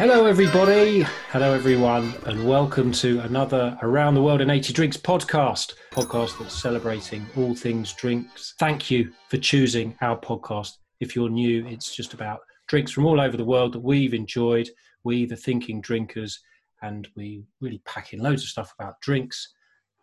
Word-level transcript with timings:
Hello, 0.00 0.24
everybody. 0.24 1.02
Hello, 1.28 1.52
everyone, 1.52 2.14
and 2.24 2.48
welcome 2.48 2.90
to 2.90 3.20
another 3.20 3.76
Around 3.82 4.14
the 4.14 4.22
World 4.22 4.40
in 4.40 4.48
80 4.48 4.72
Drinks 4.72 4.96
podcast. 4.96 5.74
Podcast 5.90 6.38
that's 6.38 6.58
celebrating 6.58 7.26
all 7.36 7.54
things 7.54 7.92
drinks. 7.92 8.54
Thank 8.58 8.90
you 8.90 9.12
for 9.28 9.36
choosing 9.36 9.94
our 10.00 10.18
podcast. 10.18 10.78
If 11.00 11.14
you're 11.14 11.28
new, 11.28 11.66
it's 11.66 11.94
just 11.94 12.14
about 12.14 12.40
drinks 12.66 12.92
from 12.92 13.04
all 13.04 13.20
over 13.20 13.36
the 13.36 13.44
world 13.44 13.74
that 13.74 13.80
we've 13.80 14.14
enjoyed. 14.14 14.70
We, 15.04 15.26
the 15.26 15.36
thinking 15.36 15.82
drinkers, 15.82 16.40
and 16.80 17.06
we 17.14 17.44
really 17.60 17.82
pack 17.84 18.14
in 18.14 18.20
loads 18.20 18.42
of 18.42 18.48
stuff 18.48 18.72
about 18.80 19.02
drinks, 19.02 19.52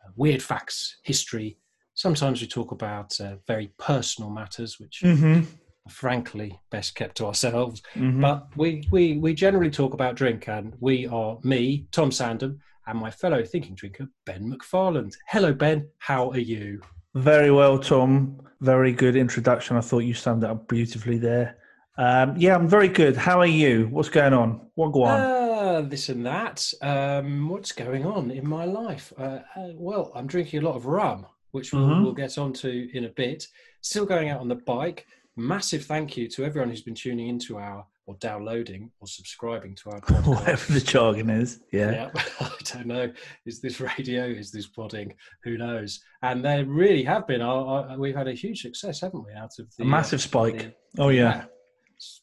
uh, 0.05 0.11
weird 0.15 0.43
facts, 0.43 0.97
history. 1.01 1.57
Sometimes 1.95 2.39
we 2.39 2.45
talk 2.45 2.71
about 2.71 3.19
uh, 3.19 3.37
very 3.47 3.71
personal 3.79 4.29
matters, 4.29 4.79
which 4.79 5.01
Mm-hmm. 5.03 5.45
Frankly 5.87 6.59
best 6.71 6.95
kept 6.95 7.17
to 7.17 7.25
ourselves. 7.25 7.81
Mhm. 7.95 8.21
But 8.21 8.47
we, 8.55 8.87
we, 8.91 9.17
we 9.17 9.33
generally 9.33 9.69
talk 9.71 9.93
about 9.93 10.15
drink, 10.15 10.47
and 10.47 10.73
we 10.79 11.07
are 11.07 11.37
me, 11.43 11.87
Tom 11.91 12.11
Sandham, 12.11 12.59
and 12.87 12.97
my 12.99 13.11
fellow 13.11 13.43
thinking 13.43 13.75
drinker, 13.75 14.07
Ben 14.25 14.51
McFarland. 14.51 15.13
Hello, 15.27 15.53
Ben. 15.53 15.87
How 15.99 16.29
are 16.31 16.39
you? 16.39 16.81
Very 17.15 17.51
well, 17.51 17.77
Tom. 17.79 18.39
Very 18.61 18.91
good 18.91 19.15
introduction. 19.15 19.75
I 19.77 19.81
thought 19.81 19.99
you 19.99 20.13
summed 20.13 20.43
it 20.43 20.49
up 20.49 20.67
beautifully 20.67 21.17
there. 21.17 21.57
Um, 21.97 22.35
yeah, 22.37 22.55
I'm 22.55 22.67
very 22.67 22.87
good. 22.89 23.15
How 23.15 23.39
are 23.39 23.45
you? 23.47 23.87
What's 23.89 24.09
going 24.09 24.33
on? 24.33 24.67
What 24.75 24.91
go 24.93 25.03
on? 25.03 25.19
Uh, 25.19 25.81
this 25.81 26.09
and 26.09 26.25
that. 26.25 26.71
Um, 26.81 27.49
what's 27.49 27.71
going 27.71 28.05
on 28.05 28.29
in 28.31 28.47
my 28.47 28.65
life? 28.65 29.11
Uh, 29.17 29.39
uh, 29.55 29.69
well, 29.75 30.11
I'm 30.15 30.27
drinking 30.27 30.61
a 30.61 30.65
lot 30.65 30.75
of 30.75 30.85
rum, 30.85 31.25
which 31.51 31.73
we'll, 31.73 31.87
Mhm. 31.87 32.03
we'll 32.03 32.13
get 32.13 32.37
onto 32.37 32.87
in 32.93 33.05
a 33.05 33.09
bit. 33.09 33.47
Still 33.81 34.05
going 34.05 34.29
out 34.29 34.41
on 34.41 34.47
the 34.47 34.55
bike. 34.55 35.05
Massive 35.37 35.85
thank 35.85 36.17
you 36.17 36.27
to 36.29 36.43
everyone 36.43 36.69
who's 36.69 36.81
been 36.81 36.95
tuning 36.95 37.27
into 37.29 37.57
our, 37.57 37.85
or 38.07 38.15
downloading, 38.15 38.89
or 38.99 39.07
subscribing 39.07 39.75
to 39.75 39.91
our 39.91 39.99
podcast. 40.01 40.27
Whatever 40.27 40.73
the 40.73 40.81
jargon 40.81 41.29
is. 41.29 41.59
Yeah. 41.71 41.91
Yeah, 42.15 42.21
I 42.39 42.51
don't 42.73 42.87
know. 42.87 43.11
Is 43.45 43.61
this 43.61 43.79
radio? 43.79 44.25
Is 44.25 44.51
this 44.51 44.65
podding? 44.67 45.13
Who 45.43 45.57
knows? 45.57 45.99
And 46.23 46.43
they 46.43 46.63
really 46.63 47.03
have 47.03 47.27
been. 47.27 47.41
I, 47.41 47.51
I, 47.53 47.95
we've 47.97 48.15
had 48.15 48.27
a 48.27 48.33
huge 48.33 48.61
success, 48.63 49.01
haven't 49.01 49.25
we? 49.25 49.33
Out 49.33 49.59
of 49.59 49.67
the 49.77 49.83
A 49.83 49.85
massive 49.87 50.19
uh, 50.19 50.23
spike. 50.23 50.57
the- 50.95 51.03
Oh, 51.03 51.09
yeah. 51.09 51.45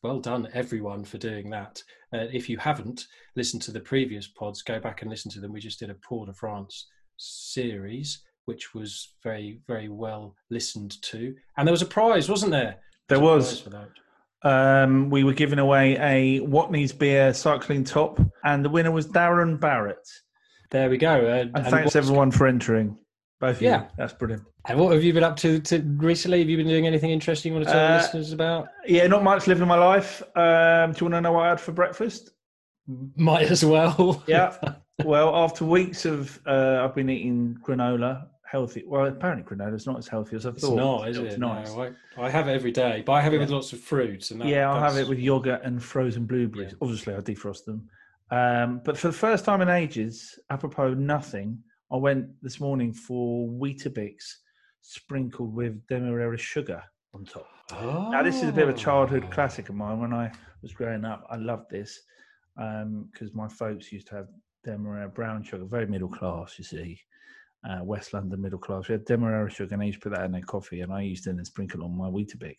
Well 0.02 0.20
done, 0.20 0.48
everyone, 0.52 1.04
for 1.04 1.18
doing 1.18 1.50
that. 1.50 1.82
Uh, 2.12 2.26
if 2.32 2.48
you 2.48 2.58
haven't 2.58 3.06
listened 3.36 3.62
to 3.62 3.72
the 3.72 3.80
previous 3.80 4.26
pods, 4.28 4.62
go 4.62 4.78
back 4.80 5.02
and 5.02 5.10
listen 5.10 5.30
to 5.32 5.40
them. 5.40 5.52
We 5.52 5.60
just 5.60 5.78
did 5.80 5.90
a 5.90 5.96
Tour 6.08 6.26
de 6.26 6.32
France 6.32 6.86
series, 7.16 8.20
which 8.46 8.74
was 8.74 9.14
very, 9.22 9.60
very 9.66 9.88
well 9.88 10.34
listened 10.50 11.00
to, 11.02 11.34
and 11.56 11.66
there 11.66 11.72
was 11.72 11.82
a 11.82 11.86
prize, 11.86 12.28
wasn't 12.28 12.52
there? 12.52 12.76
There 13.08 13.20
was. 13.20 13.66
Um, 14.42 15.08
we 15.10 15.24
were 15.24 15.32
giving 15.32 15.58
away 15.58 15.96
a 15.96 16.40
Watney's 16.46 16.92
beer 16.92 17.32
cycling 17.32 17.84
top, 17.84 18.20
and 18.44 18.64
the 18.64 18.68
winner 18.68 18.90
was 18.90 19.06
Darren 19.06 19.58
Barrett. 19.58 20.06
There 20.70 20.90
we 20.90 20.98
go. 20.98 21.14
Uh, 21.26 21.34
And, 21.42 21.56
and 21.56 21.66
thanks 21.66 21.96
everyone 21.96 22.30
for 22.30 22.46
entering. 22.46 22.98
Both 23.40 23.56
of 23.56 23.62
Yeah. 23.62 23.82
you. 23.82 23.88
That's 23.96 24.12
brilliant. 24.12 24.42
And 24.66 24.78
what 24.78 24.92
have 24.92 25.02
you 25.04 25.12
been 25.12 25.24
up 25.24 25.36
to, 25.36 25.60
to 25.60 25.80
recently? 25.96 26.40
Have 26.40 26.48
you 26.48 26.56
been 26.56 26.66
doing 26.68 26.86
anything 26.86 27.10
interesting 27.10 27.52
you 27.52 27.56
want 27.56 27.66
to 27.68 27.72
tell 27.72 27.84
Uh, 27.84 27.88
the 27.88 28.02
listeners 28.02 28.32
about? 28.32 28.68
Yeah, 28.86 29.06
not 29.06 29.22
much 29.22 29.46
living 29.46 29.68
my 29.68 29.76
life. 29.78 30.22
Um, 30.36 30.92
do 30.92 31.04
you 31.04 31.10
want 31.10 31.14
to 31.14 31.20
know 31.20 31.32
what 31.32 31.46
I 31.46 31.48
had 31.50 31.60
for 31.60 31.72
breakfast? 31.72 32.30
Might 33.16 33.50
as 33.50 33.64
well. 33.64 34.22
Yeah. 34.26 34.56
well, 35.04 35.34
after 35.36 35.64
weeks 35.64 36.04
of 36.06 36.38
uh, 36.46 36.80
I've 36.84 36.94
been 36.94 37.08
eating 37.10 37.58
granola, 37.66 38.26
healthy. 38.54 38.84
Well, 38.86 39.06
apparently 39.06 39.42
granola 39.44 39.74
is 39.74 39.84
not 39.84 39.98
as 39.98 40.06
healthy 40.06 40.36
as 40.36 40.46
I 40.46 40.50
It's 40.50 40.60
thought. 40.62 40.76
not, 40.76 41.08
is 41.08 41.18
It's 41.18 41.34
it? 41.34 41.40
nice. 41.40 41.74
No, 41.74 41.82
I, 42.16 42.26
I 42.26 42.30
have 42.30 42.46
it 42.46 42.52
every 42.52 42.70
day, 42.70 43.02
but 43.04 43.12
I 43.14 43.20
have 43.20 43.34
it 43.34 43.38
with 43.38 43.50
lots 43.50 43.72
of 43.72 43.80
fruits. 43.80 44.30
And 44.30 44.40
that, 44.40 44.46
yeah, 44.46 44.70
I'll 44.70 44.80
have 44.80 44.96
it 44.96 45.08
with 45.08 45.18
yogurt 45.18 45.62
and 45.64 45.82
frozen 45.82 46.24
blueberries. 46.24 46.70
Yeah. 46.70 46.78
Obviously, 46.80 47.14
I 47.16 47.18
defrost 47.18 47.64
them. 47.64 47.88
Um, 48.30 48.80
but 48.84 48.96
for 48.96 49.08
the 49.08 49.12
first 49.26 49.44
time 49.44 49.60
in 49.60 49.68
ages, 49.68 50.38
apropos 50.50 50.94
nothing, 50.94 51.58
I 51.92 51.96
went 51.96 52.26
this 52.42 52.60
morning 52.60 52.92
for 52.92 53.48
Weetabix 53.48 54.14
sprinkled 54.82 55.52
with 55.52 55.84
demerara 55.88 56.38
sugar 56.38 56.80
on 57.12 57.24
top. 57.24 57.48
Now, 57.72 58.22
this 58.22 58.36
is 58.36 58.50
a 58.50 58.52
bit 58.52 58.68
of 58.68 58.74
a 58.74 58.78
childhood 58.78 59.24
Oh. 59.26 59.30
classic 59.34 59.68
of 59.68 59.74
mine. 59.74 59.98
When 59.98 60.12
I 60.12 60.30
was 60.62 60.72
growing 60.72 61.04
up, 61.04 61.26
I 61.28 61.36
loved 61.38 61.70
this 61.70 62.00
because 62.56 63.34
my 63.34 63.48
folks 63.48 63.90
used 63.90 64.06
to 64.10 64.14
have 64.14 64.28
Demerara 64.64 65.08
brown 65.08 65.42
sugar, 65.42 65.64
very 65.64 65.86
middle 65.86 66.08
class, 66.08 66.54
you 66.56 66.64
see. 66.64 67.00
Uh, 67.68 67.82
West 67.82 68.12
London 68.12 68.42
middle 68.42 68.58
class. 68.58 68.88
We 68.88 68.92
had 68.92 69.06
Demerara 69.06 69.50
sugar, 69.50 69.72
and 69.72 69.82
I 69.82 69.86
used 69.86 70.02
to 70.02 70.10
put 70.10 70.16
that 70.16 70.26
in 70.26 70.32
their 70.32 70.42
coffee, 70.42 70.82
and 70.82 70.92
I 70.92 71.00
used 71.00 71.24
to 71.24 71.32
then 71.32 71.44
sprinkle 71.44 71.82
on 71.82 71.96
my 71.96 72.08
Weetabix. 72.08 72.56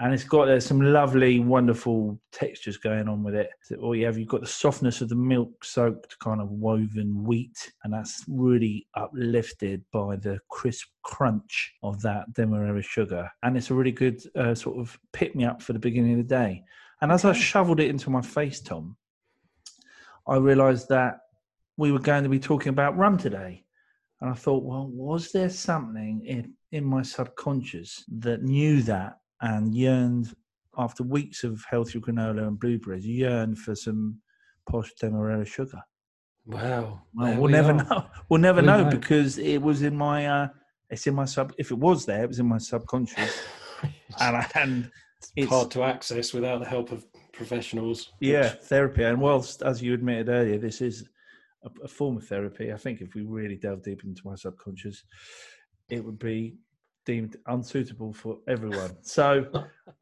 And 0.00 0.12
it's 0.12 0.24
got 0.24 0.48
uh, 0.48 0.58
some 0.58 0.80
lovely, 0.80 1.38
wonderful 1.38 2.20
textures 2.32 2.76
going 2.76 3.08
on 3.08 3.22
with 3.22 3.34
it. 3.36 3.50
Or 3.80 3.94
you 3.94 4.06
have 4.06 4.18
you've 4.18 4.28
got 4.28 4.40
the 4.40 4.46
softness 4.46 5.00
of 5.00 5.08
the 5.08 5.14
milk-soaked 5.14 6.18
kind 6.18 6.40
of 6.40 6.50
woven 6.50 7.24
wheat, 7.24 7.72
and 7.84 7.92
that's 7.94 8.24
really 8.28 8.86
uplifted 8.94 9.84
by 9.92 10.16
the 10.16 10.40
crisp 10.50 10.88
crunch 11.04 11.74
of 11.82 12.02
that 12.02 12.32
Demerara 12.34 12.82
sugar. 12.82 13.30
And 13.44 13.56
it's 13.56 13.70
a 13.70 13.74
really 13.74 13.92
good 13.92 14.20
uh, 14.36 14.54
sort 14.54 14.78
of 14.78 14.98
pick 15.12 15.34
me 15.36 15.44
up 15.44 15.62
for 15.62 15.72
the 15.72 15.78
beginning 15.78 16.20
of 16.20 16.28
the 16.28 16.34
day. 16.34 16.64
And 17.00 17.12
as 17.12 17.24
I 17.24 17.32
shoveled 17.32 17.80
it 17.80 17.88
into 17.88 18.10
my 18.10 18.20
face, 18.20 18.60
Tom, 18.60 18.96
I 20.26 20.36
realised 20.36 20.88
that 20.88 21.20
we 21.76 21.92
were 21.92 21.98
going 21.98 22.24
to 22.24 22.28
be 22.28 22.40
talking 22.40 22.70
about 22.70 22.96
rum 22.96 23.16
today. 23.16 23.63
And 24.24 24.32
I 24.32 24.36
thought, 24.36 24.62
well, 24.64 24.88
was 24.90 25.32
there 25.32 25.50
something 25.50 26.24
in, 26.24 26.54
in 26.72 26.82
my 26.82 27.02
subconscious 27.02 28.06
that 28.22 28.42
knew 28.42 28.80
that 28.84 29.18
and 29.42 29.74
yearned, 29.74 30.32
after 30.78 31.02
weeks 31.02 31.44
of 31.44 31.62
healthy 31.70 32.00
granola 32.00 32.48
and 32.48 32.58
blueberries, 32.58 33.06
yearned 33.06 33.58
for 33.58 33.74
some 33.74 34.18
posh 34.66 34.90
Demerara 34.98 35.44
sugar? 35.44 35.82
Wow. 36.46 37.02
Well, 37.12 37.32
we'll 37.34 37.42
we 37.42 37.52
never 37.52 37.72
are. 37.72 37.84
know. 37.84 38.06
We'll 38.30 38.40
never 38.40 38.62
We 38.62 38.66
know 38.66 38.86
because 38.86 39.36
it 39.36 39.60
was 39.60 39.82
in 39.82 39.94
my, 39.94 40.26
uh, 40.26 40.48
it's 40.88 41.06
in 41.06 41.14
my 41.14 41.26
sub. 41.26 41.52
If 41.58 41.70
it 41.70 41.76
was 41.78 42.06
there, 42.06 42.24
it 42.24 42.28
was 42.28 42.38
in 42.38 42.46
my 42.48 42.56
subconscious, 42.56 43.42
and 44.20 44.90
it's 45.18 45.32
it's- 45.36 45.50
hard 45.50 45.70
to 45.72 45.82
access 45.82 46.32
without 46.32 46.60
the 46.60 46.66
help 46.66 46.92
of 46.92 47.04
professionals. 47.34 48.12
yeah, 48.20 48.48
therapy. 48.48 49.02
And 49.04 49.20
whilst, 49.20 49.60
as 49.60 49.82
you 49.82 49.92
admitted 49.92 50.30
earlier, 50.30 50.56
this 50.56 50.80
is 50.80 51.06
a, 51.64 51.70
a 51.84 51.88
form 51.88 52.16
of 52.16 52.26
therapy. 52.26 52.72
I 52.72 52.76
think 52.76 53.00
if 53.00 53.14
we 53.14 53.22
really 53.22 53.56
delve 53.56 53.82
deep 53.82 54.04
into 54.04 54.22
my 54.24 54.34
subconscious, 54.34 55.02
it 55.88 56.04
would 56.04 56.18
be 56.18 56.56
deemed 57.06 57.36
unsuitable 57.46 58.12
for 58.12 58.38
everyone. 58.48 58.90
So, 59.02 59.46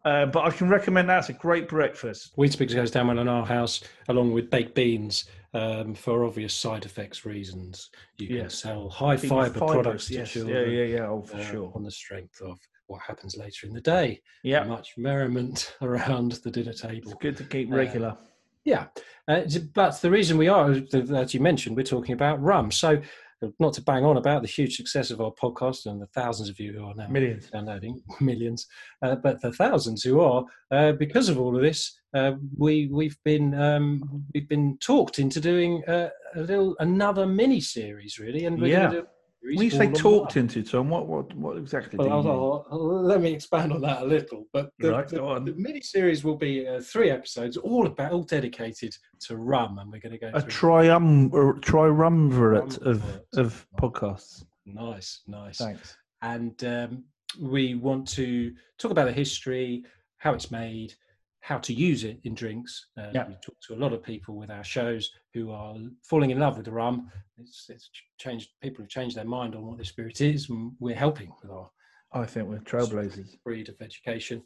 uh, 0.04 0.26
but 0.26 0.44
I 0.44 0.50
can 0.50 0.68
recommend 0.68 1.08
that. 1.08 1.18
It's 1.18 1.28
a 1.30 1.32
great 1.32 1.68
breakfast. 1.68 2.36
Weetabix 2.36 2.74
goes 2.74 2.90
down 2.92 3.08
well 3.08 3.18
in 3.18 3.28
our 3.28 3.44
house, 3.44 3.82
along 4.08 4.32
with 4.32 4.50
baked 4.50 4.74
beans, 4.76 5.24
um, 5.54 5.94
for 5.94 6.24
obvious 6.24 6.54
side 6.54 6.84
effects 6.84 7.24
reasons. 7.26 7.90
You 8.18 8.28
can 8.28 8.36
Yes. 8.36 8.54
sell 8.54 8.88
high 8.88 9.16
fiber 9.16 9.58
products 9.58 10.06
to 10.06 10.14
yes. 10.14 10.34
Yeah, 10.36 10.42
children. 10.42 10.70
yeah, 10.72 10.84
yeah. 10.84 11.06
Oh, 11.08 11.22
for 11.22 11.36
uh, 11.38 11.44
sure. 11.44 11.72
On 11.74 11.82
the 11.82 11.90
strength 11.90 12.40
of 12.40 12.58
what 12.86 13.00
happens 13.02 13.36
later 13.36 13.66
in 13.66 13.72
the 13.72 13.80
day. 13.80 14.20
Yeah, 14.44 14.64
Much 14.64 14.94
merriment 14.96 15.74
around 15.82 16.32
the 16.44 16.50
dinner 16.50 16.70
it's 16.70 16.82
table. 16.82 17.14
good 17.20 17.36
to 17.38 17.44
keep 17.44 17.70
Uh, 17.72 17.76
regular. 17.76 18.16
Yeah, 18.64 18.86
uh, 19.28 19.42
but 19.74 20.00
the 20.00 20.10
reason 20.10 20.38
we 20.38 20.48
are, 20.48 20.70
as 20.70 21.34
you 21.34 21.40
mentioned, 21.40 21.76
we're 21.76 21.82
talking 21.82 22.12
about 22.14 22.40
rum. 22.40 22.70
So, 22.70 23.00
uh, 23.42 23.48
not 23.58 23.72
to 23.74 23.82
bang 23.82 24.04
on 24.04 24.16
about 24.18 24.42
the 24.42 24.48
huge 24.48 24.76
success 24.76 25.10
of 25.10 25.20
our 25.20 25.32
podcast 25.32 25.86
and 25.86 26.00
the 26.00 26.06
thousands 26.06 26.48
of 26.48 26.60
you 26.60 26.72
who 26.72 26.84
are 26.84 26.94
now 26.94 27.08
Millions. 27.08 27.50
downloading, 27.50 28.00
millions, 28.20 28.68
uh, 29.02 29.16
but 29.16 29.40
the 29.42 29.52
thousands 29.52 30.04
who 30.04 30.20
are, 30.20 30.44
uh, 30.70 30.92
because 30.92 31.28
of 31.28 31.40
all 31.40 31.56
of 31.56 31.62
this, 31.62 31.98
uh, 32.14 32.32
we 32.56 32.88
we've 32.92 33.18
been 33.24 33.52
um, 33.60 34.24
we've 34.32 34.48
been 34.48 34.78
talked 34.78 35.18
into 35.18 35.40
doing 35.40 35.82
uh, 35.88 36.10
a 36.36 36.40
little 36.40 36.76
another 36.78 37.26
mini 37.26 37.60
series, 37.60 38.18
really. 38.20 38.44
And 38.44 38.60
we're 38.60 38.68
Yeah. 38.68 38.82
gonna 38.86 38.90
do 38.92 38.98
a 39.00 39.00
series 39.00 39.21
When 39.44 39.64
you 39.64 39.70
say 39.70 39.90
talked 39.90 40.36
into, 40.36 40.62
Tom, 40.62 40.88
what 40.88 41.06
what 41.08 41.34
what 41.34 41.56
exactly? 41.56 41.98
Well, 41.98 42.12
I'll? 42.12 42.28
I'll- 42.28 42.66
I'll- 42.70 43.02
let 43.02 43.20
me 43.20 43.32
expand 43.32 43.72
on 43.72 43.80
that 43.82 44.02
a 44.02 44.04
little. 44.04 44.46
But 44.52 44.70
the, 44.78 44.92
Right, 44.92 45.08
the, 45.08 45.16
the 45.16 45.54
mini 45.56 45.80
series 45.80 46.22
will 46.22 46.36
be 46.36 46.66
uh, 46.66 46.80
three 46.80 47.10
episodes, 47.10 47.56
all 47.56 47.86
about, 47.86 48.12
all 48.12 48.22
dedicated 48.22 48.94
to 49.26 49.36
rum, 49.36 49.78
and 49.78 49.90
we're 49.90 49.98
going 49.98 50.12
to 50.12 50.18
go 50.18 50.30
a 50.32 50.42
trium 50.42 51.32
or 51.34 51.54
triumvirate 51.58 52.78
of 52.78 53.02
of 53.34 53.66
podcasts. 53.80 54.44
nice, 54.64 55.22
nice. 55.26 55.58
Thanks. 55.58 55.96
and 56.22 56.62
um, 56.64 57.04
we 57.40 57.74
want 57.74 58.06
to 58.08 58.52
talk 58.78 58.90
about 58.92 59.06
the 59.06 59.12
history, 59.12 59.84
how 60.18 60.34
it's 60.34 60.50
made, 60.50 60.94
how 61.42 61.58
to 61.58 61.72
use 61.74 62.04
it 62.04 62.18
in 62.22 62.34
drinks. 62.34 62.86
Uh, 62.96 63.10
Yeah. 63.12 63.26
We 63.28 63.34
talk 63.34 63.56
to 63.66 63.74
a 63.74 63.80
lot 63.84 63.92
of 63.92 64.02
people 64.02 64.36
with 64.36 64.48
our 64.50 64.62
shows 64.64 65.10
who 65.34 65.50
are 65.50 65.76
falling 66.04 66.30
in 66.30 66.38
love 66.38 66.56
with 66.56 66.66
the 66.66 66.72
rum. 66.72 67.10
It's, 67.36 67.66
it's 67.68 67.90
changed. 68.18 68.50
People 68.62 68.84
have 68.84 68.90
changed 68.90 69.16
their 69.16 69.24
mind 69.24 69.54
on 69.56 69.66
what 69.66 69.76
the 69.78 69.84
spirit 69.84 70.20
is, 70.20 70.48
and 70.48 70.72
we're 70.78 70.94
helping 71.06 71.32
with 71.42 71.50
our 71.50 71.68
I 72.12 72.26
think 72.26 72.48
we're 72.48 72.58
trailblazers. 72.58 73.36
breed 73.44 73.68
of 73.68 73.74
education. 73.80 74.42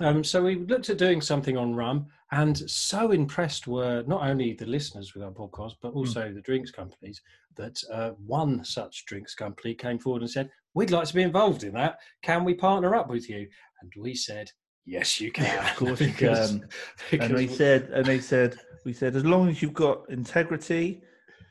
Um, 0.00 0.24
so 0.24 0.42
we 0.42 0.56
looked 0.56 0.90
at 0.90 0.98
doing 0.98 1.20
something 1.22 1.56
on 1.56 1.74
rum, 1.74 2.06
and 2.32 2.68
so 2.68 3.12
impressed 3.12 3.66
were 3.66 4.02
not 4.06 4.28
only 4.28 4.52
the 4.52 4.66
listeners 4.66 5.14
with 5.14 5.22
our 5.22 5.30
podcast, 5.30 5.74
but 5.80 5.92
also 5.92 6.32
the 6.32 6.40
drinks 6.42 6.70
companies. 6.70 7.22
That 7.56 7.80
uh, 7.92 8.10
one 8.26 8.64
such 8.64 9.06
drinks 9.06 9.34
company 9.36 9.72
came 9.74 9.98
forward 10.00 10.22
and 10.22 10.30
said, 10.30 10.50
"We'd 10.74 10.90
like 10.90 11.06
to 11.06 11.14
be 11.14 11.22
involved 11.22 11.62
in 11.62 11.72
that. 11.74 11.98
Can 12.22 12.44
we 12.44 12.54
partner 12.54 12.94
up 12.94 13.08
with 13.08 13.30
you?" 13.30 13.48
And 13.80 13.92
we 13.96 14.14
said, 14.16 14.50
Yes, 14.86 15.20
you 15.20 15.30
can. 15.32 15.64
Of 15.66 15.76
course 15.76 16.00
you 16.00 16.08
Because- 16.08 16.50
can. 16.50 16.68
because 17.10 17.30
and 17.30 17.38
they 17.38 17.46
said, 17.48 17.90
and 17.92 18.04
they 18.06 18.20
said, 18.20 18.56
we 18.84 18.92
said, 18.92 19.16
as 19.16 19.24
long 19.24 19.48
as 19.48 19.62
you've 19.62 19.72
got 19.72 20.08
integrity 20.10 21.00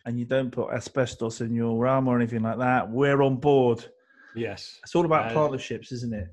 and 0.05 0.19
you 0.19 0.25
don't 0.25 0.51
put 0.51 0.71
asbestos 0.71 1.41
in 1.41 1.53
your 1.53 1.77
rum 1.77 2.07
or 2.07 2.15
anything 2.15 2.43
like 2.43 2.59
that, 2.59 2.89
we're 2.89 3.21
on 3.23 3.37
board. 3.37 3.83
yes, 4.35 4.79
It's 4.83 4.95
all 4.95 5.05
about 5.05 5.31
Uh, 5.31 5.33
partnerships, 5.33 5.91
isn't 5.91 6.13
it? 6.13 6.27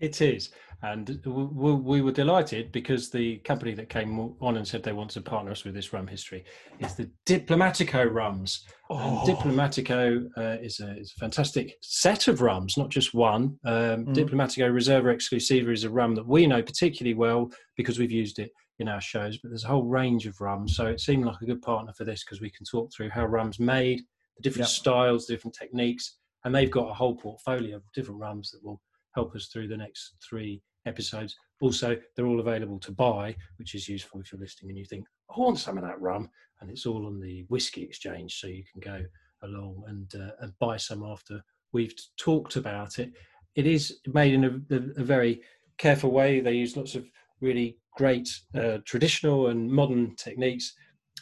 It 0.00 0.20
is. 0.20 0.50
And 0.82 1.20
we 1.24 2.02
were 2.02 2.12
delighted 2.12 2.70
because 2.70 3.08
the 3.10 3.38
company 3.38 3.72
that 3.74 3.88
came 3.88 4.34
on 4.40 4.58
and 4.58 4.68
said 4.68 4.82
they 4.82 4.92
want 4.92 5.10
to 5.12 5.22
partner 5.22 5.50
us 5.50 5.64
with 5.64 5.72
this 5.74 5.92
rum 5.94 6.06
history 6.06 6.44
is 6.80 6.94
the 6.94 7.10
Diplomatico 7.24 8.12
rums. 8.12 8.66
And 8.90 8.98
Oh. 9.18 9.24
Diplomatico 9.26 10.26
uh, 10.36 10.60
is, 10.62 10.80
a, 10.80 10.96
is 10.98 11.14
a 11.16 11.20
fantastic 11.20 11.76
set 11.80 12.28
of 12.28 12.42
rums, 12.42 12.76
not 12.76 12.90
just 12.90 13.14
one. 13.14 13.58
Um, 13.64 14.04
Mm. 14.06 14.14
Diplomatico 14.14 14.70
Reserva 14.70 15.14
Exclusiva 15.14 15.72
is 15.72 15.84
a 15.84 15.90
rum 15.90 16.14
that 16.14 16.26
we 16.26 16.46
know 16.46 16.62
particularly 16.62 17.14
well 17.14 17.50
because 17.76 17.98
we've 17.98 18.12
used 18.12 18.38
it 18.38 18.50
in 18.78 18.88
our 18.88 19.00
shows, 19.00 19.38
but 19.38 19.48
there's 19.50 19.64
a 19.64 19.68
whole 19.68 19.84
range 19.84 20.26
of 20.26 20.38
rums. 20.42 20.76
So 20.76 20.84
it 20.86 21.00
seemed 21.00 21.24
like 21.24 21.40
a 21.40 21.46
good 21.46 21.62
partner 21.62 21.94
for 21.94 22.04
this 22.04 22.22
because 22.22 22.42
we 22.42 22.50
can 22.50 22.66
talk 22.66 22.92
through 22.92 23.08
how 23.08 23.24
rum's 23.24 23.58
made, 23.58 24.00
the 24.36 24.42
different 24.42 24.68
Yep. 24.68 24.76
styles, 24.76 25.26
the 25.26 25.32
different 25.34 25.56
techniques, 25.58 26.18
and 26.44 26.54
they've 26.54 26.70
got 26.70 26.90
a 26.90 26.94
whole 26.94 27.16
portfolio 27.16 27.76
of 27.76 27.82
different 27.94 28.20
rums 28.20 28.50
that 28.50 28.62
will 28.62 28.80
help 29.16 29.34
us 29.34 29.46
through 29.46 29.66
the 29.66 29.76
next 29.76 30.14
three 30.28 30.62
episodes. 30.86 31.34
Also, 31.60 31.96
they're 32.14 32.26
all 32.26 32.40
available 32.40 32.78
to 32.78 32.92
buy, 32.92 33.34
which 33.58 33.74
is 33.74 33.88
useful 33.88 34.20
if 34.20 34.30
you're 34.30 34.40
listening 34.40 34.70
and 34.70 34.78
you 34.78 34.84
think, 34.84 35.06
I 35.34 35.40
want 35.40 35.58
some 35.58 35.78
of 35.78 35.84
that 35.84 36.00
rum. 36.00 36.28
And 36.60 36.70
it's 36.70 36.86
all 36.86 37.06
on 37.06 37.18
the 37.18 37.44
Whisky 37.48 37.82
Exchange, 37.82 38.38
so 38.38 38.46
you 38.46 38.62
can 38.70 38.80
go 38.80 39.04
along 39.42 39.82
and, 39.88 40.14
uh, 40.14 40.32
and 40.40 40.52
buy 40.58 40.76
some 40.76 41.02
after 41.02 41.42
we've 41.72 41.94
talked 42.18 42.56
about 42.56 42.98
it. 42.98 43.12
It 43.54 43.66
is 43.66 44.00
made 44.12 44.34
in 44.34 44.44
a, 44.44 45.00
a, 45.00 45.04
very 45.04 45.42
careful 45.78 46.10
way. 46.10 46.40
They 46.40 46.52
use 46.52 46.76
lots 46.76 46.94
of 46.94 47.06
really 47.40 47.78
great 47.96 48.28
uh, 48.54 48.78
traditional 48.84 49.48
and 49.48 49.70
modern 49.70 50.14
techniques. 50.16 50.74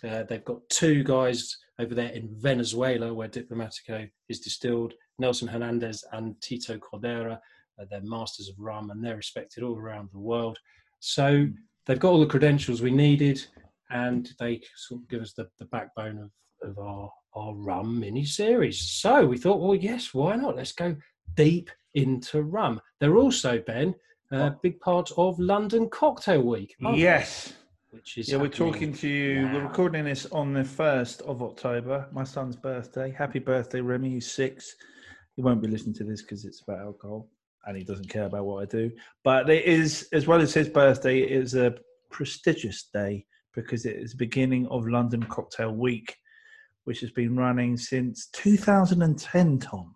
Uh, 0.03 0.25
they've 0.25 0.45
got 0.45 0.69
two 0.69 1.05
guys 1.05 1.57
over 1.79 1.95
there 1.95 2.11
in 2.11 2.29
Venezuela 2.39 3.13
where 3.13 3.29
Diplomatico 3.29 4.09
is 4.29 4.41
distilled 4.41 4.95
Nelson 5.19 5.49
Hernandez 5.49 6.05
and 6.13 6.41
Tito 6.41 6.79
Cordero. 6.79 7.39
Uh, 7.81 7.85
they're 7.91 8.01
masters 8.03 8.49
of 8.49 8.55
rum 8.59 8.91
and 8.91 9.03
they're 9.05 9.17
respected 9.17 9.63
all 9.63 9.79
around 9.79 10.09
the 10.13 10.19
world. 10.19 10.59
So 11.01 11.49
they've 11.87 11.99
got 11.99 12.11
all 12.11 12.21
the 12.21 12.27
credentials 12.27 12.83
we 12.83 12.91
needed 12.91 13.45
and 13.91 14.31
they 14.39 14.63
sort 14.77 15.03
of 15.03 15.09
give 15.09 15.23
us 15.23 15.33
the, 15.33 15.49
the 15.59 15.67
backbone 15.67 16.19
of, 16.19 16.69
of 16.69 16.79
our, 16.79 17.11
our 17.35 17.55
rum 17.55 18.01
mini 18.01 18.25
series. 18.25 18.81
So 18.81 19.27
we 19.27 19.37
thought, 19.37 19.61
well, 19.61 19.75
yes, 19.75 20.15
why 20.15 20.37
not? 20.37 20.57
Let's 20.57 20.73
go 20.73 20.97
deep 21.35 21.71
into 21.95 22.43
rum. 22.43 22.81
They're 23.01 23.17
also, 23.17 23.59
Ben, 23.61 23.95
a 24.31 24.51
big 24.63 24.81
part 24.81 25.13
of 25.17 25.39
London 25.39 25.89
Cocktail 25.89 26.43
Week. 26.43 26.75
aren't 26.83 26.97
they? 26.97 27.03
Yes. 27.03 27.53
Which 27.91 28.19
is 28.19 28.29
Yeah, 28.29 28.39
we're 28.39 28.49
talking 28.49 28.93
to 28.95 29.09
you. 29.09 29.49
We're 29.53 29.63
recording 29.63 30.05
this 30.05 30.27
on 30.33 30.53
the 30.53 30.63
1st 30.63 31.21
of 31.23 31.43
October, 31.43 32.09
my 32.11 32.25
son's 32.25 32.57
birthday. 32.57 33.15
Happy 33.17 33.39
birthday, 33.39 33.81
Remy. 33.81 34.11
He's 34.11 34.33
six. 34.33 34.75
He 35.37 35.43
won't 35.43 35.63
be 35.63 35.69
listening 35.69 35.95
to 35.97 36.05
this 36.05 36.23
because 36.23 36.45
it's 36.45 36.63
about 36.63 36.81
alcohol 36.81 37.29
and 37.67 37.77
he 37.77 37.85
doesn't 37.85 38.09
care 38.09 38.25
about 38.25 38.45
what 38.45 38.63
I 38.63 38.67
do. 38.67 38.91
But 39.23 39.49
it 39.51 39.65
is, 39.65 40.09
as 40.13 40.27
well 40.27 40.41
as 40.41 40.55
his 40.55 40.69
birthday, 40.69 41.21
it 41.21 41.31
is 41.31 41.55
a 41.55 41.75
prestigious 42.11 42.89
day 42.93 43.27
because 43.55 43.87
it 43.87 43.97
is 43.97 44.13
the 44.13 44.19
beginning 44.19 44.67
of 44.69 44.87
London 44.87 45.23
Cocktail 45.25 45.73
Week, 45.73 46.17
which 46.85 47.01
has 47.01 47.11
been 47.11 47.37
running 47.37 47.77
since 47.77 48.29
2010, 48.33 49.59
Tom. 49.59 49.95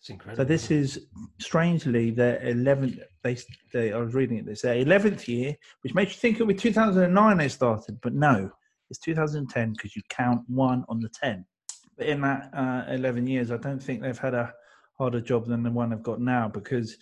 It's 0.00 0.10
incredible. 0.10 0.44
So 0.44 0.46
this 0.46 0.70
is 0.70 1.06
strangely 1.40 2.10
their 2.10 2.42
eleventh. 2.42 2.98
They, 3.22 3.38
they 3.72 3.90
I 3.92 3.98
was 3.98 4.12
reading 4.12 4.36
it. 4.36 4.44
This 4.44 4.60
their 4.60 4.76
eleventh 4.76 5.26
year, 5.26 5.56
which 5.80 5.94
makes 5.94 6.12
you 6.12 6.18
think 6.18 6.36
it'll 6.36 6.46
be 6.46 6.52
2009 6.54 7.38
they 7.38 7.48
started, 7.48 7.98
but 8.02 8.12
no, 8.12 8.50
it's 8.90 8.98
2010 8.98 9.72
because 9.72 9.96
you 9.96 10.02
count 10.10 10.42
one 10.46 10.84
on 10.90 11.00
the 11.00 11.08
ten. 11.08 11.46
But 11.96 12.08
in 12.08 12.20
that 12.20 12.50
uh, 12.52 12.84
11 12.92 13.26
years, 13.26 13.50
I 13.50 13.56
don't 13.56 13.82
think 13.82 14.02
they've 14.02 14.18
had 14.18 14.34
a 14.34 14.52
harder 14.98 15.20
job 15.20 15.46
than 15.46 15.62
the 15.62 15.70
one 15.70 15.92
I've 15.92 16.02
got 16.02 16.20
now 16.20 16.48
because 16.48 16.96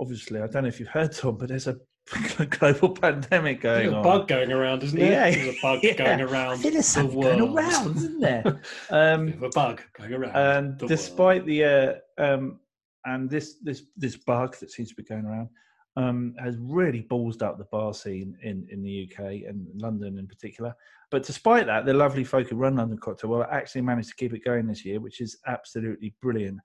obviously 0.00 0.40
I 0.40 0.46
don't 0.46 0.62
know 0.64 0.68
if 0.68 0.80
you've 0.80 0.88
heard 0.88 1.12
Tom, 1.12 1.36
but 1.38 1.48
there's 1.48 1.66
a 1.68 1.76
global 2.50 2.90
pandemic 2.90 3.60
There's 3.60 3.84
going 3.84 3.94
a 3.94 3.98
on. 3.98 4.02
bug 4.02 4.28
going 4.28 4.50
around, 4.50 4.82
isn't 4.82 4.98
there? 4.98 5.30
Yeah, 5.30 5.44
There's 5.44 5.56
a 5.56 5.60
bug 5.60 5.80
yeah. 5.82 5.92
going 5.94 6.20
around 6.22 6.62
there's 6.62 6.94
the 6.94 7.04
world. 7.04 7.38
going 7.38 7.56
around, 7.56 7.96
isn't 7.96 8.20
there? 8.20 8.60
Um, 8.90 9.26
There's 9.30 9.42
a 9.42 9.48
bug 9.54 9.82
going 9.96 10.14
around. 10.14 10.36
and 10.36 10.78
the 10.78 10.86
despite 10.86 11.44
the 11.46 11.64
uh, 11.64 11.94
um, 12.22 12.60
and 13.04 13.28
this 13.30 13.56
this 13.62 13.82
this 13.96 14.16
bug 14.16 14.56
that 14.58 14.70
seems 14.70 14.88
to 14.90 14.94
be 14.94 15.02
going 15.02 15.26
around 15.26 15.48
um, 15.96 16.34
has 16.38 16.56
really 16.58 17.06
ballsed 17.10 17.42
up 17.42 17.58
the 17.58 17.64
bar 17.70 17.92
scene 17.92 18.36
in 18.42 18.66
in 18.70 18.82
the 18.82 19.08
UK 19.10 19.20
and 19.48 19.66
London 19.80 20.18
in 20.18 20.26
particular. 20.26 20.74
But 21.10 21.24
despite 21.24 21.66
that, 21.66 21.84
the 21.86 21.94
lovely 21.94 22.24
folk 22.24 22.48
who 22.48 22.56
run 22.56 22.76
London 22.76 22.98
Cocktail 22.98 23.30
World 23.30 23.46
actually 23.50 23.80
managed 23.82 24.10
to 24.10 24.16
keep 24.16 24.32
it 24.34 24.44
going 24.44 24.66
this 24.66 24.84
year, 24.84 24.98
which 25.00 25.20
is 25.20 25.38
absolutely 25.46 26.14
brilliant. 26.22 26.58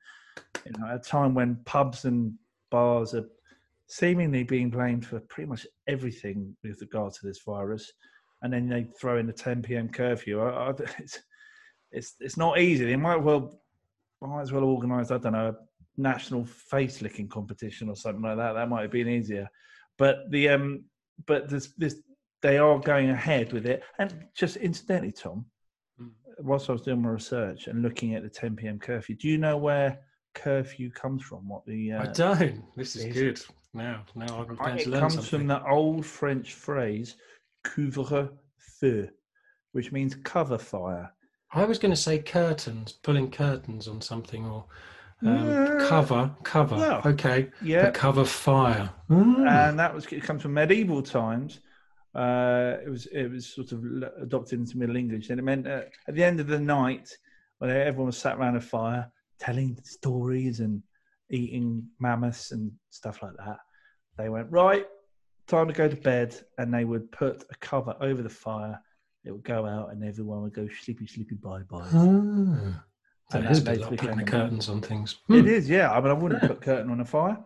You 0.66 0.72
know, 0.78 0.88
at 0.88 0.96
a 0.96 1.00
time 1.00 1.34
when 1.34 1.58
pubs 1.66 2.06
and 2.06 2.34
bars 2.72 3.14
are 3.14 3.26
seemingly 3.88 4.44
being 4.44 4.70
blamed 4.70 5.06
for 5.06 5.20
pretty 5.20 5.50
much 5.50 5.68
everything 5.88 6.56
with 6.64 6.82
regard 6.82 7.14
to 7.14 7.26
this 7.26 7.42
virus, 7.46 7.92
and 8.42 8.54
then 8.54 8.68
they 8.68 8.88
throw 9.00 9.18
in 9.18 9.28
the 9.28 9.34
10 9.34 9.62
p.m. 9.62 9.90
curfew. 9.90 10.42
I, 10.42 10.70
I, 10.70 10.70
it's, 11.00 11.20
it's 11.92 12.16
it's 12.20 12.38
not 12.38 12.60
easy. 12.60 12.86
They 12.86 12.96
might 12.96 13.18
well 13.18 13.60
might 14.22 14.42
as 14.42 14.52
well 14.54 14.64
organise 14.64 15.12
I 15.12 15.18
don't 15.18 15.34
know 15.34 15.50
a 15.50 15.56
national 15.98 16.46
face 16.46 17.02
licking 17.02 17.28
competition 17.28 17.90
or 17.90 17.96
something 17.96 18.24
like 18.24 18.38
that. 18.38 18.54
That 18.54 18.70
might 18.70 18.84
have 18.84 18.92
been 18.92 19.10
easier. 19.10 19.50
But 19.98 20.32
the 20.32 20.50
um 20.50 20.86
but 21.28 21.50
this 21.50 21.74
this 21.78 21.98
they 22.42 22.58
are 22.58 22.80
going 22.80 23.10
ahead 23.10 23.54
with 23.54 23.66
it. 23.66 23.84
And 24.00 24.26
just 24.36 24.58
incidentally, 24.58 25.12
Tom, 25.12 25.46
Mm. 26.02 26.12
whilst 26.40 26.70
I 26.70 26.74
was 26.74 26.82
doing 26.82 27.02
my 27.02 27.10
research 27.10 27.68
and 27.68 27.84
looking 27.84 28.16
at 28.16 28.24
the 28.24 28.30
10 28.30 28.56
p.m. 28.56 28.80
curfew, 28.80 29.16
do 29.16 29.28
you 29.28 29.38
know 29.38 29.58
where 29.58 30.00
curfew 30.34 30.90
comes 30.92 31.22
from? 31.24 31.48
What 31.48 31.66
the 31.66 31.94
I 31.94 31.98
uh, 32.06 32.14
don't. 32.14 32.64
This 32.76 32.96
is 32.96 33.06
is- 33.06 33.14
good. 33.14 33.42
Now, 33.76 34.04
now 34.16 34.26
I'm 34.48 34.56
going 34.56 34.78
to 34.78 34.90
learn 34.90 34.98
It 34.98 35.00
comes 35.00 35.14
something. 35.16 35.40
from 35.40 35.48
the 35.48 35.66
old 35.68 36.06
French 36.06 36.54
phrase 36.54 37.16
couvre-feu, 37.66 39.10
which 39.72 39.92
means 39.92 40.16
cover 40.24 40.58
fire. 40.58 41.12
I 41.54 41.66
was 41.66 41.80
going 41.80 41.92
to 41.94 42.00
say 42.00 42.20
curtains, 42.20 42.94
pulling 42.94 43.32
curtains 43.32 43.88
on 43.88 44.02
something, 44.02 44.46
or 44.46 44.66
um, 45.26 45.48
Yeah. 45.50 45.86
cover, 45.88 46.32
cover. 46.44 46.76
Well, 46.76 47.02
okay, 47.06 47.50
Yeah, 47.62 47.92
cover 47.92 48.26
fire. 48.26 48.90
Mm. 49.10 49.48
and 49.50 49.80
that 49.80 49.94
was 49.94 50.06
it 50.08 50.24
comes 50.24 50.42
from 50.42 50.54
medieval 50.54 51.02
times. 51.02 51.60
Uh, 52.16 52.78
it 52.86 52.90
was 52.90 53.08
it 53.08 53.28
was 53.32 53.48
sort 53.48 53.72
of 53.72 53.84
adopted 54.22 54.60
into 54.60 54.78
Middle 54.78 54.96
English, 54.98 55.30
and 55.30 55.40
it 55.40 55.44
meant 55.44 55.68
uh, 55.68 55.82
at 56.08 56.14
the 56.16 56.24
end 56.24 56.40
of 56.40 56.48
the 56.48 56.60
night 56.60 57.10
when 57.58 57.70
everyone 57.72 58.08
was 58.08 58.18
sat 58.18 58.38
around 58.38 58.56
a 58.56 58.62
fire 58.62 59.12
telling 59.44 59.78
stories 59.84 60.60
and 60.60 60.82
eating 61.30 61.84
mammoths 62.00 62.52
and 62.52 62.72
stuff 62.90 63.22
like 63.22 63.34
that, 63.38 63.58
they 64.18 64.30
went 64.30 64.50
right 64.52 64.86
time 65.48 65.68
to 65.68 65.74
go 65.74 65.90
to 65.90 65.96
bed, 65.98 66.34
and 66.58 66.74
they 66.74 66.86
would 66.86 67.12
put 67.12 67.44
a 67.52 67.56
cover 67.60 67.94
over 68.00 68.22
the 68.22 68.30
fire. 68.30 68.80
It 69.26 69.32
would 69.32 69.44
go 69.44 69.66
out, 69.66 69.92
and 69.92 70.04
everyone 70.04 70.42
would 70.44 70.54
go 70.54 70.68
sleepy, 70.82 71.06
sleepy, 71.08 71.36
bye 71.36 71.64
bye. 71.70 71.90
Ah. 71.94 72.84
That 73.32 73.52
is 73.52 73.60
a 73.60 73.62
bit 73.62 73.82
like 73.82 73.90
basically 73.90 73.98
putting 73.98 74.18
the 74.26 74.32
curtains 74.32 74.70
on 74.70 74.82
things. 74.82 75.18
It 75.30 75.42
Hmm. 75.42 75.48
is, 75.48 75.70
yeah. 75.70 75.92
I 75.92 76.00
mean, 76.00 76.12
I 76.12 76.14
wouldn't 76.14 76.42
put 76.42 76.62
curtain 76.62 76.90
on 76.92 77.02
a 77.02 77.06
fire. 77.06 77.38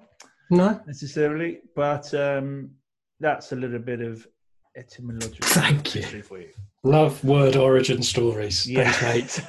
No, 0.50 0.80
necessarily, 0.86 1.62
but 1.76 2.14
um, 2.14 2.72
that's 3.20 3.52
a 3.52 3.56
little 3.56 3.80
bit 3.80 4.02
of 4.02 4.28
etymological 4.76 5.48
Thank 5.48 5.96
you. 5.96 6.02
history 6.02 6.22
for 6.22 6.40
you. 6.40 6.50
love 6.84 7.24
word 7.24 7.56
origin 7.56 8.02
stories. 8.04 8.66
Thanks, 8.72 9.02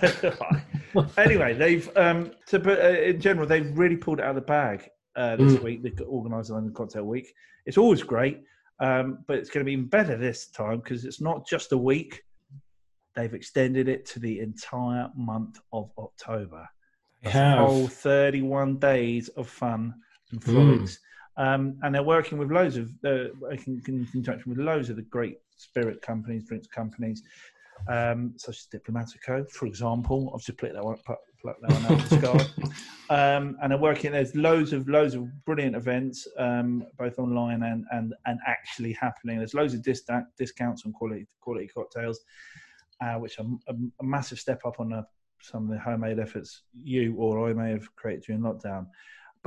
mate. 0.02 0.35
Anyway, 1.18 1.54
they've 1.54 1.88
um, 1.97 2.33
to 2.47 2.61
put, 2.61 2.78
uh, 2.78 2.88
in 2.88 3.21
general 3.21 3.47
they've 3.47 3.76
really 3.76 3.97
pulled 3.97 4.18
it 4.21 4.25
out 4.25 4.30
of 4.30 4.35
the 4.37 4.40
bag 4.42 4.88
uh, 5.16 5.37
this 5.37 5.54
Mm. 5.54 5.62
week. 5.62 5.83
They've 5.83 6.00
organised 6.02 6.49
the 6.49 6.54
London 6.54 6.73
Cocktail 6.75 7.04
Week. 7.04 7.33
It's 7.66 7.78
always 7.78 8.02
great, 8.02 8.42
um, 8.80 9.25
but 9.26 9.38
it's 9.38 9.50
going 9.50 9.64
to 9.64 9.68
be 9.68 9.73
even 9.73 9.87
better 9.87 10.16
this 10.16 10.49
time 10.49 10.78
because 10.78 11.04
it's 11.04 11.21
not 11.21 11.47
just 11.47 11.73
a 11.73 11.78
week. 11.78 12.23
They've 13.14 13.35
extended 13.35 13.88
it 13.88 14.07
to 14.07 14.21
the 14.21 14.40
entire 14.40 15.11
month 15.16 15.61
of 15.73 15.90
October. 15.99 16.68
That's 17.23 17.35
have. 17.35 17.59
whole 17.59 17.88
31 17.88 18.78
days 18.78 19.28
of 19.30 19.49
fun 19.49 19.95
and 20.30 20.42
frolics. 20.42 21.00
Um, 21.37 21.78
and 21.83 21.95
they're 21.95 22.02
working 22.02 22.38
with 22.38 22.50
loads 22.50 22.76
of, 22.76 22.90
uh, 23.04 23.30
working 23.40 23.80
in 23.87 24.07
conjunction 24.07 24.50
with 24.50 24.59
loads 24.59 24.88
of 24.90 24.97
the 24.97 25.02
great 25.02 25.38
spirit 25.57 26.00
companies, 26.02 26.45
drinks 26.45 26.68
companies, 26.68 27.23
um, 27.87 28.35
such 28.37 28.59
as 28.59 28.67
Diplomatico, 28.73 29.49
for 29.51 29.67
example. 29.67 30.33
I've 30.35 30.43
just 30.43 30.59
plucked 30.59 30.75
that 30.75 30.85
one, 30.85 30.97
plucked 31.07 31.29
plucked 31.41 31.63
that 31.63 31.71
one 31.71 31.85
out 31.85 32.03
of 32.03 32.11
the 32.11 32.19
sky. 32.19 32.73
Um, 33.11 33.57
and 33.63 33.73
they're 33.73 33.79
working, 33.79 34.13
there's 34.13 34.37
loads 34.37 34.75
of, 34.75 34.87
loads 34.87 35.15
of 35.15 35.25
brilliant 35.47 35.75
events, 35.75 36.29
um, 36.37 36.85
both 36.99 37.19
online 37.19 37.63
and, 37.63 37.87
and, 37.91 38.13
and 38.27 38.39
actually 38.47 38.93
happening. 38.93 39.39
There's 39.39 39.55
loads 39.55 39.73
of 39.73 39.83
dis- 39.83 40.05
discounts 40.37 40.85
on 40.85 40.93
quality, 40.93 41.27
quality 41.41 41.69
cocktails, 41.69 42.21
uh, 43.01 43.15
which 43.15 43.39
are 43.39 43.47
a, 43.69 43.75
a 44.01 44.05
massive 44.05 44.39
step 44.39 44.61
up 44.67 44.79
on 44.79 44.91
the 44.91 45.07
some 45.41 45.65
of 45.65 45.71
the 45.71 45.79
homemade 45.79 46.19
efforts 46.19 46.65
you 46.75 47.15
or 47.17 47.49
I 47.49 47.53
may 47.53 47.71
have 47.71 47.95
created 47.97 48.25
during 48.25 48.43
lockdown. 48.43 48.87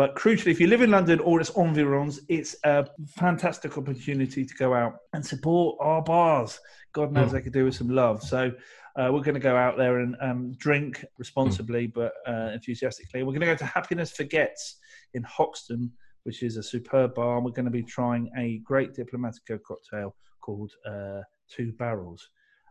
But 0.01 0.15
crucially, 0.15 0.50
if 0.50 0.60
you 0.60 0.65
live 0.65 0.81
in 0.81 0.89
London 0.89 1.20
or 1.20 1.39
its 1.39 1.51
environs, 1.55 2.22
it's 2.27 2.55
a 2.63 2.88
fantastic 3.05 3.77
opportunity 3.77 4.43
to 4.43 4.55
go 4.55 4.74
out 4.74 4.93
and 5.13 5.24
support 5.24 5.77
our 5.79 6.01
bars. 6.01 6.60
God 6.91 7.12
knows 7.12 7.29
Mm. 7.29 7.34
they 7.34 7.41
could 7.43 7.53
do 7.53 7.65
with 7.65 7.75
some 7.75 7.89
love. 7.89 8.24
So 8.24 8.51
uh, 8.96 9.10
we're 9.12 9.22
going 9.22 9.36
to 9.36 9.39
go 9.51 9.55
out 9.55 9.77
there 9.77 10.00
and 10.00 10.15
um, 10.20 10.53
drink 10.53 11.05
responsibly 11.20 11.86
but 11.86 12.13
uh, 12.27 12.50
enthusiastically. 12.51 13.22
We're 13.22 13.34
going 13.38 13.41
to 13.41 13.46
go 13.46 13.55
to 13.58 13.65
Happiness 13.65 14.12
Forgets 14.12 14.79
in 15.13 15.22
Hoxton, 15.22 15.91
which 16.24 16.41
is 16.41 16.58
a 16.58 16.63
superb 16.63 17.13
bar. 17.13 17.36
And 17.36 17.46
we're 17.46 17.51
going 17.51 17.65
to 17.65 17.72
be 17.72 17.84
trying 17.84 18.31
a 18.36 18.58
great 18.63 18.96
Diplomatico 18.96 19.62
cocktail 19.62 20.15
called 20.41 20.72
uh, 20.84 21.22
Two 21.48 21.74
Barrels. 21.74 22.27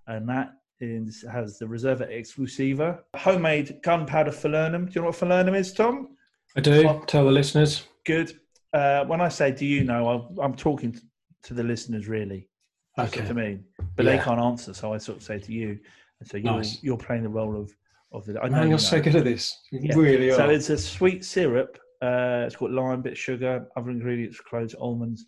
And 0.08 0.28
that 0.28 0.48
is, 0.80 1.24
has 1.30 1.60
the 1.60 1.66
Reserva 1.66 2.10
Exclusiva, 2.10 2.98
homemade 3.14 3.78
gunpowder 3.84 4.32
falernum. 4.32 4.86
Do 4.86 4.94
you 4.94 5.00
know 5.02 5.06
what 5.10 5.16
falernum 5.16 5.56
is, 5.56 5.72
Tom? 5.72 6.16
I 6.56 6.60
do. 6.60 7.02
Tell 7.06 7.24
the 7.24 7.30
listeners. 7.30 7.86
Good. 8.06 8.38
Uh, 8.72 9.04
when 9.04 9.20
I 9.20 9.28
say, 9.28 9.52
do 9.52 9.66
you 9.66 9.84
know, 9.84 10.08
I'm, 10.08 10.38
I'm 10.38 10.54
talking 10.54 10.98
to, 11.44 11.54
the 11.54 11.62
listeners 11.62 12.06
really. 12.08 12.48
That's 12.96 13.12
Okay. 13.12 13.22
what 13.22 13.30
I 13.30 13.34
mean. 13.34 13.64
But 13.96 14.04
they 14.06 14.18
can't 14.18 14.40
answer, 14.40 14.74
so 14.74 14.92
I 14.92 14.98
sort 14.98 15.18
of 15.18 15.24
say 15.24 15.38
to 15.38 15.52
you. 15.52 15.78
And 16.20 16.28
so 16.28 16.36
you're, 16.36 16.52
Nice. 16.52 16.82
you're 16.82 16.96
playing 16.98 17.22
the 17.22 17.28
role 17.28 17.60
of, 17.60 17.72
of 18.12 18.24
the. 18.26 18.40
I 18.40 18.46
know 18.48 18.56
Man, 18.56 18.62
you 18.64 18.68
you're 18.70 18.78
so 18.78 18.96
know. 18.96 19.02
good 19.02 19.16
at 19.16 19.24
this. 19.24 19.58
You 19.72 19.80
Yeah. 19.82 19.94
really 19.96 20.30
are. 20.30 20.34
So 20.36 20.50
it's 20.50 20.70
a 20.70 20.78
sweet 20.78 21.24
syrup. 21.24 21.78
Uh, 22.02 22.44
it's 22.46 22.56
got 22.56 22.70
lime, 22.70 23.02
bit 23.02 23.12
of 23.12 23.18
sugar, 23.18 23.66
other 23.76 23.90
ingredients, 23.90 24.40
cloves, 24.40 24.74
almonds, 24.74 25.24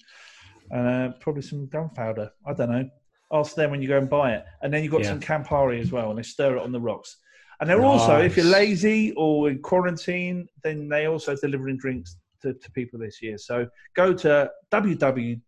uh, 0.74 1.10
probably 1.20 1.42
some 1.42 1.66
gunpowder. 1.68 2.30
I 2.46 2.52
don't 2.54 2.70
know. 2.70 2.88
Ask 3.32 3.54
them 3.54 3.70
when 3.70 3.80
you 3.82 3.88
go 3.88 3.98
and 3.98 4.08
buy 4.10 4.34
it. 4.34 4.44
And 4.62 4.72
then 4.72 4.82
you've 4.82 4.92
got 4.92 5.02
Yeah. 5.02 5.08
some 5.10 5.20
Campari 5.20 5.80
as 5.80 5.90
well, 5.92 6.10
and 6.10 6.18
they 6.18 6.22
stir 6.22 6.56
it 6.56 6.62
on 6.62 6.72
the 6.72 6.80
rocks. 6.80 7.16
And 7.62 7.70
they're 7.70 7.84
also, 7.84 8.18
if 8.18 8.36
you're 8.36 8.44
lazy 8.44 9.12
or 9.12 9.48
in 9.48 9.62
quarantine, 9.62 10.48
then 10.64 10.88
they 10.88 11.06
also 11.06 11.36
delivering 11.36 11.76
drinks 11.78 12.16
to, 12.42 12.54
to 12.54 12.70
people 12.72 12.98
this 12.98 13.22
year. 13.22 13.38
So 13.38 13.68
go 13.94 14.12
to 14.14 14.50
www. 14.72 15.40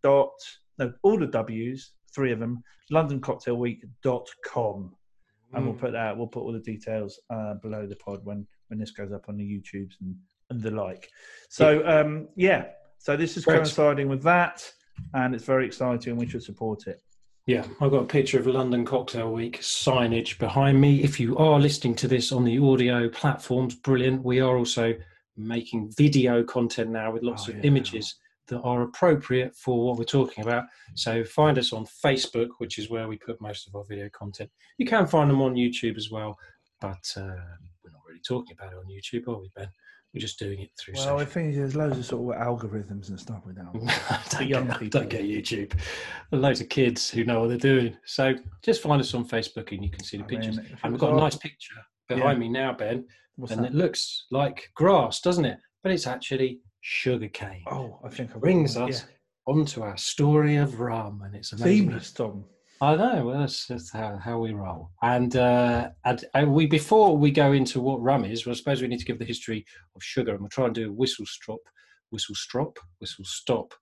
no 0.79 0.93
all 1.03 1.19
the 1.19 1.27
W's, 1.27 1.91
three 2.15 2.31
of 2.31 2.39
them, 2.39 2.63
londoncocktailweek.com 2.93 4.95
and 5.55 5.65
we'll 5.65 5.75
Mm. 5.75 5.79
put 5.79 5.91
that 5.93 6.17
we'll 6.17 6.29
put 6.29 6.43
all 6.45 6.53
the 6.53 6.61
details 6.61 7.19
uh, 7.31 7.55
below 7.55 7.85
the 7.85 7.97
pod 7.97 8.25
when 8.25 8.47
when 8.69 8.79
this 8.79 8.93
goes 8.93 9.11
up 9.13 9.29
on 9.29 9.37
the 9.37 9.43
YouTubes 9.45 9.95
and 10.01 10.15
and 10.51 10.63
the 10.63 10.71
like. 10.71 11.11
So 11.49 11.85
um, 11.87 12.29
yeah, 12.37 12.67
so 12.99 13.17
this 13.17 13.37
is 13.37 13.45
Great. 13.45 13.57
coinciding 13.57 14.09
with 14.09 14.23
that, 14.23 14.73
and 15.15 15.35
it's 15.35 15.45
very 15.45 15.67
exciting, 15.67 16.13
and 16.13 16.21
we 16.21 16.29
should 16.29 16.45
support 16.45 16.87
it. 16.87 17.03
Yeah, 17.47 17.67
I've 17.81 17.91
got 17.91 18.03
a 18.05 18.07
picture 18.07 18.39
of 18.39 18.47
London 18.47 18.87
Cocktail 18.87 19.31
Week 19.31 19.61
signage 19.61 20.39
behind 20.39 20.81
me. 20.81 21.03
If 21.03 21.21
you 21.21 21.37
are 21.37 21.61
listening 21.61 21.95
to 21.97 22.09
this 22.09 22.33
on 22.33 22.43
the 22.43 22.59
audio 22.59 23.07
platforms, 23.11 23.75
brilliant. 23.75 24.25
We 24.25 24.41
are 24.41 24.57
also 24.57 24.95
making 25.37 25.93
video 25.95 26.43
content 26.43 26.89
now 26.91 27.13
with 27.13 27.23
lots 27.23 27.47
Oh, 27.47 27.53
of 27.53 27.59
yeah. 27.59 27.65
images 27.65 28.15
that 28.49 28.61
are 28.61 28.83
appropriate 28.83 29.55
for 29.57 29.87
what 29.87 29.99
we're 29.99 30.05
talking 30.05 30.43
about. 30.43 30.65
So 30.95 31.23
find 31.23 31.59
us 31.59 31.73
on 31.75 31.85
Facebook, 31.85 32.49
which 32.59 32.79
is 32.79 32.89
where 32.89 33.09
we 33.09 33.19
put 33.19 33.41
most 33.43 33.69
of 33.69 33.75
our 33.75 33.85
video 33.85 34.09
content. 34.11 34.51
You 34.79 34.87
can 34.87 35.07
find 35.07 35.29
them 35.29 35.43
on 35.43 35.55
YouTube 35.55 35.99
as 35.99 36.11
well, 36.11 36.39
but 36.81 37.13
uh, 37.17 37.21
we're 37.83 37.93
not 37.93 38.03
really 38.09 38.21
talking 38.27 38.57
about 38.59 38.73
it 38.73 38.79
on 38.79 38.87
YouTube, 38.87 39.29
are 39.29 39.39
we, 39.41 39.51
Ben? 39.55 39.69
We're 40.15 40.21
just 40.21 40.39
doing 40.39 40.61
it 40.61 40.71
through 40.79 40.95
Well, 40.95 41.19
I 41.19 41.25
think 41.25 41.57
there's 41.57 41.75
loads 41.75 41.99
of 41.99 42.07
sort 42.07 42.37
of 42.37 42.41
algorithms 42.41 43.09
and 43.09 43.19
stuff 43.19 43.45
with 43.45 43.57
that. 43.57 44.27
don't, 44.31 44.49
young 44.49 44.67
get, 44.69 44.79
people. 44.79 45.01
don't 45.01 45.11
get 45.11 45.23
YouTube. 45.23 45.73
Loads 46.31 46.61
of 46.61 46.69
kids 46.69 47.11
who 47.11 47.25
know 47.25 47.41
what 47.41 47.49
they're 47.49 47.59
doing. 47.59 47.97
So 48.05 48.35
just 48.63 48.81
find 48.81 49.01
us 49.01 49.13
on 49.15 49.27
Facebook 49.27 49.73
and 49.73 49.83
you 49.83 49.91
can 49.91 50.05
see 50.05 50.19
the 50.19 50.25
I 50.25 50.27
pictures. 50.29 50.59
mean, 50.59 50.79
and 50.85 50.93
we've 50.93 51.01
got 51.01 51.13
a 51.15 51.17
nice 51.17 51.37
picture 51.37 51.75
behind 52.09 52.39
me 52.39 52.49
now, 52.49 52.73
Ben, 52.73 53.05
What's 53.35 53.53
and 53.53 53.65
that? 53.65 53.73
it 53.73 53.75
looks 53.75 54.27
like 54.31 54.71
grass, 54.77 55.21
doesn't 55.21 55.45
it? 55.45 55.59
But 55.83 55.91
it's 55.91 56.07
actually 56.07 56.61
sugar 56.81 57.29
cane. 57.29 57.65
Oh, 57.67 57.99
I 58.05 58.09
think 58.09 58.31
I've 58.35 58.41
brings 58.41 58.77
us 58.77 59.05
onto 59.47 59.83
our 59.83 59.97
story 59.97 60.57
of 60.57 60.79
rum, 60.81 61.23
and 61.25 61.35
it's 61.35 61.53
yeah. 61.53 61.65
amazing. 61.65 61.87
seamless, 61.87 62.13
Tom. 62.13 62.45
I 62.85 62.97
know. 62.97 63.27
Well, 63.27 63.39
that's, 63.41 63.67
that's 63.67 63.93
how, 63.93 64.19
how 64.19 64.39
we 64.39 64.53
roll. 64.53 64.91
And, 65.03 65.35
uh, 65.37 65.91
and 66.05 66.25
and 66.35 66.53
we 66.53 66.67
before 66.67 67.17
we 67.17 67.31
go 67.31 67.53
into 67.53 67.81
what 67.81 68.03
rum 68.03 68.25
is, 68.25 68.45
well, 68.45 68.55
I 68.55 68.57
suppose 68.57 68.83
we 68.83 68.89
need 68.89 69.01
to 69.01 69.05
give 69.05 69.19
the 69.19 69.25
history 69.25 69.65
of 69.97 70.03
sugar, 70.03 70.33
and 70.33 70.41
we'll 70.41 70.49
try 70.49 70.67
and 70.67 70.75
do 70.75 70.89
a 70.89 70.93
whistle 70.93 71.27
stop, 71.27 71.61
whistle 72.11 72.35
strop, 72.35 72.79
whistle 73.01 73.25
stop 73.25 73.75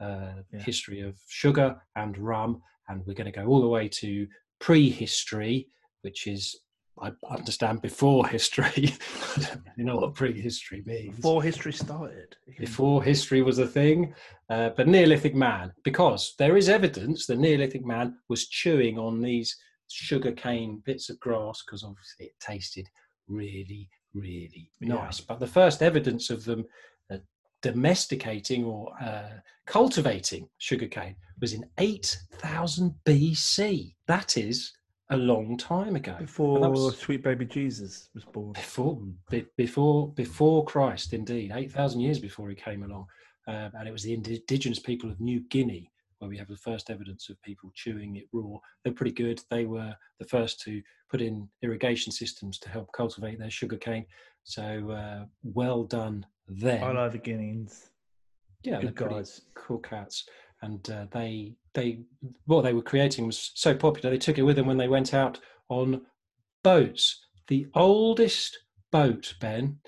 uh, 0.00 0.34
Yeah. 0.52 0.62
history 0.62 1.00
of 1.00 1.18
sugar 1.28 1.76
and 1.96 2.16
rum, 2.18 2.60
and 2.88 3.04
we're 3.06 3.14
going 3.14 3.32
to 3.32 3.40
go 3.40 3.46
all 3.46 3.60
the 3.60 3.68
way 3.68 3.88
to 3.88 4.26
prehistory, 4.58 5.68
which 6.02 6.26
is 6.26 6.56
I 7.02 7.12
understand 7.30 7.80
before 7.82 8.26
history. 8.26 8.94
you 9.76 9.84
know 9.84 9.96
what 9.96 10.14
prehistory 10.14 10.82
means? 10.86 11.16
Before 11.16 11.42
history 11.42 11.72
started. 11.72 12.36
before 12.58 13.02
history 13.02 13.42
was 13.42 13.58
a 13.58 13.66
thing, 13.66 14.14
uh, 14.50 14.70
but 14.76 14.86
Neolithic 14.88 15.34
man, 15.34 15.72
because 15.82 16.34
there 16.38 16.56
is 16.56 16.68
evidence 16.68 17.26
that 17.26 17.38
Neolithic 17.38 17.84
man 17.84 18.16
was 18.28 18.48
chewing 18.48 18.98
on 18.98 19.20
these 19.22 19.56
sugar 19.88 20.32
cane 20.32 20.82
bits 20.84 21.10
of 21.10 21.18
grass 21.20 21.62
because 21.64 21.82
obviously 21.82 22.26
it 22.26 22.34
tasted 22.40 22.86
really, 23.28 23.88
really 24.14 24.70
Yeah. 24.80 24.94
nice. 24.94 25.20
But 25.20 25.40
the 25.40 25.46
first 25.46 25.82
evidence 25.82 26.30
of 26.30 26.44
them 26.44 26.64
uh, 27.10 27.18
domesticating 27.62 28.64
or 28.64 28.92
uh, 29.00 29.40
cultivating 29.66 30.48
sugarcane 30.58 31.16
was 31.40 31.52
in 31.54 31.64
8000 31.78 32.94
BC. 33.04 33.94
That 34.06 34.36
is 34.36 34.72
a 35.10 35.16
long 35.16 35.56
time 35.56 35.96
ago. 35.96 36.14
Before 36.18 36.60
was- 36.70 36.98
sweet 36.98 37.22
baby 37.22 37.44
Jesus 37.44 38.08
was 38.14 38.24
born. 38.24 38.52
before 38.52 39.00
be- 39.30 39.46
before 39.56 40.12
before 40.14 40.64
Christ, 40.64 41.12
indeed, 41.12 41.52
eight 41.54 41.72
thousand 41.72 42.00
years 42.00 42.18
before 42.18 42.48
he 42.48 42.54
came 42.54 42.82
along, 42.82 43.06
um, 43.48 43.70
and 43.78 43.88
it 43.88 43.92
was 43.92 44.02
the 44.02 44.14
indigenous 44.14 44.78
people 44.78 45.10
of 45.10 45.20
New 45.20 45.40
Guinea 45.48 45.90
where 46.18 46.28
we 46.28 46.36
have 46.36 46.48
the 46.48 46.56
first 46.56 46.90
evidence 46.90 47.30
of 47.30 47.40
people 47.42 47.70
chewing 47.74 48.16
it 48.16 48.24
raw. 48.32 48.58
They're 48.84 48.92
pretty 48.92 49.12
good. 49.12 49.40
They 49.50 49.64
were 49.64 49.94
the 50.18 50.26
first 50.26 50.60
to 50.62 50.82
put 51.10 51.22
in 51.22 51.48
irrigation 51.62 52.12
systems 52.12 52.58
to 52.58 52.68
help 52.68 52.92
cultivate 52.92 53.38
their 53.38 53.48
sugarcane. 53.50 54.04
So 54.44 54.90
uh, 54.90 55.24
well 55.42 55.84
done 55.84 56.26
them. 56.46 56.84
I 56.84 56.92
like 56.92 57.12
the 57.12 57.18
Guineans. 57.18 57.88
yeah, 58.62 58.80
Good 58.82 58.96
guys. 58.96 59.40
cool 59.54 59.78
cats 59.78 60.28
and 60.62 60.88
uh, 60.90 61.06
they 61.12 61.54
they 61.74 62.00
what 62.46 62.62
they 62.62 62.72
were 62.72 62.82
creating 62.82 63.26
was 63.26 63.50
so 63.54 63.74
popular 63.74 64.10
they 64.10 64.18
took 64.18 64.38
it 64.38 64.42
with 64.42 64.56
them 64.56 64.66
when 64.66 64.76
they 64.76 64.88
went 64.88 65.14
out 65.14 65.38
on 65.68 66.02
boats 66.62 67.24
the 67.48 67.66
oldest 67.74 68.58
boat 68.92 69.34
ben 69.40 69.78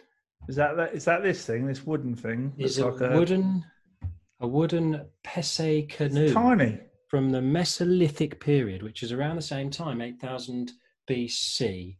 Is 0.48 0.56
that, 0.56 0.76
that 0.76 0.94
is 0.94 1.04
that 1.04 1.22
this 1.22 1.44
thing? 1.46 1.66
This 1.66 1.84
wooden 1.86 2.14
thing? 2.16 2.52
is 2.58 2.78
Looks 2.78 3.00
a 3.00 3.04
like 3.06 3.14
wooden 3.16 3.64
a 4.40 4.46
wooden 4.46 5.04
pesse 5.22 5.86
canoe 5.88 6.32
tiny. 6.32 6.80
from 7.08 7.30
the 7.30 7.40
mesolithic 7.40 8.40
period 8.40 8.82
which 8.82 9.02
is 9.02 9.12
around 9.12 9.36
the 9.36 9.42
same 9.42 9.70
time 9.70 10.00
8000 10.00 10.72
bc 11.08 11.96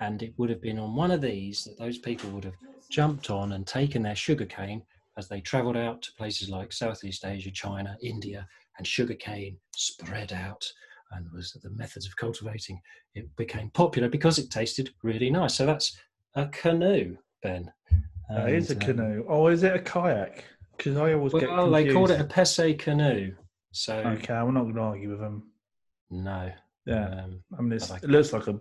and 0.00 0.22
it 0.22 0.34
would 0.36 0.50
have 0.50 0.60
been 0.60 0.78
on 0.78 0.94
one 0.94 1.10
of 1.10 1.20
these 1.22 1.64
that 1.64 1.78
those 1.78 1.98
people 1.98 2.28
would 2.30 2.44
have 2.44 2.56
jumped 2.90 3.30
on 3.30 3.52
and 3.52 3.66
taken 3.66 4.02
their 4.02 4.14
sugarcane 4.16 4.82
as 5.16 5.28
they 5.28 5.40
traveled 5.40 5.76
out 5.76 6.02
to 6.02 6.12
places 6.14 6.48
like 6.50 6.72
Southeast 6.72 7.24
Asia, 7.24 7.50
China, 7.50 7.96
India, 8.02 8.46
and 8.78 8.86
sugarcane 8.86 9.56
spread 9.74 10.32
out 10.32 10.64
and 11.12 11.30
was 11.32 11.52
the 11.62 11.70
methods 11.70 12.06
of 12.06 12.16
cultivating 12.16 12.80
it 13.14 13.34
became 13.36 13.70
popular 13.70 14.08
because 14.08 14.38
it 14.38 14.50
tasted 14.50 14.90
really 15.02 15.30
nice. 15.30 15.54
So 15.54 15.64
that's 15.64 15.96
a 16.34 16.46
canoe, 16.48 17.16
Ben. 17.42 17.72
That 18.28 18.50
is 18.50 18.70
a 18.70 18.74
And, 18.74 18.82
um, 18.82 18.86
canoe. 18.96 19.24
Oh, 19.28 19.46
is 19.46 19.62
it 19.62 19.74
a 19.74 19.78
kayak? 19.78 20.44
Because 20.76 20.96
I 20.96 21.14
always 21.14 21.32
get 21.32 21.48
Well, 21.48 21.64
confused. 21.70 21.88
they 21.88 21.92
called 21.94 22.10
it 22.10 22.20
a 22.20 22.24
pesse 22.24 22.76
canoe. 22.78 23.34
So 23.72 23.94
Okay, 23.96 24.34
I'm 24.34 24.52
not 24.52 24.64
going 24.64 24.74
to 24.74 24.80
argue 24.82 25.10
with 25.10 25.20
them. 25.20 25.50
no. 26.10 26.52
Yeah, 26.86 27.06
Um, 27.24 27.42
I 27.58 27.62
mean, 27.62 27.72
it's, 27.72 27.90
I 27.90 27.94
like 27.94 28.04
it 28.04 28.10
looks 28.10 28.32
like 28.32 28.46
a 28.46 28.60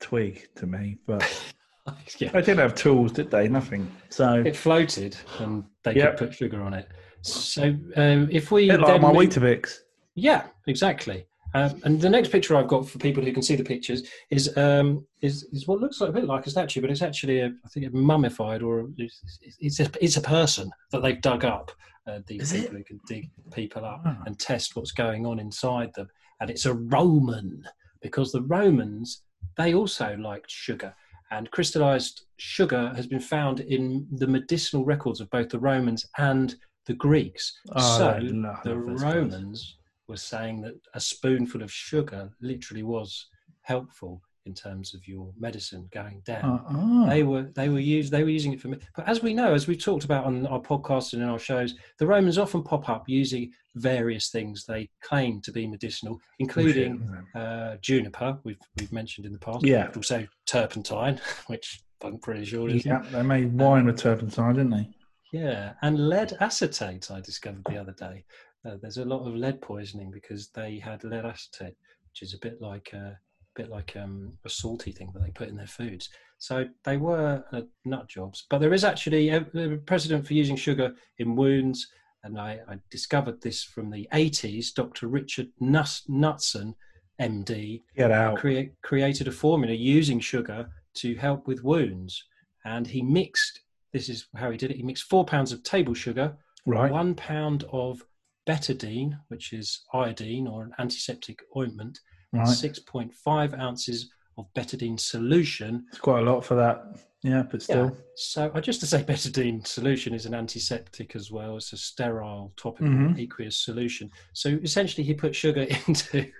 twig 0.00 0.48
to 0.56 0.66
me, 0.66 0.98
but 1.06 1.22
yeah. 2.18 2.30
they 2.30 2.40
didn't 2.40 2.58
have 2.58 2.74
tools, 2.74 3.12
did 3.12 3.30
they? 3.30 3.48
Nothing. 3.48 3.90
So 4.08 4.42
It 4.46 4.56
floated 4.56 5.16
and 5.38 5.64
they 5.84 5.94
Yep. 5.94 6.18
could 6.18 6.28
put 6.28 6.36
sugar 6.36 6.62
on 6.62 6.74
it. 6.74 6.88
So 7.22 7.74
um, 7.96 8.28
if 8.30 8.50
we 8.50 8.70
like 8.72 8.86
then 8.86 9.02
my 9.02 9.12
Weetabix. 9.12 9.80
Yeah, 10.14 10.46
exactly. 10.66 11.26
Um, 11.52 11.80
and 11.84 12.00
the 12.00 12.08
next 12.08 12.30
picture 12.30 12.56
I've 12.56 12.68
got 12.68 12.88
for 12.88 12.98
people 12.98 13.24
who 13.24 13.32
can 13.32 13.42
see 13.42 13.56
the 13.56 13.64
pictures 13.64 14.04
is 14.30 14.56
um, 14.56 15.04
is 15.20 15.42
is 15.52 15.66
what 15.66 15.80
looks 15.80 16.00
like 16.00 16.10
a 16.10 16.12
bit 16.12 16.24
like 16.24 16.46
a 16.46 16.50
statue, 16.50 16.80
but 16.80 16.90
it's 16.90 17.02
actually 17.02 17.40
a, 17.40 17.46
I 17.46 17.68
think 17.68 17.86
a 17.86 17.90
mummified 17.96 18.62
or 18.62 18.88
it's, 18.96 19.20
it's 19.58 19.80
a 19.80 19.90
it's 20.00 20.16
a 20.16 20.20
person 20.22 20.70
that 20.92 21.02
they've 21.02 21.20
dug 21.20 21.44
up. 21.44 21.72
Uh, 22.06 22.20
these 22.26 22.42
Is 22.42 22.52
it? 22.52 22.60
people 22.62 22.76
who 22.78 22.84
can 22.84 23.00
dig 23.06 23.30
people 23.52 23.84
up 23.84 24.00
Ah. 24.06 24.16
and 24.26 24.38
test 24.38 24.76
what's 24.76 24.92
going 24.92 25.26
on 25.26 25.38
inside 25.40 25.92
them, 25.94 26.08
and 26.40 26.50
it's 26.50 26.66
a 26.66 26.72
Roman 26.74 27.64
because 28.00 28.30
the 28.32 28.42
Romans 28.42 29.22
they 29.56 29.74
also 29.74 30.16
liked 30.18 30.50
sugar, 30.50 30.94
and 31.30 31.50
crystallized 31.50 32.22
sugar 32.38 32.92
has 32.96 33.06
been 33.06 33.20
found 33.20 33.60
in 33.60 34.06
the 34.12 34.26
medicinal 34.26 34.84
records 34.84 35.20
of 35.20 35.30
both 35.30 35.48
the 35.48 35.58
Romans 35.58 36.06
and 36.18 36.54
the 36.86 36.94
Greeks. 36.94 37.58
Oh, 37.74 37.98
so 37.98 38.18
the. 38.64 38.76
Romans 38.76 39.76
were 40.08 40.16
saying 40.16 40.60
that 40.62 40.74
a 40.94 41.00
spoonful 41.00 41.62
of 41.62 41.72
sugar 41.72 42.30
literally 42.40 42.82
was 42.82 43.26
helpful 43.62 44.20
in 44.46 44.54
terms 44.54 44.94
of 44.94 45.06
your 45.06 45.32
medicine 45.38 45.88
going 45.92 46.22
down. 46.24 46.44
Uh-uh. 46.44 47.08
They 47.08 47.22
were 47.22 47.50
they 47.54 47.68
were 47.68 47.78
used 47.78 48.10
they 48.10 48.24
were 48.24 48.30
using 48.30 48.52
it 48.52 48.60
for 48.60 48.68
me. 48.68 48.78
But 48.96 49.08
as 49.08 49.22
we 49.22 49.34
know, 49.34 49.54
as 49.54 49.68
we've 49.68 49.82
talked 49.82 50.04
about 50.04 50.24
on 50.24 50.46
our 50.46 50.60
podcast 50.60 51.12
and 51.12 51.22
in 51.22 51.28
our 51.28 51.38
shows, 51.38 51.74
the 51.98 52.06
Romans 52.06 52.38
often 52.38 52.62
pop 52.62 52.88
up 52.88 53.04
using 53.08 53.52
various 53.76 54.30
things 54.30 54.64
they 54.66 54.88
claim 55.02 55.40
to 55.42 55.52
be 55.52 55.66
medicinal, 55.66 56.18
including 56.38 57.08
uh, 57.34 57.76
juniper, 57.80 58.38
we've 58.44 58.58
we've 58.78 58.92
mentioned 58.92 59.26
in 59.26 59.32
the 59.32 59.38
past. 59.38 59.64
Yeah. 59.64 59.90
Also 59.94 60.26
turpentine, 60.46 61.20
which 61.46 61.80
I'm 62.02 62.18
pretty 62.18 62.44
sure 62.44 62.68
is 62.68 62.84
Yeah, 62.84 63.02
they 63.12 63.22
made 63.22 63.52
wine 63.52 63.86
with 63.86 63.96
turpentine, 63.98 64.54
didn't 64.54 64.70
they? 64.70 64.88
yeah, 65.32 65.74
and 65.82 66.08
lead 66.08 66.36
acetate. 66.40 67.10
I 67.10 67.20
discovered 67.20 67.62
the 67.68 67.78
other 67.78 67.92
day. 67.92 68.24
Uh, 68.66 68.76
there's 68.82 68.98
a 68.98 69.04
lot 69.04 69.26
of 69.26 69.34
lead 69.34 69.60
poisoning 69.62 70.10
because 70.10 70.48
they 70.48 70.78
had 70.78 71.04
lead 71.04 71.24
acetate, 71.24 71.76
which 72.08 72.22
is 72.22 72.34
a 72.34 72.38
bit 72.38 72.60
like 72.60 72.92
a 72.92 73.18
bit 73.56 73.70
like 73.70 73.96
um, 73.96 74.32
a 74.44 74.48
salty 74.48 74.92
thing 74.92 75.10
that 75.12 75.22
they 75.22 75.30
put 75.30 75.48
in 75.48 75.56
their 75.56 75.66
foods. 75.66 76.08
So 76.38 76.66
they 76.84 76.96
were 76.96 77.44
uh, 77.52 77.62
nut 77.84 78.08
jobs. 78.08 78.46
But 78.48 78.58
there 78.58 78.72
is 78.72 78.84
actually 78.84 79.28
a, 79.28 79.44
a 79.54 79.76
precedent 79.76 80.26
for 80.26 80.34
using 80.34 80.56
sugar 80.56 80.94
in 81.18 81.36
wounds, 81.36 81.88
and 82.24 82.38
I, 82.38 82.60
I 82.68 82.76
discovered 82.90 83.40
this 83.40 83.62
from 83.62 83.90
the 83.90 84.08
80s. 84.12 84.74
Dr. 84.74 85.08
Richard 85.08 85.48
Nuss, 85.60 86.02
Knutson, 86.08 86.74
MD, 87.20 87.82
Get 87.96 88.10
out. 88.10 88.38
crea- 88.38 88.72
created 88.82 89.28
a 89.28 89.32
formula 89.32 89.74
using 89.74 90.20
sugar 90.20 90.68
to 90.94 91.14
help 91.16 91.46
with 91.46 91.62
wounds. 91.64 92.22
And 92.64 92.86
he 92.86 93.02
mixed, 93.02 93.60
this 93.92 94.08
is 94.08 94.26
how 94.36 94.50
he 94.50 94.56
did 94.58 94.70
it, 94.70 94.76
he 94.76 94.82
mixed 94.82 95.04
four 95.04 95.24
pounds 95.24 95.52
of 95.52 95.62
table 95.62 95.94
sugar, 95.94 96.36
Right. 96.66 96.90
one 96.92 97.14
pound 97.14 97.64
of 97.72 98.02
betadine, 98.46 99.18
which 99.28 99.52
is 99.52 99.82
iodine 99.94 100.46
or 100.46 100.62
an 100.64 100.72
antiseptic 100.78 101.40
ointment, 101.56 101.98
and 102.32 102.42
Right. 102.42 102.48
6.5 102.48 103.54
ounces 103.58 104.10
of 104.38 104.46
betadine 104.54 104.98
solution. 105.00 105.86
It's 105.88 105.98
quite 105.98 106.20
a 106.20 106.30
lot 106.30 106.44
for 106.44 106.54
that. 106.56 107.00
Yeah, 107.22 107.42
but 107.50 107.60
still. 107.62 107.86
Yeah. 107.90 108.00
So, 108.16 108.50
uh, 108.54 108.60
just 108.62 108.80
to 108.80 108.86
say, 108.86 109.02
betadine 109.02 109.66
solution 109.66 110.14
is 110.14 110.24
an 110.24 110.34
antiseptic 110.34 111.14
as 111.14 111.30
well. 111.30 111.56
It's 111.58 111.72
a 111.74 111.76
sterile 111.76 112.52
topical 112.56 112.88
Mhm. 112.88 113.18
aqueous 113.18 113.58
solution. 113.58 114.10
So, 114.32 114.58
essentially, 114.62 115.04
he 115.06 115.12
put 115.12 115.34
sugar 115.36 115.66
into 115.86 116.30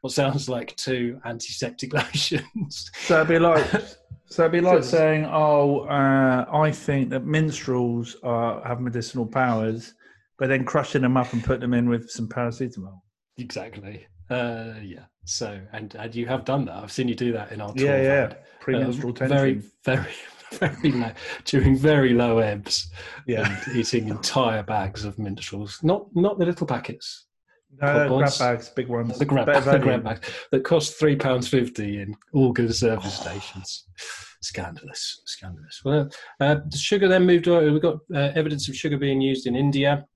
what 0.00 0.12
sounds 0.12 0.48
like 0.48 0.74
two 0.76 1.20
antiseptic 1.24 1.92
lotions. 2.02 2.90
So 3.06 3.16
it'd 3.16 3.28
be 3.28 3.38
like 3.38 3.64
so 4.26 4.42
it'd 4.42 4.52
be 4.52 4.60
like 4.60 4.82
saying, 4.82 5.24
"Oh, 5.26 5.80
uh, 5.88 6.46
I 6.52 6.72
think 6.72 7.10
that 7.10 7.24
minstrels 7.24 8.16
are, 8.24 8.60
have 8.66 8.80
medicinal 8.80 9.24
powers," 9.26 9.94
but 10.38 10.48
then 10.48 10.64
crushing 10.64 11.02
them 11.02 11.16
up 11.16 11.32
and 11.32 11.44
putting 11.44 11.60
them 11.60 11.74
in 11.74 11.88
with 11.88 12.10
some 12.10 12.28
paracetamol. 12.28 13.00
Exactly. 13.36 14.06
Uh, 14.30 14.74
yeah. 14.82 15.04
So, 15.24 15.60
and 15.72 15.94
and 15.94 16.14
you 16.14 16.26
have 16.26 16.44
done 16.44 16.64
that. 16.66 16.76
I've 16.76 16.92
seen 16.92 17.08
you 17.08 17.14
do 17.14 17.32
that 17.32 17.52
in 17.52 17.60
our 17.60 17.72
tour. 17.74 17.86
Yeah, 17.86 18.02
yeah. 18.02 18.34
Premenstrual 18.60 19.08
Um, 19.10 19.14
tension. 19.14 19.36
Very, 19.36 19.62
very, 19.84 20.12
very 20.82 20.92
low 20.92 21.10
during 21.44 21.76
very 21.76 22.12
low 22.14 22.38
ebbs. 22.38 22.90
yeah. 23.26 23.58
and 23.66 23.76
eating 23.76 24.08
entire 24.08 24.62
bags 24.62 25.04
of 25.04 25.18
minstrels. 25.18 25.78
Not 25.82 26.06
not 26.14 26.38
the 26.38 26.46
little 26.46 26.66
packets, 26.66 27.26
No, 27.80 28.08
grab 28.18 28.38
bags, 28.38 28.68
big 28.70 28.88
ones. 28.88 29.18
the 29.18 29.24
grab, 29.26 29.46
the 29.64 29.78
grab 29.78 30.02
bags 30.04 30.28
that 30.50 30.64
cost 30.64 30.98
three 30.98 31.16
pounds 31.16 31.46
fifty 31.48 32.00
in 32.00 32.14
all 32.32 32.52
good 32.52 32.74
service 32.74 33.14
stations. 33.14 33.84
Scandalous, 34.40 35.20
scandalous. 35.26 35.82
Well, 35.84 36.08
uh, 36.40 36.56
the 36.70 36.78
sugar 36.78 37.08
then 37.08 37.26
moved 37.26 37.48
on. 37.48 37.72
We've 37.72 37.82
got 37.82 37.96
uh, 38.14 38.30
evidence 38.34 38.68
of 38.68 38.76
sugar 38.76 38.96
being 38.96 39.20
used 39.20 39.46
in 39.46 39.56
India 39.56 40.06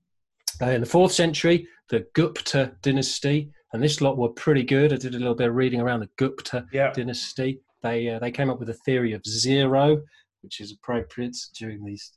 uh, 0.61 0.67
in 0.67 0.81
the 0.81 0.87
fourth 0.87 1.11
century. 1.11 1.67
The 1.89 2.07
Gupta 2.15 2.71
dynasty, 2.81 3.51
and 3.73 3.83
this 3.83 3.99
lot 4.01 4.17
were 4.17 4.29
pretty 4.29 4.63
good. 4.63 4.93
I 4.93 4.97
did 4.97 5.15
a 5.15 5.19
little 5.19 5.35
bit 5.35 5.49
of 5.49 5.55
reading 5.55 5.81
around 5.81 5.99
the 6.01 6.09
Gupta 6.17 6.65
Yeah. 6.71 6.91
dynasty. 6.93 7.59
They 7.81 8.09
uh, 8.09 8.19
they 8.19 8.31
came 8.31 8.49
up 8.49 8.59
with 8.59 8.69
a 8.69 8.73
theory 8.85 9.13
of 9.13 9.25
zero, 9.25 10.01
which 10.41 10.61
is 10.61 10.71
appropriate 10.71 11.35
during 11.57 11.83
these 11.83 12.13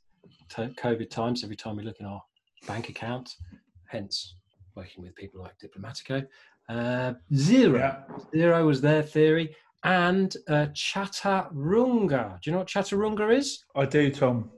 t- 0.49 0.73
COVID 0.77 1.09
times. 1.09 1.43
Every 1.43 1.55
time 1.57 1.75
we 1.77 1.83
look 1.83 1.99
in 1.99 2.05
our 2.05 2.21
bank 2.67 2.89
account, 2.89 3.35
hence 3.85 4.35
working 4.75 5.03
with 5.03 5.15
people 5.15 5.41
like 5.41 5.55
Diplomatico. 5.59 6.25
Uh, 6.69 7.13
zero, 7.33 7.77
Yeah. 7.79 8.03
zero 8.35 8.65
was 8.67 8.81
their 8.81 9.01
theory, 9.01 9.55
and 9.83 10.35
uh, 10.49 10.67
chaturanga. 10.73 12.39
Do 12.41 12.49
you 12.49 12.51
know 12.51 12.59
what 12.59 12.67
chaturanga 12.67 13.35
is? 13.35 13.63
I 13.75 13.85
do, 13.85 14.11
Tom. 14.11 14.51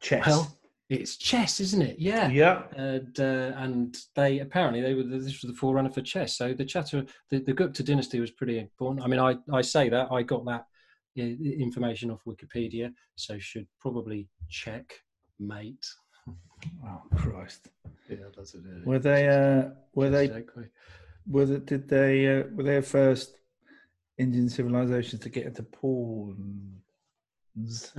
Chess. 0.00 0.26
Well, 0.26 0.56
it's 0.90 1.16
chess, 1.16 1.60
isn't 1.60 1.82
it? 1.82 1.98
Yeah. 1.98 2.28
yeah. 2.28 2.62
And 2.76 3.18
uh, 3.18 3.52
and 3.56 3.96
they 4.14 4.40
apparently 4.40 4.82
they 4.82 4.94
were 4.94 5.02
this 5.02 5.42
was 5.42 5.50
the 5.50 5.56
forerunner 5.56 5.90
for 5.90 6.02
chess. 6.02 6.36
So 6.36 6.52
the 6.52 6.64
Chatur 6.64 7.08
the, 7.30 7.38
the 7.40 7.52
Gupta 7.52 7.82
dynasty 7.82 8.20
was 8.20 8.30
pretty 8.30 8.58
important. 8.58 9.04
I 9.04 9.08
mean, 9.08 9.20
I 9.20 9.36
I 9.52 9.62
say 9.62 9.88
that 9.88 10.12
I 10.12 10.22
got 10.22 10.44
that 10.46 10.66
information 11.16 12.10
off 12.10 12.24
Wikipedia, 12.26 12.92
so 13.16 13.38
should 13.38 13.66
probably 13.80 14.28
check 14.48 14.92
mate. 15.38 15.86
Oh 16.82 17.02
Christ. 17.14 17.68
Yeah, 18.08 18.16
that's 18.34 18.54
it. 18.54 18.62
Were 18.86 18.98
they? 18.98 19.28
Uh, 19.28 19.70
were 19.94 20.08
they? 20.08 20.44
Were 21.26 21.44
they, 21.44 21.58
did 21.58 21.88
they? 21.88 22.40
Uh, 22.40 22.44
were 22.54 22.62
they 22.62 22.80
first 22.80 23.36
Indian 24.16 24.48
civilizations 24.48 25.20
to 25.22 25.28
get 25.28 25.44
into 25.44 25.62
pawns? 25.62 26.83
Pawns? 27.54 27.92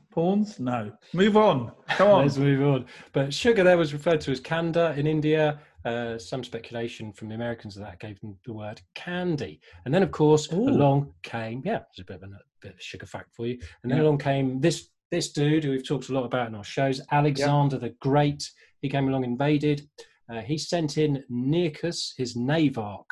Pawns? 0.10 0.58
No. 0.60 0.92
Move 1.12 1.36
on. 1.36 1.72
Come 1.90 2.08
on. 2.08 2.22
Let's 2.22 2.36
move 2.36 2.62
on. 2.62 2.86
But 3.12 3.32
sugar 3.32 3.62
there 3.62 3.78
was 3.78 3.92
referred 3.92 4.20
to 4.22 4.32
as 4.32 4.40
kanda 4.40 4.94
in 4.96 5.06
India. 5.06 5.60
Uh, 5.84 6.16
some 6.16 6.44
speculation 6.44 7.12
from 7.12 7.28
the 7.28 7.34
Americans 7.34 7.74
that 7.74 7.98
gave 7.98 8.20
them 8.20 8.36
the 8.46 8.52
word 8.52 8.80
candy. 8.94 9.60
And 9.84 9.92
then, 9.92 10.02
of 10.02 10.12
course, 10.12 10.52
Ooh. 10.52 10.68
along 10.68 11.12
came, 11.22 11.62
yeah, 11.64 11.80
it's 11.90 11.98
a 11.98 12.04
bit 12.04 12.16
of 12.16 12.22
a, 12.22 12.28
bit 12.60 12.72
of 12.72 12.78
a 12.78 12.82
sugar 12.82 13.06
fact 13.06 13.34
for 13.34 13.46
you. 13.46 13.58
And 13.82 13.90
then 13.90 13.98
Yeah. 13.98 14.04
along 14.04 14.18
came 14.18 14.60
this 14.60 14.88
this 15.10 15.30
dude 15.32 15.62
who 15.62 15.72
we've 15.72 15.86
talked 15.86 16.08
a 16.08 16.12
lot 16.14 16.24
about 16.24 16.48
in 16.48 16.54
our 16.54 16.64
shows, 16.64 17.02
Alexander 17.10 17.76
the 17.78 17.90
Great. 18.00 18.50
He 18.80 18.88
came 18.88 19.08
along, 19.08 19.24
invaded. 19.24 19.86
Uh, 20.32 20.40
he 20.40 20.56
sent 20.56 20.96
in 20.96 21.22
Nearchus, 21.30 22.14
his 22.16 22.34
navarch. 22.34 23.04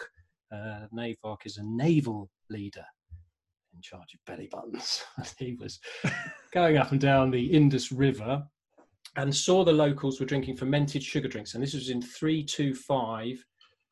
Uh, 0.51 0.87
navarch 0.93 1.45
is 1.45 1.59
a 1.59 1.63
naval 1.63 2.31
leader 2.49 2.87
in 3.81 3.83
charge 3.83 4.13
of 4.13 4.21
belly 4.27 4.47
buttons. 4.53 5.03
he 5.39 5.57
was 5.59 5.81
going 6.53 6.77
up 6.77 6.93
and 6.93 7.01
down 7.01 7.31
the 7.31 7.47
Indus 7.47 7.91
River 7.91 8.43
and 9.17 9.35
saw 9.35 9.65
the 9.65 9.73
locals 9.73 10.21
were 10.21 10.27
drinking 10.27 10.57
fermented 10.57 11.03
sugar 11.03 11.29
drinks. 11.29 11.55
And 11.55 11.63
this 11.63 11.73
was 11.75 11.89
in 11.89 12.03
325. 12.03 13.43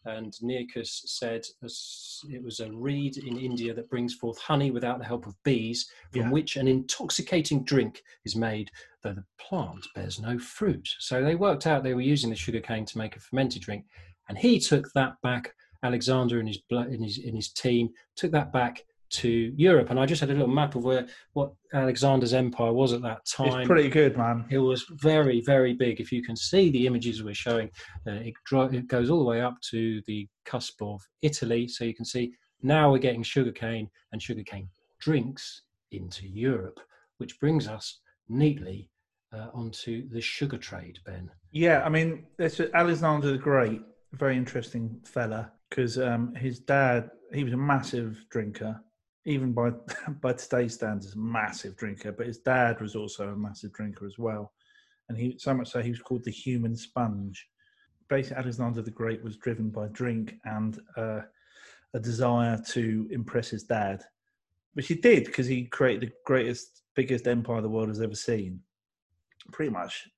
And 0.04 0.32
Nearchus 0.42 1.00
said 1.06 1.44
it 1.62 2.42
was 2.42 2.60
a 2.60 2.70
reed 2.70 3.16
in 3.16 3.36
India 3.38 3.74
that 3.74 3.90
brings 3.90 4.14
forth 4.14 4.38
honey 4.38 4.70
without 4.70 4.98
the 4.98 5.04
help 5.04 5.26
of 5.26 5.34
bees, 5.42 5.90
from 6.12 6.22
Yeah. 6.22 6.30
which 6.30 6.56
an 6.56 6.68
intoxicating 6.68 7.64
drink 7.64 8.02
is 8.24 8.36
made, 8.36 8.70
though 9.02 9.14
the 9.14 9.24
plant 9.38 9.86
bears 9.94 10.20
no 10.20 10.38
fruit. 10.38 10.88
So 10.98 11.22
they 11.24 11.34
worked 11.34 11.66
out 11.66 11.82
they 11.82 11.94
were 11.94 12.00
using 12.00 12.30
the 12.30 12.36
sugar 12.36 12.60
cane 12.60 12.84
to 12.86 12.98
make 12.98 13.16
a 13.16 13.20
fermented 13.20 13.62
drink. 13.62 13.86
And 14.28 14.38
he 14.38 14.60
took 14.60 14.90
that 14.94 15.14
back, 15.22 15.52
Alexander 15.82 16.38
and 16.38 16.48
his, 16.48 16.60
in 16.70 17.02
his, 17.02 17.18
in 17.18 17.34
his 17.34 17.50
team 17.52 17.90
took 18.16 18.30
that 18.32 18.52
back 18.52 18.84
to 19.10 19.52
Europe. 19.56 19.90
And 19.90 19.98
I 19.98 20.06
just 20.06 20.20
had 20.20 20.30
a 20.30 20.34
little 20.34 20.48
map 20.48 20.74
of 20.74 20.84
where 20.84 21.06
what 21.32 21.52
Alexander's 21.72 22.34
empire 22.34 22.72
was 22.72 22.92
at 22.92 23.02
that 23.02 23.24
time. 23.26 23.60
It's 23.60 23.66
pretty 23.66 23.88
good, 23.88 24.16
man. 24.16 24.44
It 24.50 24.58
was 24.58 24.84
very, 24.90 25.40
very 25.40 25.74
big. 25.74 26.00
If 26.00 26.12
you 26.12 26.22
can 26.22 26.36
see 26.36 26.70
the 26.70 26.86
images 26.86 27.22
we're 27.22 27.34
showing, 27.34 27.70
uh, 28.06 28.12
it, 28.12 28.34
dro- 28.44 28.70
it 28.72 28.86
goes 28.88 29.10
all 29.10 29.18
the 29.18 29.24
way 29.24 29.40
up 29.40 29.60
to 29.70 30.02
the 30.06 30.28
cusp 30.44 30.80
of 30.82 31.00
Italy. 31.22 31.68
So 31.68 31.84
you 31.84 31.94
can 31.94 32.04
see 32.04 32.32
now 32.62 32.90
we're 32.90 32.98
getting 32.98 33.22
sugarcane 33.22 33.88
and 34.12 34.22
sugarcane 34.22 34.68
drinks 35.00 35.62
into 35.92 36.26
Europe, 36.26 36.80
which 37.18 37.38
brings 37.40 37.68
us 37.68 38.00
neatly 38.28 38.90
uh, 39.32 39.48
onto 39.54 40.08
the 40.08 40.20
sugar 40.20 40.58
trade, 40.58 40.98
Ben. 41.04 41.30
Yeah, 41.52 41.82
I 41.84 41.88
mean, 41.88 42.26
this 42.36 42.60
Alexander 42.74 43.32
the 43.32 43.38
Great, 43.38 43.82
very 44.12 44.36
interesting 44.36 45.00
fella, 45.04 45.52
because 45.68 45.98
um, 45.98 46.34
his 46.34 46.60
dad, 46.60 47.10
he 47.32 47.44
was 47.44 47.52
a 47.52 47.58
massive 47.58 48.24
drinker, 48.30 48.80
even 49.28 49.52
by 49.52 49.70
by 50.20 50.32
today's 50.32 50.74
standards, 50.74 51.14
massive 51.14 51.76
drinker. 51.76 52.10
But 52.10 52.26
his 52.26 52.38
dad 52.38 52.80
was 52.80 52.96
also 52.96 53.28
a 53.28 53.36
massive 53.36 53.72
drinker 53.72 54.06
as 54.06 54.18
well, 54.18 54.52
and 55.08 55.16
he 55.16 55.36
so 55.38 55.54
much 55.54 55.70
so 55.70 55.80
he 55.80 55.90
was 55.90 56.02
called 56.02 56.24
the 56.24 56.30
human 56.30 56.74
sponge. 56.74 57.48
Basically, 58.08 58.38
Alexander 58.38 58.82
the 58.82 58.90
Great 58.90 59.22
was 59.22 59.36
driven 59.36 59.68
by 59.68 59.88
drink 59.88 60.34
and 60.44 60.80
uh, 60.96 61.20
a 61.92 62.00
desire 62.00 62.58
to 62.68 63.06
impress 63.10 63.50
his 63.50 63.64
dad, 63.64 64.02
which 64.72 64.88
he 64.88 64.94
did 64.94 65.26
because 65.26 65.46
he 65.46 65.64
created 65.64 66.08
the 66.08 66.14
greatest, 66.24 66.82
biggest 66.94 67.28
empire 67.28 67.60
the 67.60 67.68
world 67.68 67.88
has 67.88 68.00
ever 68.00 68.14
seen. 68.14 68.60
Pretty 69.52 69.70
much 69.70 70.08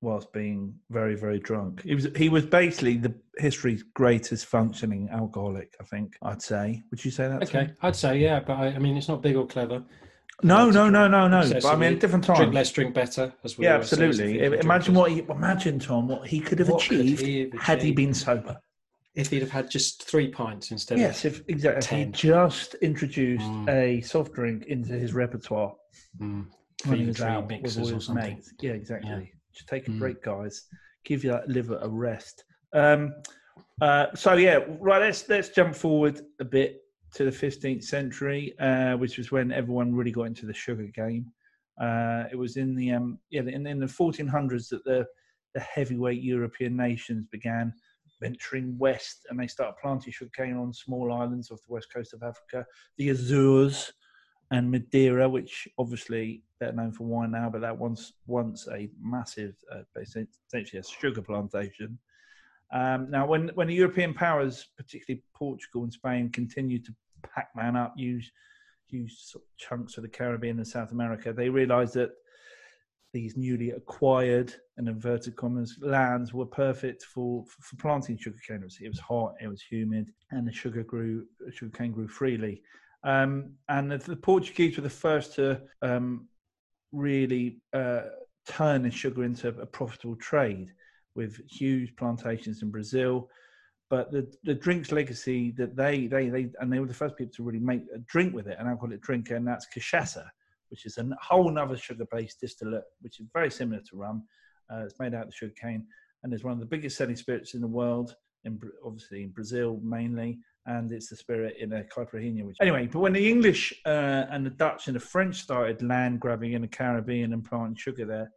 whilst 0.00 0.32
being 0.32 0.74
very, 0.90 1.16
very 1.16 1.38
drunk. 1.40 1.82
He 1.82 1.94
was 1.94 2.08
he 2.16 2.28
was 2.28 2.46
basically 2.46 2.96
the 2.98 3.14
history's 3.38 3.82
greatest 3.82 4.46
functioning 4.46 5.08
alcoholic. 5.10 5.74
I 5.80 5.84
think 5.84 6.16
I'd 6.22 6.42
say. 6.42 6.82
Would 6.90 7.04
you 7.04 7.10
say 7.10 7.28
that? 7.28 7.42
Okay, 7.42 7.70
I'd 7.82 7.96
say 7.96 8.18
yeah, 8.18 8.40
but 8.40 8.54
I, 8.58 8.66
I 8.68 8.78
mean 8.78 8.96
it's 8.96 9.08
not 9.08 9.22
big 9.22 9.36
or 9.36 9.46
clever. 9.46 9.82
No, 10.44 10.70
no, 10.70 10.88
no, 10.88 11.08
no, 11.08 11.26
no. 11.26 11.42
But 11.50 11.64
I 11.64 11.74
mean, 11.74 11.98
different 11.98 12.24
Drink 12.24 12.38
times. 12.38 12.54
less, 12.54 12.70
drink 12.70 12.94
better. 12.94 13.34
As 13.42 13.58
we 13.58 13.64
Yeah, 13.64 13.72
always 13.74 13.88
say 13.88 13.96
as 13.96 14.20
absolutely. 14.20 14.34
the 14.34 14.38
thing 14.50 14.50
for 14.52 14.64
Imagine 14.64 14.94
what 14.94 15.10
he 15.10 15.18
imagine 15.28 15.78
Tom 15.80 16.06
what 16.06 16.28
he 16.28 16.38
could 16.40 16.60
have 16.60 16.68
What 16.68 16.80
could 16.82 17.00
achieved 17.00 17.20
he 17.22 17.40
have 17.52 17.60
had 17.60 17.82
he 17.82 17.90
been 17.90 18.14
sober. 18.14 18.56
if 19.16 19.30
he'd 19.30 19.42
have 19.42 19.50
had 19.50 19.68
just 19.68 20.04
three 20.04 20.28
pints 20.28 20.70
instead 20.70 20.98
yes, 21.00 21.24
of 21.24 21.32
if 21.34 21.42
exactly. 21.48 22.04
He 22.04 22.04
just 22.12 22.74
introduced 22.74 23.44
Mm. 23.46 23.68
a 23.68 24.00
soft 24.02 24.32
drink 24.32 24.66
into 24.66 24.92
his 24.92 25.12
repertoire 25.12 25.74
mm, 26.20 26.46
when 26.84 26.98
he 26.98 27.02
three, 27.02 27.06
was 27.06 27.16
three 27.16 27.26
out 27.26 27.42
with 27.42 27.50
mixers 27.50 27.78
all 27.78 27.90
or 27.90 27.94
his 27.94 28.04
something. 28.06 28.34
mates. 28.36 28.52
Yeah, 28.60 28.72
exactly. 28.72 29.32
Just 29.58 29.68
take 29.68 29.88
a 29.88 29.90
Mm. 29.90 29.98
break, 29.98 30.22
guys. 30.22 30.66
Give 31.04 31.24
your 31.24 31.42
liver 31.48 31.78
a 31.82 31.88
rest. 31.88 32.44
Um, 32.72 33.12
uh, 33.80 34.06
so 34.14 34.34
yeah, 34.34 34.60
right. 34.78 35.00
Let's 35.00 35.28
let's 35.28 35.48
jump 35.48 35.74
forward 35.74 36.20
a 36.38 36.44
bit 36.44 36.82
to 37.14 37.24
the 37.24 37.32
15th 37.32 37.82
century, 37.82 38.56
uh, 38.60 38.96
which 38.96 39.18
was 39.18 39.32
when 39.32 39.50
everyone 39.50 39.94
really 39.94 40.12
got 40.12 40.24
into 40.24 40.46
the 40.46 40.54
sugar 40.54 40.86
game. 40.94 41.32
Uh, 41.80 42.24
it 42.30 42.36
was 42.36 42.56
in 42.56 42.76
the 42.76 42.92
um, 42.92 43.18
yeah 43.30 43.40
in, 43.40 43.66
in 43.66 43.80
the 43.80 43.86
1400s 43.86 44.68
that 44.68 44.84
the 44.84 45.04
the 45.54 45.60
heavyweight 45.60 46.22
European 46.22 46.76
nations 46.76 47.26
began 47.32 47.72
venturing 48.20 48.78
west, 48.78 49.26
and 49.28 49.40
they 49.40 49.46
started 49.48 49.74
planting 49.82 50.12
sugarcane 50.12 50.56
on 50.56 50.72
small 50.72 51.12
islands 51.12 51.50
off 51.50 51.62
the 51.66 51.72
west 51.72 51.92
coast 51.92 52.12
of 52.14 52.22
Africa, 52.22 52.64
the 52.96 53.08
Azores 53.08 53.92
and 54.52 54.70
Madeira, 54.70 55.28
which 55.28 55.66
obviously 55.78 56.44
known 56.60 56.92
for 56.92 57.04
wine 57.04 57.30
now, 57.30 57.48
but 57.50 57.60
that 57.60 57.76
once 57.76 58.12
once 58.26 58.68
a 58.68 58.88
massive, 59.00 59.54
uh, 59.72 59.82
essentially 60.00 60.80
a 60.80 60.82
sugar 60.82 61.22
plantation. 61.22 61.98
Um, 62.72 63.10
now, 63.10 63.26
when 63.26 63.48
when 63.54 63.68
the 63.68 63.74
European 63.74 64.14
powers, 64.14 64.68
particularly 64.76 65.22
Portugal 65.34 65.84
and 65.84 65.92
Spain, 65.92 66.30
continued 66.30 66.84
to 66.86 66.94
pack 67.22 67.48
man 67.56 67.76
up, 67.76 67.94
use 67.96 68.30
huge 68.86 69.14
sort 69.18 69.44
of 69.44 69.56
chunks 69.56 69.96
of 69.96 70.02
the 70.02 70.08
Caribbean 70.08 70.58
and 70.58 70.66
South 70.66 70.92
America, 70.92 71.32
they 71.32 71.48
realised 71.48 71.94
that 71.94 72.10
these 73.12 73.36
newly 73.36 73.70
acquired 73.70 74.54
and 74.76 74.88
inverted 74.88 75.34
commas 75.34 75.78
lands 75.80 76.34
were 76.34 76.46
perfect 76.46 77.02
for 77.04 77.44
for, 77.46 77.62
for 77.62 77.76
planting 77.76 78.18
sugarcane. 78.18 78.60
It 78.60 78.64
was, 78.64 78.78
it 78.82 78.88
was 78.88 78.98
hot, 78.98 79.34
it 79.40 79.48
was 79.48 79.62
humid, 79.62 80.10
and 80.30 80.46
the 80.46 80.52
sugar 80.52 80.82
grew 80.82 81.24
sugarcane 81.52 81.92
grew 81.92 82.08
freely. 82.08 82.62
Um, 83.04 83.52
and 83.68 83.90
the, 83.90 83.98
the 83.98 84.16
Portuguese 84.16 84.76
were 84.76 84.82
the 84.82 84.90
first 84.90 85.34
to 85.36 85.62
um, 85.82 86.26
really 86.92 87.58
uh, 87.72 88.02
turn 88.46 88.82
the 88.82 88.90
sugar 88.90 89.24
into 89.24 89.48
a 89.48 89.66
profitable 89.66 90.16
trade 90.16 90.72
with 91.14 91.40
huge 91.48 91.94
plantations 91.96 92.62
in 92.62 92.70
Brazil. 92.70 93.28
But 93.90 94.12
the, 94.12 94.30
the 94.44 94.54
drink's 94.54 94.92
legacy 94.92 95.52
that 95.52 95.74
they, 95.74 96.06
they, 96.06 96.28
they, 96.28 96.50
and 96.60 96.72
they 96.72 96.78
were 96.78 96.86
the 96.86 96.94
first 96.94 97.16
people 97.16 97.32
to 97.36 97.42
really 97.42 97.58
make 97.58 97.82
a 97.94 97.98
drink 98.00 98.34
with 98.34 98.46
it, 98.46 98.58
an 98.58 98.66
alcoholic 98.66 99.00
drink, 99.00 99.30
and 99.30 99.46
that's 99.46 99.66
cachaça, 99.74 100.26
which 100.70 100.84
is 100.84 100.98
a 100.98 101.08
whole 101.20 101.58
other 101.58 101.76
sugar 101.76 102.06
based 102.10 102.40
distillate, 102.40 102.84
which 103.00 103.18
is 103.20 103.26
very 103.32 103.50
similar 103.50 103.80
to 103.88 103.96
rum. 103.96 104.24
Uh, 104.70 104.84
it's 104.84 104.98
made 105.00 105.14
out 105.14 105.26
of 105.26 105.34
sugar 105.34 105.54
cane 105.58 105.86
and 106.22 106.34
is 106.34 106.44
one 106.44 106.52
of 106.52 106.60
the 106.60 106.66
biggest 106.66 106.96
selling 106.96 107.16
spirits 107.16 107.54
in 107.54 107.60
the 107.60 107.66
world, 107.66 108.14
in, 108.44 108.60
obviously 108.84 109.22
in 109.22 109.30
Brazil 109.30 109.80
mainly, 109.82 110.38
and 110.68 110.92
it's 110.92 111.08
the 111.08 111.16
spirit 111.16 111.56
in 111.58 111.72
a 111.72 111.82
caipirinha. 111.82 112.44
Which 112.44 112.58
anyway, 112.60 112.86
but 112.86 113.00
when 113.00 113.14
the 113.14 113.28
English 113.28 113.72
uh, 113.86 114.26
and 114.30 114.44
the 114.44 114.50
Dutch 114.50 114.86
and 114.86 114.94
the 114.94 115.00
French 115.00 115.36
started 115.36 115.82
land 115.82 116.20
grabbing 116.20 116.52
in 116.52 116.62
the 116.62 116.68
Caribbean 116.68 117.32
and 117.32 117.44
planting 117.44 117.74
sugar 117.74 118.04
there, 118.04 118.30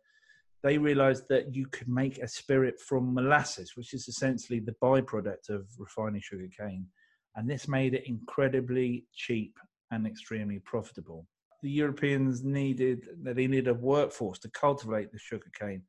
they 0.63 0.78
realised 0.78 1.26
that 1.30 1.54
you 1.54 1.67
could 1.67 1.89
make 1.89 2.20
a 2.20 2.28
spirit 2.28 2.80
from 2.80 3.13
molasses, 3.13 3.76
which 3.76 3.94
is 3.94 4.08
essentially 4.08 4.60
the 4.60 4.76
byproduct 4.82 5.50
of 5.50 5.67
refining 5.78 6.22
sugar 6.22 6.48
cane, 6.58 6.88
and 7.36 7.50
this 7.50 7.67
made 7.67 7.94
it 7.94 8.08
incredibly 8.08 9.06
cheap 9.13 9.58
and 9.91 10.08
extremely 10.08 10.60
profitable. 10.60 11.28
The 11.63 11.70
Europeans 11.70 12.44
needed 12.44 13.08
they 13.22 13.46
needed 13.46 13.67
a 13.67 13.74
workforce 13.74 14.39
to 14.39 14.50
cultivate 14.52 15.12
the 15.12 15.20
sugar 15.20 15.52
cane, 15.60 15.84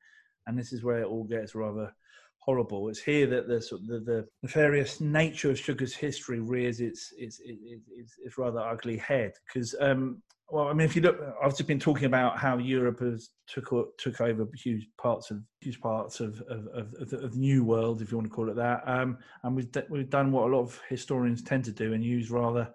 and 0.47 0.59
this 0.59 0.73
is 0.73 0.83
where 0.83 1.03
it 1.03 1.07
all 1.07 1.25
gets 1.25 1.55
rather 1.55 1.95
horrible. 2.45 2.89
It's 2.89 3.01
here 3.01 3.27
that 3.29 3.49
the 3.49 3.61
sort 3.61 3.83
of 3.83 3.87
the, 3.87 4.01
the 4.01 4.29
nefarious 4.43 5.01
nature 5.01 5.51
of 5.51 5.59
sugar's 5.59 5.95
history 5.95 6.41
rears 6.41 6.81
its 6.81 7.13
its 7.17 7.41
its, 7.45 7.87
its, 7.97 8.15
its 8.25 8.39
rather 8.39 8.61
ugly 8.61 8.97
head. 8.97 9.33
Because, 9.47 9.75
um, 9.81 10.23
well, 10.51 10.69
I 10.69 10.73
mean, 10.75 10.85
if 10.85 10.95
you 10.97 11.03
look, 11.03 11.19
I've 11.43 11.57
just 11.57 11.67
been 11.67 11.79
talking 11.79 12.05
about 12.05 12.39
how 12.39 12.59
Europe 12.59 13.01
has 13.01 13.31
took 13.47 13.73
took 13.97 14.21
over 14.21 14.47
huge 14.55 14.89
parts 14.99 15.31
of 15.31 15.39
huge 15.61 15.81
parts 15.81 16.21
of 16.21 16.41
of, 16.43 16.67
of, 16.75 16.95
of, 17.01 17.11
the, 17.11 17.19
of 17.19 17.33
the 17.33 17.39
new 17.39 17.65
world, 17.65 18.03
if 18.03 18.11
you 18.11 18.19
want 18.19 18.29
to 18.29 18.35
call 18.35 18.51
it 18.51 18.57
that. 18.57 18.83
Um, 18.87 19.19
and 19.45 19.57
we've 19.57 19.71
d- 19.71 19.89
we've 19.89 20.11
done 20.11 20.33
what 20.33 20.49
a 20.49 20.55
lot 20.55 20.63
of 20.63 20.81
historians 20.89 21.43
tend 21.43 21.65
to 21.67 21.73
do 21.73 21.95
and 21.95 22.05
use 22.05 22.31
rather 22.31 22.69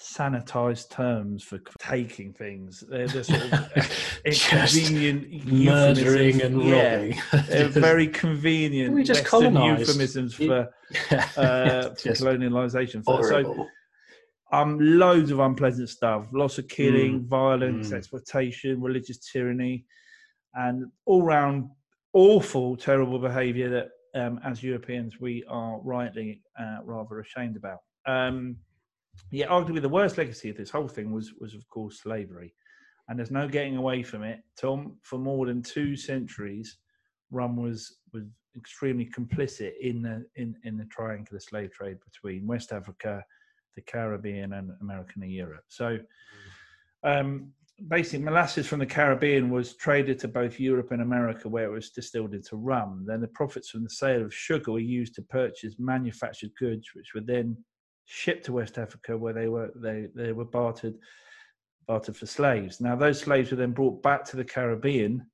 sanitized 0.00 0.88
terms 0.90 1.42
for 1.42 1.60
taking 1.78 2.32
things. 2.32 2.82
They're, 2.88 3.06
they're 3.06 3.22
sort 3.22 3.42
of 3.42 3.72
Just 4.26 4.76
inconvenient 4.90 5.44
murdering 5.46 6.40
and 6.42 6.62
Yeah, 6.62 6.94
robbing. 6.94 7.18
they're 7.48 7.68
very 7.68 8.08
convenient 8.08 8.94
We 8.94 9.04
just 9.04 9.22
Western 9.30 9.52
colonised. 9.54 9.80
euphemisms 9.88 10.34
for, 10.34 10.60
uh, 11.36 11.90
for 11.94 12.10
colonialization. 12.12 13.04
So, 13.04 13.20
so 13.22 13.68
um, 14.52 14.78
loads 14.80 15.30
of 15.30 15.38
unpleasant 15.40 15.88
stuff: 15.90 16.26
lots 16.32 16.58
of 16.58 16.66
killing, 16.68 17.26
violence, 17.28 17.90
Mm. 17.90 17.96
exploitation, 17.96 18.80
religious 18.80 19.18
tyranny, 19.30 19.84
and 20.54 20.86
all-round 21.06 21.68
awful, 22.14 22.76
terrible 22.76 23.18
behaviour 23.20 23.68
that, 23.70 23.88
um, 24.20 24.40
as 24.44 24.62
Europeans, 24.62 25.20
we 25.20 25.44
are 25.48 25.78
rightly 25.82 26.42
uh, 26.58 26.78
rather 26.84 27.20
ashamed 27.20 27.56
about. 27.56 27.78
Um, 28.06 28.56
yeah, 29.30 29.46
arguably 29.46 29.82
the 29.82 29.88
worst 29.88 30.18
legacy 30.18 30.50
of 30.50 30.56
this 30.56 30.70
whole 30.70 30.88
thing 30.88 31.12
was, 31.12 31.32
was 31.40 31.54
of 31.54 31.68
course, 31.68 32.00
slavery, 32.00 32.54
and 33.08 33.18
there's 33.18 33.30
no 33.30 33.48
getting 33.48 33.76
away 33.76 34.02
from 34.02 34.22
it. 34.22 34.40
Tom, 34.56 34.96
for 35.02 35.18
more 35.18 35.46
than 35.46 35.62
two 35.62 35.96
centuries, 35.96 36.78
rum 37.30 37.56
was 37.56 37.98
was 38.12 38.24
extremely 38.56 39.06
complicit 39.06 39.72
in 39.80 40.02
the 40.02 40.24
in, 40.36 40.56
in 40.64 40.76
the 40.76 40.84
triangular 40.86 41.40
slave 41.40 41.72
trade 41.72 41.98
between 42.04 42.46
West 42.46 42.72
Africa, 42.72 43.24
the 43.76 43.82
Caribbean, 43.82 44.52
and 44.54 44.72
American 44.80 45.22
and 45.22 45.32
Europe. 45.32 45.64
So, 45.68 45.98
um, 47.04 47.52
basically, 47.88 48.24
molasses 48.24 48.66
from 48.66 48.80
the 48.80 48.86
Caribbean 48.86 49.50
was 49.50 49.74
traded 49.74 50.18
to 50.20 50.28
both 50.28 50.60
Europe 50.60 50.90
and 50.90 51.02
America, 51.02 51.48
where 51.48 51.64
it 51.64 51.72
was 51.72 51.90
distilled 51.90 52.34
into 52.34 52.56
rum. 52.56 53.04
Then 53.06 53.20
the 53.20 53.28
profits 53.28 53.70
from 53.70 53.84
the 53.84 53.90
sale 53.90 54.22
of 54.22 54.34
sugar 54.34 54.72
were 54.72 54.80
used 54.80 55.14
to 55.16 55.22
purchase 55.22 55.76
manufactured 55.78 56.50
goods, 56.58 56.88
which 56.94 57.14
were 57.14 57.22
then 57.22 57.56
shipped 58.10 58.44
to 58.46 58.52
West 58.52 58.76
Africa, 58.76 59.16
where 59.16 59.32
they 59.32 59.48
were 59.48 59.70
they 59.76 60.08
they 60.14 60.32
were 60.32 60.44
bartered 60.44 60.98
bartered 61.86 62.16
for 62.16 62.26
slaves. 62.26 62.80
Now, 62.80 62.96
those 62.96 63.20
slaves 63.20 63.50
were 63.50 63.56
then 63.56 63.72
brought 63.72 64.02
back 64.02 64.24
to 64.26 64.36
the 64.36 64.44
Caribbean 64.44 65.26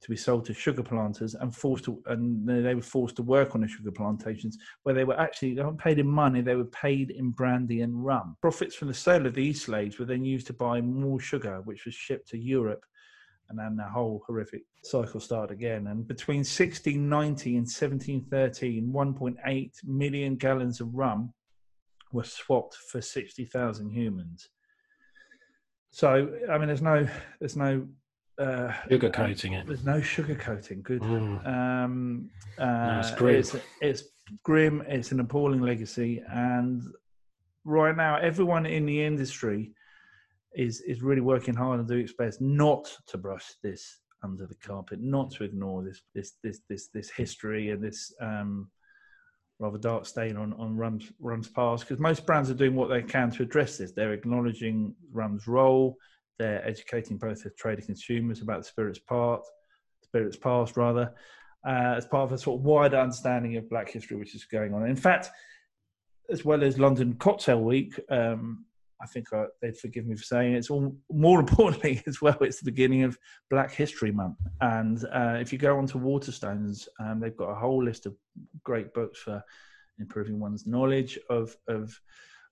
to 0.00 0.10
be 0.10 0.16
sold 0.16 0.44
to 0.46 0.52
sugar 0.52 0.82
planters 0.82 1.34
and 1.34 1.54
forced 1.54 1.84
to, 1.84 2.02
and 2.06 2.46
they 2.46 2.74
were 2.74 2.82
forced 2.82 3.16
to 3.16 3.22
work 3.22 3.54
on 3.54 3.60
the 3.60 3.68
sugar 3.68 3.90
plantations 3.90 4.58
where 4.82 4.94
they 4.94 5.04
were 5.04 5.18
actually 5.18 5.54
they 5.54 5.62
weren't 5.62 5.78
paid 5.78 5.98
in 5.98 6.06
money, 6.06 6.40
they 6.40 6.56
were 6.56 6.64
paid 6.64 7.10
in 7.10 7.30
brandy 7.30 7.82
and 7.82 8.04
rum. 8.04 8.36
Profits 8.40 8.74
from 8.74 8.88
the 8.88 8.94
sale 8.94 9.26
of 9.26 9.34
these 9.34 9.62
slaves 9.62 9.98
were 9.98 10.04
then 10.04 10.24
used 10.24 10.46
to 10.46 10.52
buy 10.52 10.80
more 10.80 11.20
sugar, 11.20 11.60
which 11.64 11.84
was 11.84 11.94
shipped 11.94 12.28
to 12.28 12.38
Europe. 12.38 12.84
And 13.50 13.58
then 13.58 13.76
the 13.76 13.84
whole 13.84 14.22
horrific 14.26 14.62
cycle 14.82 15.20
started 15.20 15.52
again. 15.52 15.88
And 15.88 16.08
between 16.08 16.38
1690 16.38 17.56
and 17.56 17.66
1713, 17.66 18.90
1.8 18.90 19.70
million 19.84 20.36
gallons 20.36 20.80
of 20.80 20.94
rum 20.94 21.34
were 22.14 22.24
swapped 22.24 22.74
for 22.74 23.02
60,000 23.02 23.90
humans. 23.90 24.48
So, 25.90 26.32
I 26.50 26.58
mean, 26.58 26.68
there's 26.68 26.82
no, 26.82 27.06
there's 27.40 27.56
no, 27.56 27.86
uh, 28.38 28.72
Sugarcoating 28.88 29.60
it. 29.60 29.66
there's 29.66 29.84
no 29.84 30.00
sugarcoating. 30.00 30.82
Good. 30.82 31.02
Mm. 31.02 31.46
Um, 31.46 32.30
uh, 32.58 33.02
it's 33.04 33.14
grim. 33.14 33.36
It's, 33.36 33.56
it's 33.80 34.02
grim. 34.42 34.82
It's 34.88 35.12
an 35.12 35.20
appalling 35.20 35.60
legacy, 35.60 36.20
and 36.28 36.82
right 37.64 37.96
now, 37.96 38.16
everyone 38.16 38.66
in 38.66 38.86
the 38.86 39.04
industry 39.04 39.72
is 40.56 40.80
is 40.80 41.00
really 41.00 41.20
working 41.20 41.54
hard 41.54 41.78
and 41.78 41.88
doing 41.88 42.00
its 42.00 42.12
best 42.12 42.40
not 42.40 42.92
to 43.06 43.18
brush 43.18 43.52
this 43.62 44.00
under 44.24 44.46
the 44.46 44.56
carpet, 44.56 45.00
not 45.00 45.30
to 45.32 45.44
ignore 45.44 45.84
this 45.84 46.02
this 46.12 46.32
this 46.42 46.60
this 46.68 46.88
this 46.88 47.10
history 47.10 47.70
and 47.70 47.84
this 47.84 48.12
um, 48.20 48.68
rather 49.58 49.78
dark 49.78 50.06
stain 50.06 50.36
on 50.36 50.52
on 50.54 50.76
rum's 50.76 51.10
rum's 51.20 51.48
past. 51.48 51.84
Because 51.84 52.00
most 52.00 52.26
brands 52.26 52.50
are 52.50 52.54
doing 52.54 52.74
what 52.74 52.88
they 52.88 53.02
can 53.02 53.30
to 53.32 53.42
address 53.42 53.78
this. 53.78 53.92
They're 53.92 54.12
acknowledging 54.12 54.94
rum's 55.12 55.46
role. 55.46 55.96
They're 56.38 56.66
educating 56.66 57.16
both 57.16 57.42
the 57.42 57.50
trade 57.50 57.78
and 57.78 57.86
consumers 57.86 58.42
about 58.42 58.58
the 58.58 58.64
spirit's 58.64 58.98
part, 58.98 59.42
spirit's 60.02 60.36
past 60.36 60.76
rather, 60.76 61.14
uh, 61.66 61.94
as 61.96 62.06
part 62.06 62.24
of 62.24 62.32
a 62.32 62.38
sort 62.38 62.60
of 62.60 62.64
wider 62.64 62.98
understanding 62.98 63.56
of 63.56 63.70
Black 63.70 63.88
history 63.90 64.16
which 64.16 64.34
is 64.34 64.44
going 64.44 64.74
on. 64.74 64.86
In 64.86 64.96
fact, 64.96 65.30
as 66.30 66.44
well 66.44 66.64
as 66.64 66.78
London 66.78 67.14
Cocktail 67.14 67.60
Week, 67.60 67.98
um, 68.10 68.64
I 69.04 69.06
think 69.06 69.26
they'd 69.60 69.76
forgive 69.76 70.06
me 70.06 70.16
for 70.16 70.22
saying 70.24 70.54
it, 70.54 70.56
it's 70.58 70.70
all 70.70 70.96
more 71.10 71.38
importantly 71.46 72.02
as 72.06 72.20
well. 72.22 72.38
It's 72.40 72.58
the 72.58 72.64
beginning 72.72 73.02
of 73.04 73.18
Black 73.50 73.70
History 73.70 74.10
Month, 74.10 74.38
and 74.60 75.04
uh, 75.12 75.36
if 75.40 75.52
you 75.52 75.58
go 75.58 75.76
onto 75.78 75.98
Waterstones, 76.00 76.88
um, 76.98 77.20
they've 77.20 77.36
got 77.36 77.50
a 77.50 77.54
whole 77.54 77.82
list 77.84 78.06
of 78.06 78.16
great 78.64 78.92
books 78.94 79.20
for 79.20 79.42
improving 80.00 80.40
one's 80.40 80.66
knowledge 80.66 81.18
of 81.30 81.54
of 81.68 82.00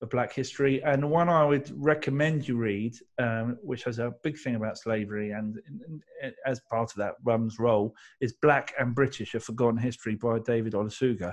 of 0.02 0.10
Black 0.10 0.32
history. 0.32 0.82
And 0.82 1.08
one 1.10 1.28
I 1.28 1.44
would 1.44 1.70
recommend 1.76 2.46
you 2.48 2.56
read, 2.56 2.94
um, 3.18 3.56
which 3.62 3.84
has 3.84 4.00
a 4.00 4.12
big 4.24 4.36
thing 4.36 4.56
about 4.56 4.76
slavery, 4.76 5.30
and, 5.30 5.56
and- 5.66 6.02
and 6.22 6.34
as 6.44 6.60
part 6.68 6.90
of 6.90 6.96
that, 6.98 7.14
Rum's 7.24 7.58
role, 7.60 7.94
is 8.20 8.32
Black 8.42 8.72
and 8.78 8.94
British: 8.94 9.34
A 9.34 9.40
Forgotten 9.40 9.78
History 9.78 10.16
by 10.16 10.38
David 10.40 10.72
Olusoga. 10.74 11.32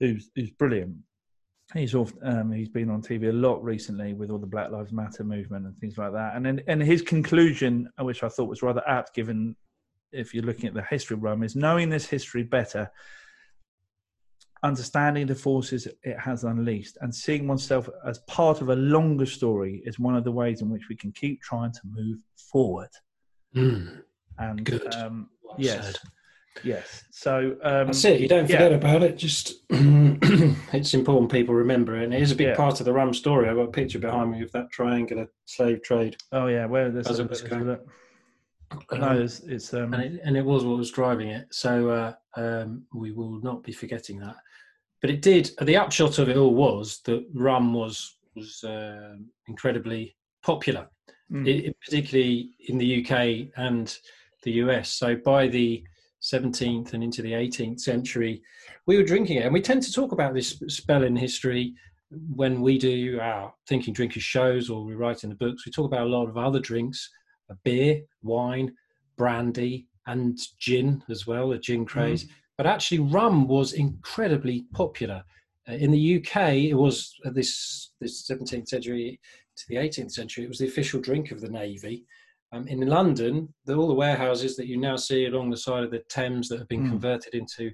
who's 0.00 0.30
who's 0.34 0.50
brilliant. 0.50 0.96
He's 1.72 1.94
off, 1.94 2.12
um, 2.22 2.52
he's 2.52 2.68
been 2.68 2.90
on 2.90 3.02
TV 3.02 3.30
a 3.30 3.32
lot 3.32 3.64
recently 3.64 4.12
with 4.12 4.30
all 4.30 4.38
the 4.38 4.46
Black 4.46 4.70
Lives 4.70 4.92
Matter 4.92 5.24
movement 5.24 5.64
and 5.64 5.76
things 5.78 5.96
like 5.96 6.12
that. 6.12 6.36
And 6.36 6.44
then, 6.44 6.60
and 6.66 6.82
his 6.82 7.00
conclusion, 7.00 7.88
which 7.98 8.22
I 8.22 8.28
thought 8.28 8.50
was 8.50 8.62
rather 8.62 8.86
apt, 8.86 9.14
given 9.14 9.56
if 10.12 10.34
you're 10.34 10.44
looking 10.44 10.66
at 10.66 10.74
the 10.74 10.82
history 10.82 11.14
of 11.14 11.22
rum, 11.22 11.42
is 11.42 11.56
knowing 11.56 11.88
this 11.88 12.06
history 12.06 12.42
better, 12.42 12.90
understanding 14.62 15.26
the 15.26 15.34
forces 15.34 15.88
it 16.02 16.18
has 16.18 16.44
unleashed, 16.44 16.96
and 17.00 17.14
seeing 17.14 17.48
oneself 17.48 17.88
as 18.06 18.18
part 18.28 18.60
of 18.60 18.68
a 18.68 18.76
longer 18.76 19.26
story 19.26 19.82
is 19.84 19.98
one 19.98 20.16
of 20.16 20.24
the 20.24 20.32
ways 20.32 20.60
in 20.60 20.70
which 20.70 20.88
we 20.88 20.96
can 20.96 21.12
keep 21.12 21.40
trying 21.42 21.72
to 21.72 21.80
move 21.84 22.18
forward. 22.36 22.90
Mm, 23.56 24.02
And 24.38 24.64
Good. 24.64 24.94
um, 24.94 25.28
well 25.42 25.56
yes, 25.58 25.86
said. 25.86 25.98
Yes. 26.62 27.04
So 27.10 27.56
um, 27.62 27.86
That's 27.88 28.04
it. 28.04 28.20
You 28.20 28.28
don't 28.28 28.48
yeah. 28.48 28.56
forget 28.58 28.72
about 28.72 29.02
it. 29.02 29.16
Just 29.16 29.54
it's 29.70 30.94
important 30.94 31.30
people 31.32 31.54
remember 31.54 31.96
it. 31.98 32.04
And 32.04 32.14
it 32.14 32.22
is 32.22 32.32
a 32.32 32.36
big 32.36 32.48
Yeah. 32.48 32.56
part 32.56 32.80
of 32.80 32.86
the 32.86 32.92
rum 32.92 33.12
story. 33.14 33.48
I've 33.48 33.56
got 33.56 33.68
a 33.68 33.72
picture 33.72 33.98
behind 33.98 34.30
me 34.32 34.42
of 34.42 34.52
that 34.52 34.70
triangular 34.70 35.26
slave 35.46 35.82
trade. 35.82 36.16
Oh 36.32 36.46
yeah, 36.46 36.66
where 36.66 36.90
there's 36.90 37.06
As 37.08 37.18
a, 37.18 37.22
it 37.24 37.30
was 37.30 37.42
there's 37.42 37.64
look. 37.64 37.86
Um, 38.90 39.00
no, 39.00 39.20
it's, 39.20 39.40
it's 39.40 39.72
um, 39.74 39.94
and, 39.94 40.02
it, 40.02 40.20
and 40.24 40.36
it 40.36 40.44
was 40.44 40.64
what 40.64 40.76
was 40.78 40.90
driving 40.90 41.28
it. 41.28 41.46
So 41.50 41.90
uh, 41.90 42.14
um, 42.36 42.84
we 42.92 43.12
will 43.12 43.40
not 43.42 43.62
be 43.62 43.72
forgetting 43.72 44.18
that. 44.20 44.36
But 45.00 45.10
it 45.10 45.22
did. 45.22 45.50
The 45.60 45.76
upshot 45.76 46.18
of 46.18 46.28
it 46.28 46.36
all 46.36 46.54
was 46.54 47.00
that 47.04 47.24
rum 47.34 47.74
was 47.74 48.16
was 48.34 48.64
um 48.66 49.26
incredibly 49.46 50.16
popular, 50.42 50.88
mm, 51.30 51.46
i- 51.46 51.68
i- 51.68 51.74
particularly 51.84 52.50
in 52.68 52.78
the 52.78 53.04
UK 53.04 53.50
and 53.56 53.96
the 54.42 54.52
US. 54.52 54.90
So 54.90 55.14
by 55.14 55.46
the 55.46 55.84
17th 56.32 56.94
and 56.94 57.04
into 57.04 57.22
the 57.22 57.32
18th 57.32 57.80
century, 57.80 58.42
we 58.86 58.96
were 58.96 59.04
drinking 59.04 59.38
it, 59.38 59.44
and 59.44 59.52
we 59.52 59.60
tend 59.60 59.82
to 59.82 59.92
talk 59.92 60.12
about 60.12 60.34
this 60.34 60.60
spell 60.68 61.04
in 61.04 61.16
history 61.16 61.74
when 62.34 62.60
we 62.60 62.78
do 62.78 63.18
our 63.20 63.52
thinking 63.68 63.92
drinkers 63.92 64.22
shows 64.22 64.70
or 64.70 64.84
we 64.84 64.94
write 64.94 65.24
in 65.24 65.30
the 65.30 65.36
books. 65.36 65.66
We 65.66 65.72
talk 65.72 65.86
about 65.86 66.06
a 66.06 66.10
lot 66.10 66.28
of 66.28 66.36
other 66.36 66.60
drinks, 66.60 67.10
beer, 67.64 68.02
wine, 68.22 68.74
brandy, 69.16 69.86
and 70.06 70.38
gin 70.58 71.02
as 71.08 71.26
well, 71.26 71.52
a 71.52 71.58
gin 71.58 71.84
craze. 71.84 72.26
But 72.56 72.66
actually, 72.66 73.00
rum 73.00 73.48
was 73.48 73.72
incredibly 73.72 74.66
popular. 74.72 75.24
Uh, 75.68 75.72
in 75.72 75.90
the 75.90 76.16
UK, 76.18 76.54
it 76.54 76.74
was 76.74 77.14
uh, 77.24 77.30
this 77.30 77.92
this 78.00 78.28
17th 78.30 78.68
century 78.68 79.18
to 79.56 79.64
the 79.68 79.76
18th 79.76 80.12
century. 80.12 80.44
It 80.44 80.48
was 80.48 80.58
the 80.58 80.68
official 80.68 81.00
drink 81.00 81.30
of 81.30 81.40
the 81.40 81.48
navy. 81.48 82.04
Um, 82.54 82.68
in 82.68 82.86
London, 82.86 83.52
the, 83.64 83.74
all 83.74 83.88
the 83.88 83.94
warehouses 83.94 84.54
that 84.56 84.68
you 84.68 84.76
now 84.76 84.94
see 84.96 85.26
along 85.26 85.50
the 85.50 85.56
side 85.56 85.82
of 85.82 85.90
the 85.90 86.02
Thames 86.08 86.48
that 86.48 86.58
have 86.58 86.68
been 86.68 86.84
Mm. 86.84 86.90
converted 86.90 87.34
into 87.34 87.72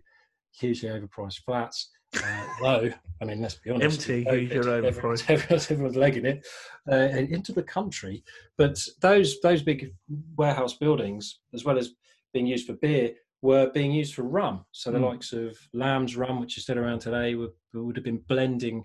hugely 0.59 0.89
overpriced 0.89 1.41
flats. 1.45 1.91
Uh, 2.17 2.47
low, 2.63 2.91
I 3.21 3.25
mean, 3.27 3.43
let's 3.43 3.57
be 3.57 3.71
honest. 3.71 4.09
Empty, 4.09 4.25
hugely 4.25 4.57
Everyone's, 4.57 4.97
overpriced. 4.99 5.25
everyone's, 5.31 5.71
everyone's 5.71 5.97
legging 5.97 6.25
it 6.25 6.47
uh, 6.91 6.97
into 6.97 7.53
the 7.53 7.63
country. 7.63 8.25
But 8.57 8.79
those 9.03 9.39
those 9.41 9.63
big 9.63 9.93
warehouse 10.37 10.75
buildings, 10.75 11.41
as 11.53 11.65
well 11.65 11.77
as 11.79 11.91
being 12.33 12.47
used 12.47 12.67
for 12.67 12.73
beer, 12.75 13.13
were 13.43 13.71
being 13.71 13.93
used 13.93 14.15
for 14.15 14.23
rum. 14.23 14.65
So 14.73 14.91
the 14.91 14.99
Mm. 14.99 15.11
likes 15.11 15.33
of 15.35 15.59
Lamb's 15.75 16.17
rum, 16.17 16.41
which 16.41 16.57
is 16.57 16.63
still 16.63 16.79
around 16.79 17.01
today, 17.01 17.35
would, 17.35 17.53
would 17.75 17.97
have 17.97 18.05
been 18.05 18.23
blending 18.29 18.85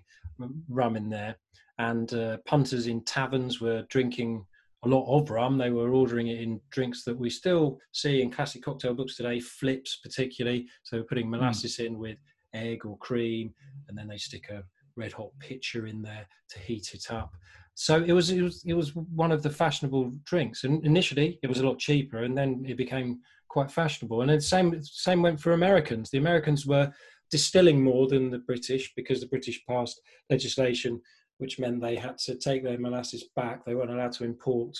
rum 0.68 0.94
in 0.96 1.08
there. 1.08 1.36
And 1.78 2.12
uh, 2.12 2.36
punters 2.46 2.86
in 2.86 3.02
taverns 3.04 3.60
were 3.62 3.82
drinking 3.88 4.44
a 4.84 4.88
lot 4.88 5.06
of 5.08 5.30
rum. 5.30 5.58
They 5.58 5.70
were 5.70 5.90
ordering 5.90 6.28
it 6.28 6.40
in 6.40 6.60
drinks 6.70 7.04
that 7.04 7.18
we 7.18 7.30
still 7.30 7.78
see 7.92 8.22
in 8.22 8.30
classic 8.30 8.62
cocktail 8.62 8.94
books 8.94 9.16
today, 9.16 9.40
flips 9.40 9.96
particularly. 10.02 10.66
So 10.82 11.02
putting 11.02 11.26
hmm. 11.26 11.32
molasses 11.32 11.78
in 11.78 11.98
with 11.98 12.18
egg 12.54 12.84
or 12.84 12.96
cream, 12.98 13.52
and 13.88 13.96
then 13.96 14.08
they 14.08 14.18
stick 14.18 14.48
a 14.50 14.62
red 14.96 15.12
hot 15.12 15.30
pitcher 15.38 15.86
in 15.86 16.02
there 16.02 16.26
to 16.50 16.58
heat 16.58 16.94
it 16.94 17.10
up. 17.10 17.34
So 17.74 18.02
it 18.02 18.12
was 18.12 18.30
it 18.30 18.42
was 18.42 18.62
it 18.64 18.74
was 18.74 18.94
one 18.94 19.32
of 19.32 19.42
the 19.42 19.50
fashionable 19.50 20.12
drinks. 20.24 20.64
And 20.64 20.84
initially 20.84 21.38
it 21.42 21.48
was 21.48 21.60
a 21.60 21.66
lot 21.66 21.78
cheaper, 21.78 22.24
and 22.24 22.36
then 22.36 22.64
it 22.66 22.76
became 22.76 23.20
quite 23.48 23.70
fashionable. 23.70 24.22
And 24.22 24.30
then 24.30 24.40
same 24.40 24.82
same 24.82 25.22
went 25.22 25.40
for 25.40 25.52
Americans. 25.52 26.10
The 26.10 26.18
Americans 26.18 26.66
were 26.66 26.92
distilling 27.30 27.82
more 27.82 28.06
than 28.06 28.30
the 28.30 28.38
British 28.38 28.92
because 28.94 29.20
the 29.20 29.26
British 29.26 29.64
passed 29.66 30.00
legislation 30.30 31.00
which 31.38 31.58
meant 31.58 31.80
they 31.80 31.96
had 31.96 32.18
to 32.18 32.34
take 32.34 32.62
their 32.62 32.78
molasses 32.78 33.24
back. 33.36 33.64
They 33.64 33.74
weren't 33.74 33.90
allowed 33.90 34.12
to 34.12 34.24
import 34.24 34.76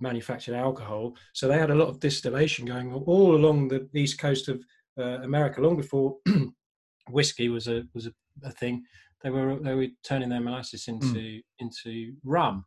manufactured 0.00 0.54
alcohol. 0.54 1.14
So 1.32 1.48
they 1.48 1.58
had 1.58 1.70
a 1.70 1.74
lot 1.74 1.88
of 1.88 2.00
distillation 2.00 2.64
going 2.66 2.92
on 2.92 3.02
all 3.02 3.34
along 3.34 3.68
the 3.68 3.88
east 3.94 4.18
coast 4.18 4.48
of 4.48 4.62
uh, 4.98 5.20
America, 5.22 5.60
long 5.60 5.76
before 5.76 6.16
whiskey 7.10 7.48
was 7.48 7.68
a 7.68 7.84
was 7.94 8.06
a, 8.06 8.12
a 8.44 8.50
thing. 8.50 8.84
They 9.22 9.30
were 9.30 9.58
they 9.60 9.74
were 9.74 9.88
turning 10.04 10.28
their 10.28 10.40
molasses 10.40 10.88
into 10.88 11.40
into 11.58 12.14
rum, 12.24 12.64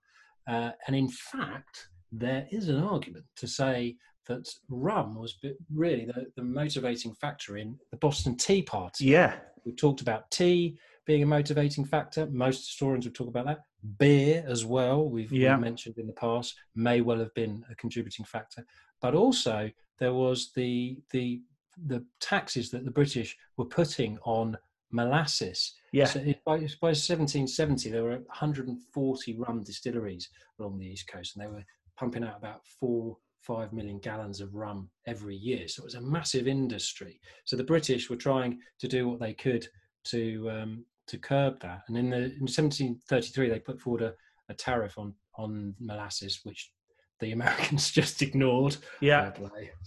uh, 0.48 0.72
and 0.88 0.96
in 0.96 1.10
fact, 1.10 1.88
there 2.12 2.48
is 2.52 2.70
an 2.70 2.82
argument 2.82 3.26
to 3.38 3.48
say 3.48 3.96
that 4.28 4.48
rum 4.70 5.16
was 5.16 5.38
really 5.74 6.06
the, 6.06 6.28
the 6.36 6.44
motivating 6.44 7.14
factor 7.16 7.58
in 7.58 7.78
the 7.90 7.98
Boston 7.98 8.38
Tea 8.38 8.62
Party. 8.62 9.06
yeah, 9.06 9.38
We've 9.66 9.76
talked 9.76 10.02
about 10.02 10.30
tea 10.32 10.78
being 11.06 11.24
a 11.24 11.26
motivating 11.26 11.86
factor. 11.86 12.28
Most 12.28 12.68
historians 12.68 13.06
would 13.06 13.16
talk 13.16 13.28
about 13.28 13.46
that. 13.46 13.62
Beer 13.98 14.44
as 14.48 14.66
well, 14.66 15.10
we've, 15.10 15.32
we've 15.32 15.42
Yeah. 15.42 15.58
mentioned 15.58 15.98
in 15.98 16.08
the 16.08 16.14
past, 16.14 16.56
may 16.76 17.02
well 17.02 17.20
have 17.20 17.34
been 17.34 17.64
a 17.72 17.76
contributing 17.76 18.26
factor. 18.26 18.66
But 19.02 19.16
also 19.16 19.72
there 20.00 20.14
was 20.14 20.52
the 20.56 21.00
the 21.12 21.42
the 21.88 22.06
taxes 22.20 22.70
that 22.70 22.84
the 22.86 22.92
British 22.92 23.36
were 23.58 23.66
putting 23.66 24.20
on 24.24 24.58
molasses. 24.92 25.74
yeah, 25.94 26.04
So 26.06 26.20
by, 26.46 26.58
by 26.58 26.92
1770, 26.92 27.90
there 27.90 28.04
were 28.04 28.18
140 28.18 29.38
rum 29.38 29.64
distilleries 29.64 30.30
along 30.60 30.78
the 30.78 30.86
east 30.88 31.08
coast, 31.08 31.36
and 31.36 31.44
they 31.44 31.50
were 31.50 31.64
pumping 31.98 32.24
out 32.26 32.38
about 32.38 32.66
four, 32.68 33.18
five 33.40 33.72
million 33.74 34.00
gallons 34.00 34.42
of 34.42 34.54
rum 34.54 34.90
every 35.08 35.36
year. 35.36 35.68
So 35.68 35.82
it 35.82 35.86
was 35.86 35.96
a 35.96 36.02
massive 36.02 36.48
industry. 36.48 37.20
So 37.46 37.56
the 37.56 37.64
British 37.64 38.10
were 38.10 38.18
trying 38.18 38.60
to 38.80 38.88
do 38.88 39.08
what 39.08 39.20
they 39.22 39.34
could 39.34 39.66
to 40.06 40.50
um, 40.52 40.86
to 41.08 41.18
curb 41.18 41.60
that. 41.62 41.82
And 41.88 41.98
in 41.98 42.10
the 42.10 42.18
in 42.18 42.48
1733, 42.48 43.50
they 43.50 43.60
put 43.60 43.80
forward 43.80 44.02
a, 44.02 44.14
a 44.50 44.54
tariff 44.54 44.98
on 44.98 45.14
on 45.38 45.74
molasses, 45.80 46.42
which 46.44 46.72
the 47.20 47.32
Americans 47.38 47.92
just 47.92 48.22
ignored. 48.22 48.78
yeah. 49.00 49.32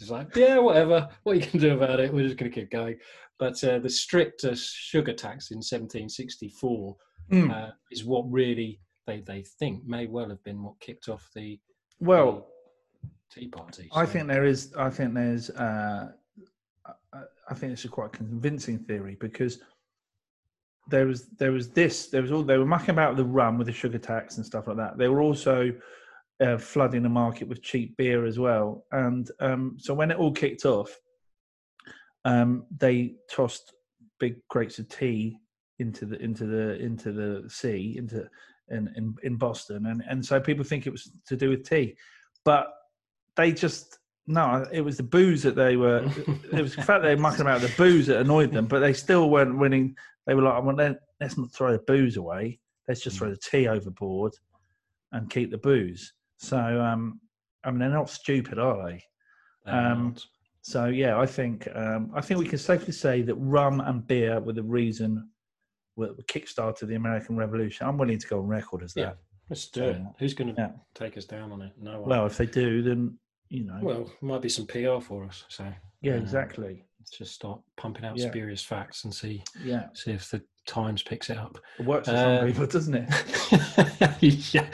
It's 0.00 0.10
like, 0.10 0.34
yeah, 0.36 0.58
whatever. 0.58 1.08
What 1.24 1.36
you 1.36 1.46
can 1.46 1.60
do 1.60 1.74
about 1.74 2.00
it? 2.00 2.12
We're 2.12 2.24
just 2.26 2.36
going 2.38 2.50
to 2.50 2.60
keep 2.60 2.70
going. 2.70 2.96
But 3.38 3.62
uh, 3.64 3.80
the 3.80 3.90
stricter 3.90 4.54
sugar 4.56 5.12
tax 5.12 5.50
in 5.50 5.58
1764 5.58 6.96
Mm. 7.32 7.50
uh, 7.50 7.70
is 7.90 8.04
what 8.04 8.30
really 8.30 8.78
they, 9.06 9.20
they 9.22 9.42
think 9.58 9.82
may 9.86 10.06
well 10.06 10.28
have 10.28 10.44
been 10.44 10.62
what 10.62 10.78
kicked 10.80 11.08
off 11.08 11.26
the 11.34 11.58
well, 11.98 12.48
Tea 13.32 13.48
Party. 13.48 13.88
I 13.94 14.04
think 14.04 14.28
there 14.28 14.44
is. 14.44 14.74
I 14.76 14.90
think 14.90 15.14
there's. 15.14 15.48
Uh, 15.48 16.10
I, 16.86 17.22
I 17.48 17.54
think 17.54 17.72
it's 17.72 17.86
a 17.86 17.88
quite 17.88 18.12
convincing 18.12 18.78
theory 18.78 19.16
because 19.20 19.60
there 20.88 21.06
was 21.06 21.28
there 21.38 21.52
was 21.52 21.70
this 21.70 22.08
there 22.08 22.22
was 22.22 22.32
all 22.32 22.42
they 22.42 22.58
were 22.58 22.66
mucking 22.66 22.90
about 22.90 23.16
the 23.16 23.24
rum 23.24 23.58
with 23.58 23.66
the 23.66 23.72
sugar 23.72 23.98
tax 23.98 24.36
and 24.36 24.46
stuff 24.46 24.66
like 24.66 24.76
that. 24.76 24.98
They 24.98 25.08
were 25.08 25.22
also 25.22 25.72
uh, 26.40 26.58
flooding 26.58 27.02
the 27.02 27.08
market 27.08 27.48
with 27.48 27.62
cheap 27.62 27.96
beer 27.96 28.26
as 28.26 28.38
well, 28.38 28.84
and 28.92 29.30
um, 29.40 29.76
so 29.78 29.94
when 29.94 30.10
it 30.10 30.18
all 30.18 30.32
kicked 30.32 30.64
off, 30.64 30.94
um, 32.24 32.66
they 32.76 33.14
tossed 33.30 33.72
big 34.20 34.36
crates 34.48 34.78
of 34.78 34.88
tea 34.88 35.38
into 35.78 36.06
the 36.06 36.20
into 36.22 36.46
the 36.46 36.76
into 36.76 37.12
the 37.12 37.48
sea 37.48 37.94
into 37.98 38.28
in 38.68 38.92
in, 38.96 39.14
in 39.22 39.36
Boston, 39.36 39.86
and 39.86 40.02
and 40.08 40.24
so 40.24 40.40
people 40.40 40.64
think 40.64 40.86
it 40.86 40.90
was 40.90 41.10
to 41.26 41.36
do 41.36 41.50
with 41.50 41.68
tea, 41.68 41.96
but 42.44 42.68
they 43.36 43.52
just 43.52 43.98
no, 44.26 44.66
it 44.72 44.80
was 44.80 44.96
the 44.96 45.02
booze 45.02 45.42
that 45.42 45.54
they 45.54 45.76
were. 45.76 46.04
it 46.52 46.62
was 46.62 46.74
the 46.76 46.82
fact 46.82 47.02
they 47.02 47.14
were 47.14 47.20
mucking 47.20 47.42
about 47.42 47.60
the 47.60 47.72
booze 47.76 48.06
that 48.06 48.20
annoyed 48.20 48.52
them, 48.52 48.66
but 48.66 48.80
they 48.80 48.92
still 48.92 49.28
weren't 49.28 49.58
winning. 49.58 49.96
They 50.26 50.34
were 50.34 50.42
like, 50.42 50.62
well, 50.62 50.74
let, 50.74 50.96
let's 51.20 51.36
not 51.36 51.52
throw 51.52 51.72
the 51.72 51.82
booze 51.86 52.16
away. 52.16 52.58
Let's 52.88 53.00
just 53.00 53.18
throw 53.18 53.30
the 53.30 53.36
tea 53.36 53.68
overboard 53.68 54.32
and 55.12 55.30
keep 55.30 55.50
the 55.50 55.58
booze. 55.58 56.12
So, 56.38 56.58
um, 56.58 57.20
I 57.64 57.70
mean, 57.70 57.80
they're 57.80 57.88
not 57.88 58.10
stupid, 58.10 58.58
are 58.58 58.90
they? 58.90 59.02
Um. 59.66 60.16
So, 60.60 60.86
yeah, 60.86 61.18
I 61.18 61.26
think 61.26 61.68
um, 61.74 62.10
I 62.14 62.22
think 62.22 62.40
we 62.40 62.46
can 62.46 62.58
safely 62.58 62.92
say 62.92 63.20
that 63.20 63.34
rum 63.34 63.80
and 63.80 64.06
beer 64.06 64.40
were 64.40 64.54
the 64.54 64.62
reason 64.62 65.28
that 65.98 66.26
kickstarted 66.26 66.88
the 66.88 66.94
American 66.94 67.36
Revolution. 67.36 67.86
I'm 67.86 67.98
willing 67.98 68.18
to 68.18 68.26
go 68.26 68.38
on 68.38 68.46
record 68.46 68.82
as 68.82 68.94
that. 68.94 69.00
Yeah. 69.00 69.12
let's 69.50 69.66
do 69.68 69.84
it. 69.84 70.00
Who's 70.18 70.32
going 70.32 70.54
to 70.54 70.60
yeah. 70.60 70.70
take 70.94 71.18
us 71.18 71.26
down 71.26 71.52
on 71.52 71.60
it? 71.60 71.72
No 71.78 72.00
one. 72.00 72.08
Well, 72.08 72.26
if 72.26 72.38
they 72.38 72.46
do, 72.46 72.82
then 72.82 73.18
you 73.50 73.64
know. 73.64 73.78
well, 73.82 74.10
might 74.22 74.40
be 74.40 74.48
some 74.48 74.66
PR 74.66 75.00
for 75.00 75.24
us. 75.24 75.44
So 75.48 75.70
yeah, 76.00 76.14
uh, 76.14 76.16
exactly. 76.16 76.84
Just 77.10 77.34
start 77.34 77.60
pumping 77.76 78.04
out 78.04 78.16
Yeah. 78.16 78.28
spurious 78.28 78.62
facts 78.62 79.04
and 79.04 79.14
see 79.14 79.42
Yeah, 79.62 79.88
see 79.94 80.12
if 80.12 80.30
the 80.30 80.42
Times 80.66 81.02
picks 81.02 81.28
it 81.30 81.36
up. 81.36 81.58
it 81.78 81.84
works 81.84 82.08
for 82.08 82.14
Uh, 82.14 82.38
some 82.38 82.46
people, 82.46 82.66
doesn't 82.66 82.94
it? 82.94 83.08
yeah. 84.54 84.66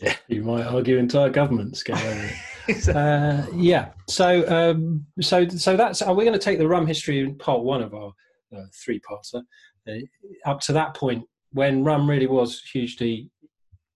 yeah, 0.00 0.16
you 0.28 0.42
might 0.42 0.64
argue 0.64 0.96
entire 0.96 1.28
governments 1.30 1.82
go 1.82 1.94
over 1.94 2.24
it. 2.26 2.32
Uh, 2.94 3.44
yeah. 3.52 3.90
So, 4.08 4.46
um, 4.48 5.04
so, 5.20 5.48
so 5.48 5.76
that's. 5.76 6.02
Are 6.02 6.14
we 6.14 6.24
going 6.24 6.38
to 6.38 6.44
take 6.44 6.58
the 6.58 6.68
rum 6.68 6.86
history 6.86 7.18
in 7.18 7.34
part 7.36 7.64
one 7.64 7.82
of 7.82 7.94
our 7.94 8.12
uh, 8.56 8.64
three-parter. 8.84 9.42
Uh, 9.88 9.94
up 10.48 10.60
to 10.60 10.72
that 10.74 10.94
point, 10.94 11.24
when 11.52 11.82
rum 11.82 12.08
really 12.08 12.26
was 12.28 12.60
hugely 12.72 13.28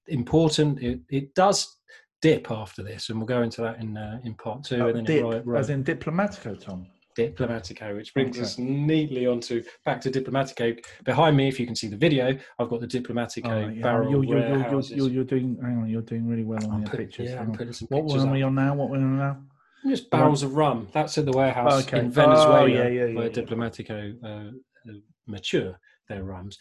important, 0.09 0.83
it, 0.83 1.00
it 1.11 1.35
does 1.35 1.77
dip 2.22 2.50
after 2.50 2.83
this, 2.83 3.11
and 3.11 3.18
we'll 3.18 3.27
go 3.27 3.42
into 3.42 3.61
that 3.62 3.79
in 3.81 3.96
uh, 3.96 4.18
in 4.24 4.35
part 4.35 4.64
two. 4.64 4.77
Oh, 4.83 4.88
and 4.88 4.96
then 4.98 5.05
dip, 5.05 5.24
it, 5.24 5.46
right, 5.46 5.61
as 5.61 5.70
in 5.70 5.85
Diplomatico, 5.85 6.59
Tom. 6.59 6.87
Diplomatico, 7.16 7.94
which 7.96 8.12
brings 8.14 8.37
Okay. 8.37 8.44
us 8.44 8.59
neatly 8.59 9.27
onto 9.27 9.62
back 9.85 10.00
to 10.03 10.11
Diplomatico. 10.11 10.79
Behind 11.05 11.37
me, 11.37 11.48
if 11.48 11.59
you 11.61 11.66
can 11.66 11.77
see 11.77 11.88
the 11.88 11.96
video, 11.96 12.37
I've 12.59 12.68
got 12.68 12.81
the 12.81 12.87
Diplomatico 12.87 13.46
Oh, 13.46 13.68
yeah. 13.68 13.83
barrel 13.83 14.11
you're, 14.11 14.24
you're, 14.24 14.38
you're, 14.38 14.48
you're, 14.48 14.59
warehouses. 14.59 14.96
you're, 14.96 15.09
you're 15.11 15.24
doing. 15.24 15.57
Hang 15.62 15.79
on, 15.79 15.88
you're 15.88 16.03
doing 16.03 16.27
really 16.27 16.44
well 16.44 16.64
on 16.70 16.85
put- 16.85 16.98
pictures. 16.98 17.31
yeah, 17.31 17.40
I'm 17.40 17.53
putting 17.53 17.72
some 17.72 17.88
What 17.90 18.03
pictures 18.07 18.24
are 18.24 18.33
we 18.33 18.42
on 18.42 18.55
now? 18.55 18.74
What 18.74 18.90
we're 18.90 18.98
on 18.98 19.18
now? 19.18 19.38
Just 19.87 20.11
barrels 20.11 20.42
of 20.42 20.55
rum. 20.57 20.88
That's 20.92 21.18
at 21.18 21.27
the 21.27 21.33
warehouse 21.33 21.87
Okay. 21.87 22.00
in 22.00 22.11
Venezuela, 22.11 22.62
Oh, 22.62 22.64
yeah, 22.66 22.88
yeah, 22.88 23.05
yeah, 23.07 23.14
where. 23.14 23.29
Diplomatico 23.31 24.16
uh, 24.24 24.29
uh, 24.90 24.94
mature 25.27 25.79
their 26.09 26.24
rums. 26.24 26.59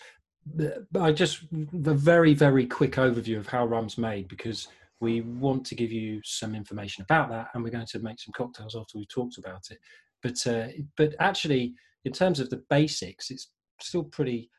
I 1.00 1.12
just 1.14 1.44
a 1.54 1.94
very 1.94 2.34
very 2.34 2.66
quick 2.66 2.94
overview 2.94 3.38
of 3.38 3.48
how 3.48 3.66
rum's 3.66 3.98
made 3.98 4.28
because 4.28 4.68
we 5.00 5.22
want 5.22 5.66
to 5.68 5.76
give 5.76 5.90
you 5.92 6.20
some 6.26 6.54
information 6.54 7.02
about 7.04 7.30
that, 7.30 7.48
and 7.54 7.64
we're 7.64 7.70
going 7.70 7.86
to 7.86 8.00
make 8.00 8.20
some 8.20 8.34
cocktails 8.36 8.76
after 8.76 8.98
we've 8.98 9.08
talked 9.08 9.38
about 9.38 9.62
it. 9.72 9.78
But 10.24 10.48
uh, 10.48 10.68
but 10.98 11.16
actually, 11.20 11.76
in 12.06 12.14
terms 12.14 12.40
of 12.40 12.50
the 12.50 12.64
basics, 12.70 13.30
it's 13.30 13.50
still 13.82 14.04
pretty 14.06 14.50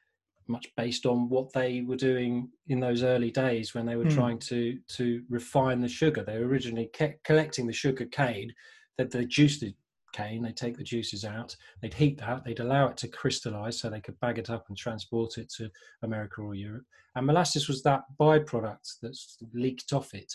much 0.47 0.69
based 0.77 1.07
on 1.07 1.31
what 1.31 1.51
they 1.55 1.81
were 1.81 1.97
doing 1.97 2.51
in 2.69 2.79
those 2.79 3.03
early 3.03 3.31
days 3.31 3.75
when 3.75 3.87
they 3.87 3.97
were 3.97 4.05
Hmm. 4.05 4.11
trying 4.11 4.39
to 4.41 4.79
to 4.97 5.23
refine 5.31 5.81
the 5.81 5.89
sugar. 5.89 6.23
They 6.23 6.39
were 6.39 6.47
originally 6.47 6.91
ke- 6.95 7.23
collecting 7.25 7.67
the 7.67 7.73
sugar 7.73 8.05
cane, 8.07 8.53
that 8.99 9.11
they 9.11 9.25
juice 9.25 9.59
the 9.59 9.75
cane, 10.13 10.43
they 10.43 10.53
take 10.53 10.77
the 10.77 10.85
juices 10.85 11.25
out, 11.25 11.57
they'd 11.83 11.95
heat 11.95 12.19
that, 12.19 12.45
they'd 12.45 12.61
allow 12.61 12.87
it 12.87 12.97
to 12.99 13.09
crystallize 13.09 13.81
so 13.81 13.91
they 13.91 14.01
could 14.01 14.21
bag 14.21 14.39
it 14.39 14.49
up 14.51 14.67
and 14.69 14.77
transport 14.77 15.39
it 15.39 15.51
to 15.57 15.69
America 16.03 16.41
or 16.41 16.55
Europe. 16.55 16.85
And 17.17 17.27
molasses 17.27 17.67
was 17.69 17.83
that 17.83 18.03
byproduct 18.21 18.99
that's 19.03 19.39
leaked 19.55 19.93
off 19.93 20.15
it. 20.15 20.33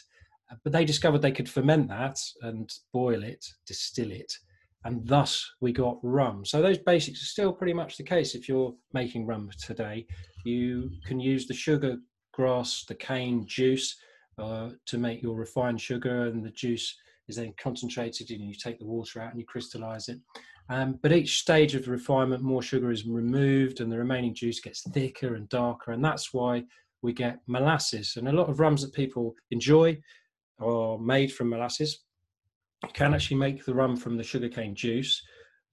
But 0.64 0.74
they 0.74 0.84
discovered 0.84 1.20
they 1.22 1.32
could 1.32 1.48
ferment 1.48 1.88
that 1.90 2.20
and 2.42 2.70
boil 2.92 3.24
it, 3.24 3.46
distill 3.68 4.12
it, 4.12 4.34
and 4.86 5.06
thus 5.06 5.46
we 5.62 5.72
got 5.72 5.98
rum. 6.04 6.46
So 6.46 6.62
those 6.62 6.78
basics 6.78 7.22
are 7.22 7.26
still 7.26 7.54
pretty 7.54 7.74
much 7.74 7.98
the 7.98 8.04
case 8.04 8.36
if 8.36 8.48
you're 8.48 8.74
making 8.94 9.26
rum 9.26 9.50
today. 9.62 10.06
You 10.46 10.92
can 11.06 11.20
use 11.20 11.48
the 11.48 11.54
sugar 11.54 11.98
grass, 12.34 12.86
the 12.88 12.96
cane 12.96 13.46
juice 13.46 13.98
uh, 14.38 14.70
to 14.86 14.98
make 14.98 15.22
your 15.22 15.36
refined 15.36 15.82
sugar, 15.82 16.28
and 16.28 16.44
the 16.44 16.52
juice 16.52 16.96
is 17.28 17.36
then 17.36 17.54
concentrated 17.62 18.32
and 18.32 18.42
you 18.42 18.56
take 18.56 18.80
the 18.80 18.86
water 18.86 19.22
out 19.22 19.32
and 19.32 19.40
you 19.40 19.46
crystallize 19.46 20.08
it. 20.10 20.18
Um, 20.70 21.00
but 21.02 21.12
each 21.12 21.40
stage 21.40 21.76
of 21.76 21.88
refinement, 21.88 22.44
more 22.44 22.62
sugar 22.62 22.92
is 22.92 23.06
removed 23.06 23.82
and 23.82 23.92
the 23.92 23.98
remaining 23.98 24.36
juice 24.36 24.60
gets 24.60 24.88
thicker 24.90 25.36
and 25.36 25.50
darker, 25.50 25.92
and 25.92 26.04
that's 26.04 26.34
why 26.34 26.64
we 27.02 27.14
get 27.14 27.40
molasses. 27.48 28.14
And 28.18 28.28
a 28.28 28.34
lot 28.34 28.50
of 28.50 28.60
rums 28.60 28.82
that 28.82 28.94
people 28.94 29.36
enjoy 29.52 29.98
are 30.60 30.98
made 30.98 31.34
from 31.34 31.50
molasses. 31.50 32.04
You 32.84 32.90
can 32.94 33.14
actually 33.14 33.38
make 33.38 33.66
the 33.66 33.74
rum 33.74 33.96
from 33.98 34.16
the 34.18 34.24
sugarcane 34.24 34.74
juice, 34.76 35.22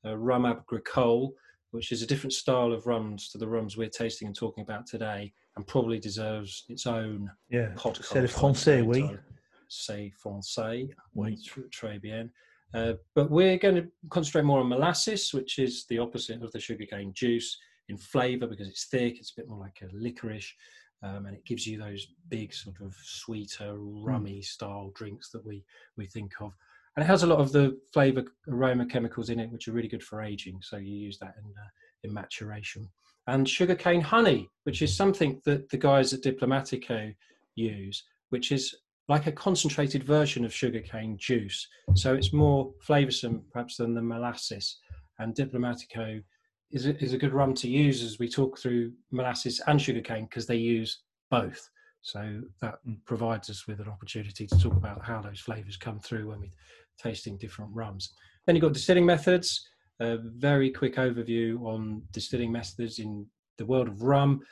uh, 0.05 0.17
rum 0.17 0.45
agricole, 0.45 1.35
which 1.71 1.93
is 1.93 2.03
a 2.03 2.07
different 2.07 2.33
style 2.33 2.73
of 2.73 2.87
rums 2.87 3.29
to 3.31 3.39
the 3.39 3.47
rums 3.49 3.77
we're 3.77 3.89
tasting 3.89 4.27
and 4.27 4.37
talking 4.37 4.63
about 4.63 4.87
today, 4.87 5.33
and 5.57 5.67
probably 5.67 5.99
deserves 5.99 6.65
its 6.69 6.87
own 6.87 7.31
Yeah. 7.51 7.73
podcast. 7.77 8.07
C'est 8.13 8.21
le 8.23 8.29
français, 8.29 8.83
oui. 8.85 9.17
C'est 9.69 10.13
français. 10.23 10.89
Oui. 11.15 11.37
Tr- 11.45 11.69
Très 11.71 12.01
bien. 12.01 12.31
Uh, 12.75 12.95
but 13.15 13.31
we're 13.31 13.57
going 13.57 13.77
to 13.77 13.89
concentrate 14.11 14.45
more 14.45 14.61
on 14.61 14.69
molasses, 14.69 15.33
which 15.33 15.59
is 15.59 15.87
the 15.89 15.99
opposite 15.99 16.43
of 16.43 16.51
the 16.53 16.61
sugarcane 16.61 17.13
juice 17.15 17.57
in 17.89 17.97
flavour 17.97 18.47
because 18.49 18.69
it's 18.69 18.87
thick. 18.89 19.19
It's 19.19 19.31
a 19.37 19.41
bit 19.41 19.49
more 19.49 19.61
like 19.61 19.81
a 19.83 19.89
licorice, 19.95 20.53
um, 21.03 21.27
and 21.27 21.37
it 21.37 21.45
gives 21.45 21.67
you 21.67 21.79
those 21.79 22.07
big 22.29 22.53
sort 22.53 22.81
of 22.81 22.95
sweeter, 23.03 23.77
rummy 23.79 24.43
style 24.43 24.91
drinks 24.95 25.31
that 25.31 25.45
we 25.47 25.65
we 25.97 26.07
think 26.07 26.33
of. 26.41 26.53
And 26.97 27.05
it 27.05 27.07
has 27.07 27.23
a 27.23 27.27
lot 27.27 27.41
of 27.41 27.53
the 27.53 27.79
flavour 27.93 28.25
aroma 28.49 28.87
chemicals 28.87 29.29
in 29.29 29.39
it, 29.39 29.51
which 29.51 29.69
are 29.69 29.73
really 29.73 29.89
good 29.89 30.03
for 30.03 30.23
aging. 30.23 30.61
So 30.63 30.79
you 30.79 30.95
use 30.95 31.19
that 31.19 31.35
in 31.39 31.51
uh, 31.51 31.69
in 32.05 32.15
maturation. 32.15 32.89
And 33.27 33.49
sugarcane 33.49 34.01
honey, 34.01 34.49
which 34.65 34.83
is 34.83 34.97
something 34.97 35.41
that 35.45 35.69
the 35.69 35.77
guys 35.77 36.13
at 36.13 36.23
Diplomatico 36.23 37.13
use, 37.57 38.05
which 38.31 38.53
is 38.53 38.75
like 39.09 39.27
a 39.27 39.33
concentrated 39.33 40.05
version 40.05 40.45
of 40.45 40.55
sugarcane 40.55 41.17
juice. 41.19 41.67
So 41.95 42.15
it's 42.15 42.33
more 42.33 42.73
flavoursome, 42.87 43.43
perhaps, 43.53 43.77
than 43.77 43.95
the 43.95 44.03
molasses. 44.03 44.79
And 45.19 45.35
Diplomatico 45.35 46.23
is 46.71 46.87
a, 46.87 46.97
is 47.03 47.13
a 47.13 47.19
good 47.19 47.33
rum 47.33 47.55
to 47.55 47.69
use 47.69 48.03
as 48.03 48.19
we 48.19 48.29
talk 48.29 48.59
through 48.59 48.93
molasses 49.11 49.61
and 49.67 49.81
sugarcane 49.81 50.27
because 50.27 50.47
they 50.47 50.57
use 50.57 51.03
both. 51.31 51.69
So 52.07 52.41
that 52.61 52.79
provides 53.05 53.51
us 53.51 53.67
with 53.67 53.81
an 53.81 53.89
opportunity 53.89 54.47
to 54.47 54.59
talk 54.61 54.77
about 54.77 55.05
how 55.05 55.21
those 55.21 55.41
flavours 55.41 55.77
come 55.77 55.99
through 55.99 56.29
when 56.29 56.39
we're 56.39 56.51
tasting 57.03 57.37
different 57.37 57.73
rums. 57.75 58.13
Then 58.47 58.55
you've 58.55 58.63
got 58.63 58.75
distilling 58.75 59.05
methods. 59.05 59.69
A 59.99 60.19
very 60.19 60.71
quick 60.71 60.95
overview 60.97 61.61
on 61.63 62.03
distilling 62.13 62.53
methods 62.53 63.01
in 63.01 63.27
the 63.59 63.67
world 63.67 63.89
of 63.89 64.03
rum. 64.03 64.43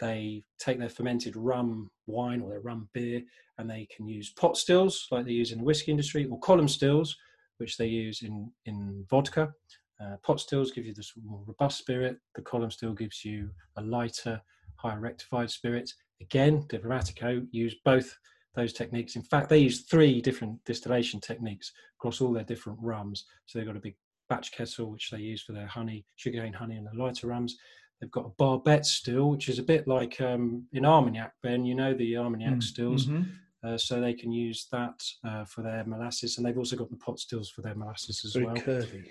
They 0.00 0.42
take 0.58 0.80
their 0.80 0.88
fermented 0.88 1.36
rum 1.36 1.88
wine 2.08 2.40
or 2.40 2.50
their 2.50 2.60
rum 2.62 2.88
beer 2.92 3.22
and 3.58 3.70
they 3.70 3.86
can 3.94 4.08
use 4.08 4.30
pot 4.30 4.56
stills 4.56 5.06
like 5.12 5.24
they 5.24 5.30
use 5.30 5.52
in 5.52 5.58
the 5.58 5.64
whiskey 5.64 5.92
industry 5.92 6.26
or 6.26 6.40
column 6.40 6.66
stills, 6.66 7.16
which 7.58 7.76
they 7.76 7.86
use 7.86 8.22
in, 8.22 8.50
in 8.66 9.04
vodka. 9.08 9.54
Uh, 10.00 10.16
pot 10.24 10.40
stills 10.40 10.72
give 10.72 10.84
you 10.84 10.92
this 10.92 11.12
more 11.24 11.44
robust 11.46 11.78
spirit. 11.78 12.16
The 12.34 12.42
column 12.42 12.72
still 12.72 12.92
gives 12.92 13.24
you 13.24 13.50
a 13.76 13.82
lighter, 13.82 14.42
higher 14.74 14.98
rectified 14.98 15.52
spirit. 15.52 15.92
Again, 16.20 16.62
Diplomatico 16.68 17.46
use 17.50 17.74
both 17.84 18.16
those 18.54 18.72
techniques. 18.72 19.16
In 19.16 19.22
fact, 19.22 19.48
they 19.48 19.58
use 19.58 19.82
three 19.82 20.20
different 20.20 20.64
distillation 20.64 21.20
techniques 21.20 21.72
across 21.98 22.20
all 22.20 22.32
their 22.32 22.44
different 22.44 22.78
rums. 22.80 23.24
So 23.46 23.58
they've 23.58 23.66
got 23.66 23.76
a 23.76 23.80
big 23.80 23.96
batch 24.28 24.52
kettle, 24.52 24.90
which 24.90 25.10
they 25.10 25.18
use 25.18 25.42
for 25.42 25.52
their 25.52 25.66
honey, 25.66 26.04
sugarcane 26.16 26.52
honey, 26.52 26.76
and 26.76 26.86
the 26.86 26.94
lighter 27.02 27.26
rums. 27.26 27.56
They've 28.00 28.10
got 28.10 28.26
a 28.26 28.30
Barbet 28.42 28.84
still, 28.86 29.30
which 29.30 29.48
is 29.48 29.58
a 29.58 29.62
bit 29.62 29.86
like 29.88 30.20
um, 30.20 30.66
in 30.72 30.84
Armagnac, 30.84 31.32
Ben, 31.42 31.64
you 31.64 31.74
know, 31.74 31.94
the 31.94 32.16
Armagnac 32.16 32.54
Mm, 32.58 32.62
stills. 32.62 33.06
mhm. 33.06 33.26
Uh, 33.64 33.78
so 33.78 33.98
they 33.98 34.12
can 34.12 34.30
use 34.30 34.66
that 34.70 35.02
uh, 35.26 35.42
for 35.46 35.62
their 35.62 35.84
molasses. 35.84 36.36
And 36.36 36.44
they've 36.46 36.58
also 36.58 36.76
got 36.76 36.90
the 36.90 36.96
pot 36.96 37.18
stills 37.18 37.48
for 37.48 37.62
their 37.62 37.74
molasses 37.74 38.22
as 38.24 38.34
Very 38.34 38.44
well. 38.44 38.56
curvy. 38.56 39.08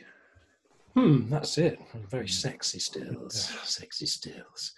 Hmm, 0.93 1.27
that's 1.27 1.57
it. 1.57 1.79
Very 2.07 2.27
sexy 2.27 2.77
stills. 2.77 3.51
Sexy 3.63 4.05
stills. 4.05 4.73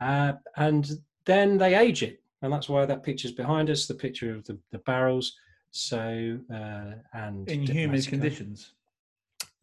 Uh, 0.00 0.32
and 0.56 0.90
then 1.24 1.58
they 1.58 1.74
age 1.74 2.02
it. 2.02 2.20
And 2.42 2.52
that's 2.52 2.68
why 2.68 2.86
that 2.86 3.02
picture's 3.02 3.32
behind 3.32 3.68
us, 3.68 3.86
the 3.86 3.94
picture 3.94 4.34
of 4.34 4.44
the, 4.44 4.58
the 4.70 4.78
barrels. 4.78 5.36
So, 5.70 6.38
uh, 6.52 6.92
and 7.12 7.48
In 7.48 7.62
humid 7.62 8.06
conditions. 8.06 8.72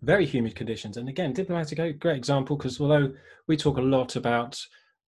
Very 0.02 0.26
humid 0.26 0.56
conditions. 0.56 0.98
And 0.98 1.10
again, 1.10 1.34
Diplomatico, 1.34 1.98
great 1.98 2.18
example, 2.18 2.56
because 2.56 2.80
although 2.80 3.12
we 3.48 3.58
talk 3.58 3.78
a 3.78 3.82
lot 3.82 4.16
about 4.16 4.60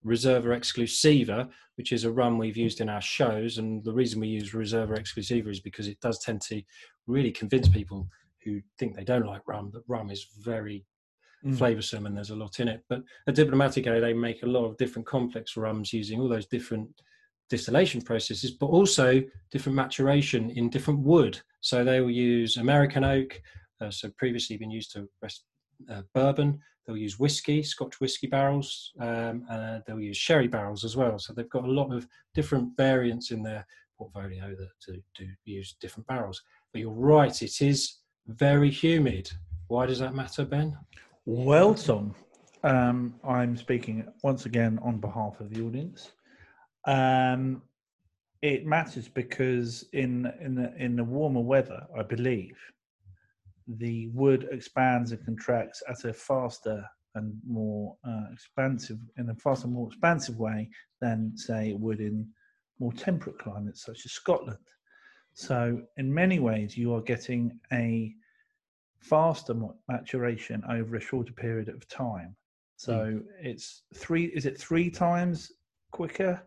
Reserva 0.06 0.58
Exclusiva, 0.58 1.50
which 1.76 1.92
is 1.92 2.06
a 2.06 2.12
rum 2.12 2.38
we've 2.38 2.58
used 2.58 2.82
in 2.82 2.90
our 2.90 3.02
shows, 3.02 3.60
and 3.60 3.84
the 3.84 3.94
reason 3.94 4.20
we 4.20 4.28
use 4.28 4.52
Reserva 4.52 4.98
Exclusiva 4.98 5.50
is 5.50 5.60
because 5.60 5.88
it 5.88 6.00
does 6.02 6.20
tend 6.20 6.42
to 6.42 6.62
really 7.08 7.32
convince 7.32 7.68
people 7.68 8.08
who 8.44 8.62
think 8.78 8.96
they 8.96 9.04
don't 9.04 9.26
like 9.26 9.48
rum 9.48 9.70
that 9.74 9.84
rum 9.88 10.10
is 10.10 10.28
very 10.42 10.86
Mm. 11.46 11.56
flavoursome 11.58 12.06
and 12.06 12.18
there's 12.18 12.32
a 12.32 12.36
lot 12.36 12.60
in 12.60 12.68
it. 12.68 12.84
But 12.90 13.02
at 13.28 13.36
Diplomatico, 13.36 14.02
they 14.02 14.14
make 14.14 14.44
a 14.44 14.48
lot 14.48 14.66
of 14.66 14.76
different 14.78 15.08
complex 15.08 15.56
rums 15.56 15.94
using 15.94 16.20
all 16.20 16.28
those 16.28 16.48
different 16.48 16.90
distillation 17.50 18.02
processes, 18.02 18.52
but 18.52 18.68
also 18.68 19.24
different 19.50 19.76
maturation 19.76 20.50
in 20.52 20.70
different 20.70 21.00
wood. 21.00 21.40
So 21.62 21.84
they 21.84 22.02
will 22.02 22.12
use 22.12 22.58
American 22.58 23.04
oak, 23.04 23.42
uh, 23.82 23.90
so 23.90 24.12
previously 24.18 24.58
been 24.58 24.70
used 24.70 24.92
to 24.94 25.08
rest, 25.22 25.46
uh, 25.90 26.02
bourbon. 26.14 26.60
They'll 26.86 26.98
use 26.98 27.20
whiskey, 27.20 27.64
Scotch 27.64 28.00
whiskey 28.02 28.28
barrels. 28.28 28.92
Um, 29.00 29.46
uh, 29.50 29.80
they'll 29.86 30.02
use 30.02 30.18
sherry 30.18 30.48
barrels 30.48 30.84
as 30.84 30.98
well. 30.98 31.20
So 31.20 31.34
they've 31.34 31.50
got 31.50 31.66
a 31.66 31.72
lot 31.72 31.94
of 31.94 32.08
different 32.34 32.76
variants 32.76 33.32
in 33.32 33.44
their 33.44 33.66
portfolio 33.98 34.56
that 34.56 34.70
to, 34.86 35.02
to 35.16 35.28
use 35.46 35.76
different 35.80 36.08
barrels. 36.08 36.42
But 36.74 36.82
you're 36.82 36.92
right, 36.92 37.42
it 37.42 37.62
is 37.62 38.00
very 38.28 38.70
humid. 38.70 39.32
Why 39.68 39.86
does 39.86 40.00
that 40.00 40.16
matter, 40.16 40.46
Ben? 40.46 40.78
Well, 41.32 41.76
Tom, 41.76 42.16
um, 42.64 43.14
I'm 43.24 43.56
speaking 43.56 44.04
once 44.24 44.48
again 44.48 44.80
on 44.82 44.98
behalf 44.98 45.40
of 45.40 45.52
the 45.52 45.62
audience. 45.62 46.12
Um, 46.88 47.62
it 48.42 48.66
matters 48.66 49.08
because 49.08 49.86
in 49.94 50.34
in 50.42 50.56
the, 50.56 50.74
in 50.84 50.96
the 50.96 51.04
warmer 51.04 51.42
weather, 51.42 51.86
I 51.96 52.02
believe, 52.02 52.58
the 53.68 54.08
wood 54.08 54.50
expands 54.52 55.12
and 55.12 55.24
contracts 55.24 55.84
at 55.88 56.04
a 56.04 56.14
faster 56.14 56.84
and 57.14 57.38
more 57.48 57.96
uh, 58.04 58.26
expansive 58.34 58.98
in 59.20 59.30
a 59.30 59.36
faster, 59.36 59.68
more 59.68 59.86
expansive 59.86 60.40
way 60.40 60.68
than 61.00 61.38
say 61.38 61.70
it 61.70 61.80
would 61.80 62.00
in 62.00 62.28
more 62.80 62.94
temperate 62.94 63.38
climates 63.38 63.86
such 63.86 64.04
as 64.04 64.14
Scotland. 64.14 64.58
So, 65.36 65.84
in 65.98 66.12
many 66.12 66.40
ways, 66.40 66.76
you 66.76 66.92
are 66.96 67.02
getting 67.02 67.60
a 67.72 68.16
faster 69.00 69.56
maturation 69.88 70.64
over 70.70 70.96
a 70.96 71.00
shorter 71.00 71.34
period 71.34 71.70
of 71.70 71.88
time 71.88 72.36
So 72.78 73.20
it's 73.42 73.84
three. 73.96 74.26
Is 74.26 74.46
it 74.46 74.58
three 74.58 74.90
times 74.90 75.52
quicker 75.92 76.42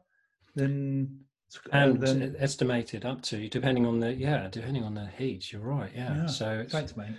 than? 0.55 1.18
uh, 1.66 1.76
and 1.76 2.00
than- 2.00 2.34
estimated 2.38 3.05
up 3.05 3.20
to 3.20 3.46
depending 3.50 3.84
on 3.84 4.00
the 4.00 4.11
yeah 4.14 4.48
depending 4.50 4.82
on 4.84 4.94
the 4.94 5.07
heat 5.18 5.53
you're 5.53 5.61
right 5.61 5.90
yeah, 5.94 6.16
Yeah, 6.16 6.26
so 6.26 6.61
it's, 6.61 6.72
thanks, 6.72 6.96
mate. 6.96 7.14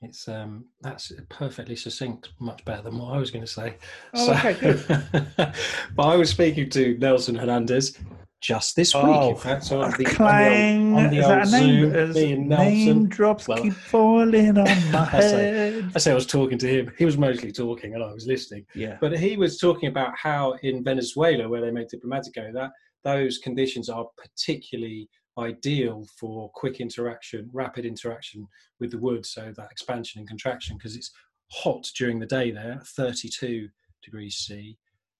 it's 0.00 0.26
um 0.26 0.64
that's 0.80 1.12
perfectly 1.28 1.76
succinct 1.76 2.30
much 2.40 2.64
better 2.64 2.82
than 2.82 2.98
what 2.98 3.14
i 3.14 3.18
was 3.18 3.30
going 3.30 3.44
to 3.44 3.52
say 3.60 3.76
Oh, 4.14 4.32
okay, 4.32 4.54
good. 4.54 4.84
but 5.94 6.02
i 6.02 6.16
was 6.16 6.28
speaking 6.28 6.68
to 6.70 6.98
nelson 6.98 7.36
hernandez 7.36 7.96
just 8.42 8.74
this 8.76 8.92
oh, 8.94 9.06
week 9.06 9.16
Oh, 9.16 9.30
in 9.30 9.36
fact 9.36 9.64
so 9.64 9.80
on 9.80 9.92
the, 9.92 10.04
on 10.04 10.12
the 10.14 10.98
old- 10.98 11.04
on 11.04 11.10
the 11.10 11.20
that 11.20 11.44
old 11.44 11.54
a 11.54 11.60
name? 11.60 12.12
Zoom, 12.12 12.12
me 12.12 12.32
and 12.32 12.48
name 12.48 13.08
drops 13.08 13.46
Well- 13.48 13.62
keep 13.62 13.72
falling 13.72 14.58
on 14.58 14.64
my 14.92 15.08
I 15.12 15.20
say- 15.20 15.36
head. 15.80 15.92
I 15.94 15.98
say 15.98 16.10
I 16.10 16.14
was 16.14 16.26
talking 16.26 16.58
to 16.58 16.66
him. 16.68 16.92
He 16.98 17.04
was 17.04 17.16
mostly 17.16 17.52
talking, 17.52 17.94
and 17.94 18.02
I 18.02 18.12
was 18.12 18.26
listening. 18.26 18.66
Yeah. 18.74 18.98
But 19.00 19.16
he 19.18 19.36
was 19.36 19.58
talking 19.58 19.88
about 19.88 20.16
how 20.16 20.52
in 20.62 20.82
Venezuela, 20.82 21.48
where 21.48 21.60
they 21.60 21.70
make 21.70 21.88
Diplomatico, 21.88 22.52
that 22.54 22.70
those 23.04 23.38
conditions 23.38 23.88
are 23.88 24.06
particularly 24.18 25.08
ideal 25.38 26.04
for 26.18 26.50
quick 26.54 26.80
interaction, 26.80 27.48
rapid 27.52 27.86
interaction 27.86 28.46
with 28.80 28.90
the 28.90 28.98
wood. 28.98 29.24
So 29.24 29.52
that 29.56 29.70
expansion 29.70 30.18
and 30.18 30.28
contraction, 30.28 30.76
because 30.76 30.96
it's 30.96 31.10
hot 31.50 31.86
during 31.96 32.18
the 32.18 32.26
day 32.26 32.50
there, 32.50 32.80
32 32.96 33.68
degrees 34.04 34.34
C, 34.36 34.76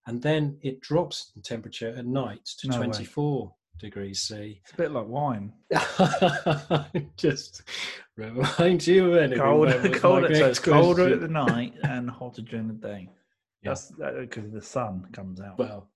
and 0.07 0.21
then 0.23 0.59
it 0.63 0.81
drops 0.81 1.33
in 1.37 1.43
temperature 1.43 1.95
at 1.97 2.07
night 2.07 2.45
to 2.59 2.69
No 2.69 2.81
way. 2.81 2.87
24 2.87 3.55
degrees 3.79 4.21
C. 4.23 4.61
It's 4.65 4.73
a 4.73 4.77
bit 4.77 4.93
like 4.93 5.07
wine. 5.07 5.53
Just 7.17 7.63
remind 8.17 8.87
you 8.87 9.13
of 9.13 9.17
anything. 9.19 9.39
Colder, 9.41 9.79
that 9.79 9.91
was 9.91 10.01
colder, 10.01 10.35
so 10.35 10.47
it's 10.47 10.59
colder 10.59 11.09
at 11.09 11.21
the 11.21 11.29
night 11.29 11.75
and 11.85 12.11
hotter 12.11 12.43
during 12.43 12.69
the 12.69 12.75
day. 12.75 13.09
Yeah. 13.63 13.71
That's 13.71 13.93
because 14.21 14.51
the 14.53 14.63
sun 14.63 15.07
comes 15.13 15.41
out. 15.41 15.59
Well, 15.59 15.89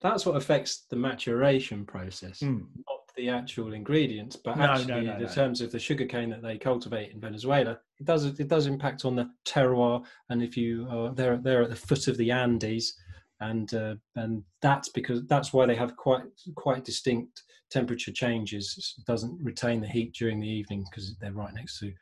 that's 0.00 0.26
what 0.26 0.36
affects 0.36 0.84
the 0.90 0.96
maturation 0.96 1.84
process, 1.86 2.40
Mm. 2.40 2.66
not 2.88 2.98
the 3.16 3.28
actual 3.28 3.72
ingredients, 3.72 4.34
but 4.36 4.56
No, 4.56 4.64
actually 4.64 4.86
no, 5.04 5.14
in 5.14 5.22
no. 5.22 5.28
terms 5.28 5.60
of 5.60 5.70
the 5.70 5.78
sugarcane 5.78 6.30
that 6.30 6.42
they 6.42 6.58
cultivate 6.58 7.12
in 7.12 7.20
Venezuela. 7.20 7.78
It 8.00 8.06
does 8.06 8.24
it 8.24 8.48
does 8.48 8.66
impact 8.66 9.04
on 9.04 9.14
the 9.16 9.30
terroir, 9.44 10.04
and 10.30 10.42
if 10.42 10.56
you 10.56 10.88
are 10.90 11.12
they're 11.14 11.36
they're 11.36 11.62
at 11.62 11.70
the 11.70 11.76
foot 11.76 12.08
of 12.08 12.16
the 12.16 12.30
Andes, 12.32 12.94
and 13.42 13.72
uh, 13.74 13.94
and 14.16 14.42
that's 14.60 14.88
because 14.88 15.24
that's 15.26 15.52
why 15.52 15.66
they 15.66 15.74
have 15.74 15.96
quite 15.96 16.22
quite 16.54 16.84
distinct 16.84 17.42
temperature 17.70 18.12
changes. 18.12 18.94
It 18.98 19.04
doesn't 19.06 19.38
retain 19.42 19.80
the 19.80 19.88
heat 19.88 20.12
during 20.14 20.40
the 20.40 20.48
evening 20.48 20.84
because 20.90 21.16
they're 21.20 21.32
right 21.32 21.54
next 21.54 21.78
to 21.80 21.92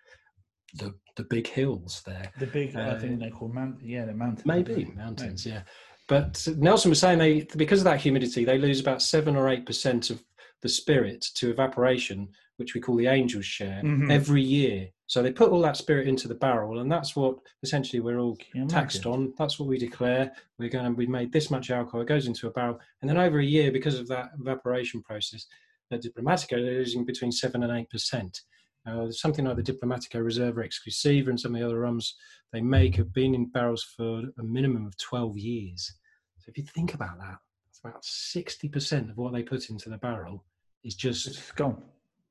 the 0.74 0.95
the 1.16 1.24
big 1.24 1.47
hills 1.47 2.03
there. 2.07 2.30
The 2.38 2.47
big, 2.47 2.76
I 2.76 2.80
Uh, 2.80 3.01
think 3.01 3.18
they're 3.20 3.30
called 3.30 3.55
mountain. 3.55 3.88
Yeah, 3.88 4.05
the 4.05 4.14
mountains. 4.14 4.47
Maybe 4.47 4.84
mountains, 4.97 5.45
yeah. 5.47 5.62
But 6.09 6.47
Nelson 6.57 6.91
was 6.91 6.99
saying 6.99 7.18
they, 7.18 7.43
because 7.57 7.80
of 7.80 7.84
that 7.84 8.01
humidity, 8.01 8.45
they 8.45 8.59
lose 8.59 8.80
about 8.80 9.01
seven 9.01 9.36
or 9.36 9.49
eight 9.49 9.64
percent 9.64 10.11
of 10.11 10.22
the 10.62 10.68
spirit 10.68 11.20
to 11.36 11.51
evaporation, 11.51 12.28
which 12.57 12.74
we 12.74 12.80
call 12.80 12.97
the 12.97 13.07
angel's 13.09 13.47
share, 13.47 13.80
Mhm. 13.84 14.11
every 14.11 14.43
year. 14.43 14.88
So 15.11 15.25
they 15.25 15.33
put 15.33 15.51
all 15.51 15.61
that 15.63 15.77
spirit 15.77 16.07
into 16.07 16.29
the 16.29 16.37
barrel, 16.37 16.79
and 16.79 16.91
that's 16.91 17.17
what 17.17 17.35
essentially 17.65 17.99
we're 17.99 18.21
all 18.21 18.39
taxed 18.69 19.07
on. 19.07 19.35
That's 19.37 19.59
what 19.59 19.69
we 19.69 19.77
declare. 19.77 20.31
We're 20.57 20.69
going 20.69 20.85
to, 20.85 20.93
we've 20.93 21.09
made 21.09 21.33
this 21.33 21.51
much 21.51 21.73
alcohol, 21.73 22.03
it 22.03 22.07
goes 22.07 22.29
into 22.29 22.47
a 22.47 22.53
barrel. 22.53 22.79
And 23.01 23.11
then 23.11 23.17
over 23.17 23.41
a 23.41 23.45
year, 23.45 23.73
because 23.73 23.99
of 23.99 24.07
that 24.07 24.31
evaporation 24.41 25.03
process, 25.03 25.47
the 25.91 25.99
Diplomatico, 25.99 26.51
they're 26.51 26.79
losing 26.79 27.05
between 27.05 27.33
7 27.33 27.61
and 27.61 27.89
8%. 27.89 28.41
Uh, 28.87 29.11
something 29.11 29.47
like 29.47 29.57
the 29.57 29.65
Diplomatico 29.65 30.23
Reserva 30.23 30.65
Exclusiva 30.65 31.27
and 31.27 31.41
some 31.41 31.57
of 31.57 31.61
the 31.61 31.67
other 31.67 31.81
rums 31.81 32.15
they 32.53 32.61
make 32.61 32.95
have 32.95 33.13
been 33.13 33.35
in 33.35 33.51
barrels 33.51 33.83
for 33.97 34.23
a 34.39 34.45
minimum 34.45 34.87
of 34.87 34.97
12 34.99 35.37
years. 35.37 35.93
So 36.39 36.51
if 36.51 36.57
you 36.57 36.63
think 36.63 36.95
about 36.95 37.19
that, 37.19 37.39
it's 37.69 37.81
about 37.81 38.05
60% 38.05 39.11
of 39.11 39.17
what 39.17 39.33
they 39.33 39.43
put 39.43 39.71
into 39.71 39.91
the 39.91 39.99
barrel 39.99 40.45
is 40.85 40.95
just, 40.95 41.27
It's 41.27 41.51
gone. 41.51 41.83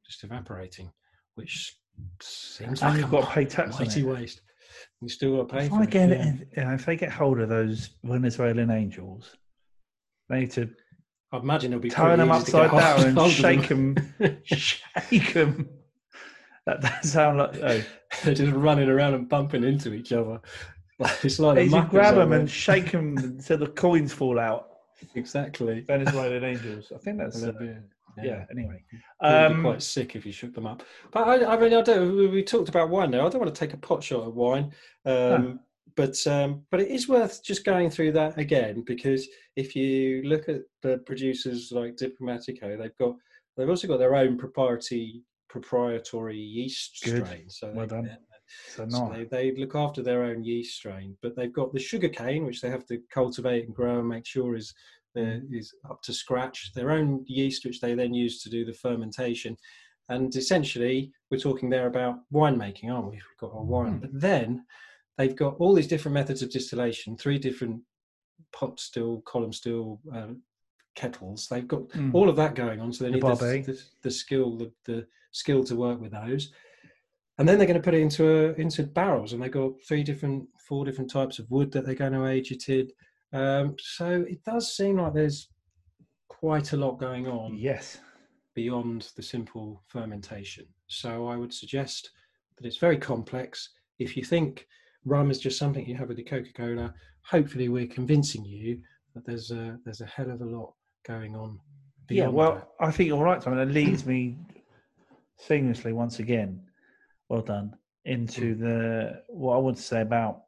just 0.07 0.23
evaporating, 0.23 0.89
which 1.35 1.75
seems 2.21 2.81
like 2.81 2.97
you've 2.97 3.11
got 3.11 3.21
to 3.21 3.31
pay 3.31 3.45
tax 3.45 3.79
mighty 3.79 4.03
waste. 4.03 4.41
You 5.01 5.09
still 5.09 5.37
got 5.37 5.49
to 5.49 5.55
pay 5.55 5.65
If 5.65 5.69
for 5.69 5.79
I 5.79 5.83
it. 5.83 5.89
get 5.89 6.09
yeah. 6.09 6.15
it, 6.15 6.47
you 6.57 6.63
know, 6.63 6.73
if 6.73 6.85
they 6.85 6.95
get 6.95 7.11
hold 7.11 7.39
of 7.39 7.49
those 7.49 7.91
Venezuelan 8.03 8.69
angels, 8.69 9.35
they 10.29 10.41
need 10.41 10.51
to 10.51 10.69
I 11.31 11.37
imagine 11.37 11.73
it'll 11.73 11.81
be 11.81 11.89
turn 11.89 12.19
them 12.19 12.31
upside 12.31 12.71
down 12.71 13.05
and 13.05 13.17
hold 13.17 13.31
shake 13.31 13.67
them, 13.67 13.95
shake 14.43 15.33
them. 15.33 15.69
That 16.65 16.81
does 16.81 17.13
sound 17.13 17.39
like 17.39 17.55
oh, 17.63 17.81
They're 18.23 18.35
just 18.35 18.53
running 18.53 18.89
around 18.89 19.15
and 19.15 19.27
bumping 19.27 19.63
into 19.63 19.91
each 19.93 20.11
other. 20.11 20.39
It's 21.23 21.39
like 21.39 21.67
you 21.67 21.81
grab 21.85 22.15
them 22.15 22.31
and 22.31 22.47
shake 22.47 22.91
them 22.91 23.17
until 23.17 23.57
the 23.57 23.67
coins 23.67 24.13
fall 24.13 24.37
out. 24.37 24.67
exactly. 25.15 25.81
Venezuelan 25.81 26.43
angels. 26.43 26.91
I 26.93 26.99
think 26.99 27.17
that's 27.17 27.41
uh, 27.41 27.53
yeah. 28.23 28.45
Anyway, 28.51 28.83
um, 29.21 29.61
quite 29.61 29.81
sick 29.81 30.15
if 30.15 30.25
you 30.25 30.31
shook 30.31 30.53
them 30.53 30.65
up. 30.65 30.83
But 31.11 31.27
I, 31.27 31.53
I 31.53 31.59
mean, 31.59 31.73
I 31.73 31.81
don't. 31.81 32.15
We, 32.15 32.27
we 32.27 32.43
talked 32.43 32.69
about 32.69 32.89
wine 32.89 33.11
now. 33.11 33.25
I 33.25 33.29
don't 33.29 33.41
want 33.41 33.53
to 33.53 33.59
take 33.59 33.73
a 33.73 33.77
pot 33.77 34.03
shot 34.03 34.27
at 34.27 34.33
wine, 34.33 34.71
um, 35.05 35.59
but 35.95 36.15
um, 36.27 36.61
but 36.71 36.79
it 36.79 36.89
is 36.89 37.07
worth 37.07 37.43
just 37.43 37.65
going 37.65 37.89
through 37.89 38.13
that 38.13 38.37
again 38.37 38.83
because 38.85 39.27
if 39.55 39.75
you 39.75 40.23
look 40.23 40.47
at 40.49 40.61
the 40.81 40.99
producers 40.99 41.71
like 41.71 41.97
Diplomatico, 41.97 42.77
they've 42.77 42.97
got 42.97 43.15
they've 43.57 43.69
also 43.69 43.87
got 43.87 43.97
their 43.97 44.15
own 44.15 44.37
proprietary 44.37 45.23
proprietary 45.49 46.37
yeast 46.37 47.03
Good. 47.03 47.25
strain. 47.25 47.49
So 47.49 47.71
Well 47.75 47.87
they, 47.87 47.95
done. 47.95 48.17
so 48.75 48.87
So 48.87 49.11
they, 49.11 49.25
they 49.25 49.59
look 49.59 49.75
after 49.75 50.01
their 50.01 50.23
own 50.23 50.43
yeast 50.43 50.75
strain, 50.77 51.17
but 51.21 51.35
they've 51.35 51.51
got 51.51 51.73
the 51.73 51.79
sugar 51.79 52.09
cane, 52.09 52.45
which 52.45 52.61
they 52.61 52.69
have 52.69 52.85
to 52.85 53.01
cultivate 53.11 53.65
and 53.65 53.75
grow 53.75 53.99
and 53.99 54.07
make 54.07 54.25
sure 54.25 54.55
is 54.55 54.73
is 55.15 55.73
up 55.89 56.01
to 56.03 56.13
scratch. 56.13 56.71
Their 56.73 56.91
own 56.91 57.23
yeast, 57.27 57.65
which 57.65 57.81
they 57.81 57.93
then 57.95 58.13
use 58.13 58.41
to 58.43 58.49
do 58.49 58.65
the 58.65 58.73
fermentation, 58.73 59.57
and 60.09 60.35
essentially 60.35 61.11
we're 61.31 61.37
talking 61.39 61.69
there 61.69 61.87
about 61.87 62.19
winemaking, 62.33 62.91
aren't 62.91 63.05
we? 63.07 63.11
We've 63.13 63.23
got 63.39 63.53
our 63.53 63.63
wine, 63.63 63.93
Hmm. 63.93 63.99
but 63.99 64.09
then 64.13 64.65
they've 65.17 65.35
got 65.35 65.55
all 65.59 65.73
these 65.73 65.87
different 65.87 66.13
methods 66.13 66.41
of 66.41 66.49
distillation, 66.51 67.17
three 67.17 67.37
different 67.37 67.81
pot 68.53 68.79
still, 68.79 69.21
column 69.21 69.53
still. 69.53 69.99
Um, 70.11 70.41
kettles 70.95 71.47
they've 71.47 71.67
got 71.67 71.87
Mm. 71.89 72.13
all 72.13 72.27
of 72.27 72.35
that 72.35 72.55
going 72.55 72.81
on 72.81 72.91
so 72.91 73.05
they 73.05 73.11
need 73.11 73.21
the, 73.21 73.27
Barbe. 73.27 73.63
the, 73.63 73.81
the 74.01 74.11
skill 74.11 74.57
the, 74.57 74.69
the 74.83 75.07
skill 75.31 75.63
to 75.63 75.75
work 75.77 76.01
with 76.01 76.11
those 76.11 76.51
and 77.37 77.47
then 77.47 77.57
they're 77.57 77.67
going 77.67 77.79
to 77.79 77.83
put 77.83 77.93
it 77.93 78.01
into 78.01 78.27
a, 78.27 78.53
into 78.55 78.83
barrels 78.83 79.31
and 79.31 79.41
they've 79.41 79.51
got 79.51 79.71
three 79.87 80.03
different 80.03 80.45
four 80.67 80.83
different 80.83 81.09
types 81.09 81.39
of 81.39 81.49
wood 81.49 81.71
that 81.71 81.85
they're 81.85 81.95
going 81.95 82.11
to 82.11 82.25
age 82.25 82.51
it 82.51 82.67
in 82.67 82.89
um, 83.33 83.75
so 83.79 84.25
it 84.27 84.43
does 84.43 84.75
seem 84.75 84.97
like 84.97 85.13
there's 85.13 85.49
quite 86.27 86.73
a 86.73 86.77
lot 86.77 86.99
going 86.99 87.27
on 87.27 87.55
Yes. 87.57 87.99
beyond 88.55 89.11
the 89.15 89.23
simple 89.23 89.83
fermentation 89.87 90.65
so 90.87 91.27
i 91.27 91.35
would 91.35 91.53
suggest 91.53 92.11
that 92.57 92.65
it's 92.65 92.77
very 92.77 92.97
complex 92.97 93.69
if 93.99 94.15
you 94.17 94.23
think 94.23 94.65
rum 95.05 95.29
is 95.31 95.39
just 95.39 95.57
something 95.59 95.85
you 95.87 95.95
have 95.95 96.07
with 96.09 96.17
your 96.17 96.27
coca-cola 96.27 96.93
hopefully 97.21 97.69
we're 97.69 97.87
convincing 97.87 98.43
you 98.45 98.79
that 99.13 99.25
there's 99.25 99.51
a 99.51 99.77
there's 99.85 100.01
a 100.01 100.05
hell 100.05 100.31
of 100.31 100.41
a 100.41 100.45
lot 100.45 100.73
going 101.05 101.35
on 101.35 101.59
Yeah, 102.09 102.27
well, 102.27 102.55
that. 102.55 102.67
I 102.87 102.91
think 102.91 103.07
you're 103.07 103.23
right, 103.23 103.39
Tom. 103.41 103.55
That 103.55 103.69
leads 103.69 104.05
me 104.05 104.35
seamlessly 105.47 105.93
once 105.93 106.19
again. 106.19 106.61
Well 107.29 107.41
done 107.41 107.75
into 108.05 108.55
Mm. 108.55 108.59
the 108.59 109.23
what 109.27 109.55
I 109.55 109.59
want 109.59 109.77
to 109.77 109.83
say 109.83 110.01
about. 110.01 110.43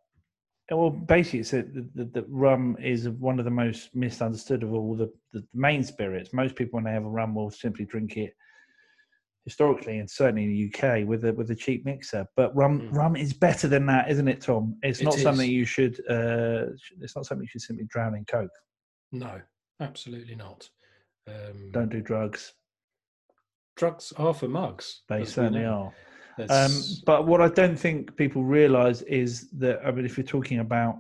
Well, 0.72 0.89
basically, 0.89 1.39
it's 1.39 1.51
that 1.51 2.26
rum 2.30 2.78
is 2.82 3.09
one 3.09 3.39
of 3.39 3.45
the 3.45 3.51
most 3.51 3.93
misunderstood 3.93 4.63
of 4.63 4.74
all 4.74 4.95
the, 4.95 5.11
the 5.34 5.45
main 5.53 5.84
spirits. 5.84 6.32
Most 6.34 6.55
people, 6.55 6.78
when 6.78 6.86
they 6.86 6.93
have 6.93 7.03
a 7.03 7.09
rum, 7.09 7.36
will 7.36 7.51
simply 7.51 7.84
drink 7.86 8.15
it 8.15 8.34
historically, 9.43 9.97
and 9.99 10.09
certainly 10.09 10.43
in 10.45 10.49
the 10.49 10.67
UK 10.88 11.05
with 11.07 11.26
a 11.26 11.34
with 11.34 11.51
a 11.51 11.55
cheap 11.55 11.84
mixer. 11.86 12.26
But 12.38 12.55
rum 12.55 12.82
Mm. 12.82 12.95
rum 12.95 13.15
is 13.17 13.34
better 13.34 13.67
than 13.67 13.86
that, 13.88 14.09
isn't 14.09 14.28
it, 14.28 14.41
Tom? 14.41 14.78
It's 14.82 15.01
It 15.01 15.05
not 15.05 15.15
something 15.15 15.49
you 15.49 15.65
should. 15.65 15.99
Uh, 16.09 16.67
it's 17.01 17.15
not 17.15 17.26
something 17.26 17.43
you 17.43 17.49
should 17.49 17.61
simply 17.61 17.86
drown 17.89 18.15
in 18.15 18.24
coke. 18.26 18.51
no 19.11 19.41
absolutely 19.82 20.36
not 20.36 20.69
um, 21.28 21.72
Don't 21.72 21.89
do 21.89 22.01
drugs. 22.01 22.53
drugs 23.76 24.13
are 24.17 24.34
for 24.34 24.47
mugs 24.47 25.01
They 25.09 25.26
certainly 25.26 25.65
are. 25.65 25.91
Um, 26.50 26.72
but 27.06 27.28
what 27.28 27.42
I 27.42 27.50
don't 27.50 27.78
think 27.78 28.16
people 28.16 28.44
realise 28.44 29.02
is 29.04 29.50
that 29.52 29.80
I 29.86 29.92
mean, 29.92 30.06
if 30.06 30.18
you're 30.18 30.26
talking 30.26 30.60
about 30.60 31.00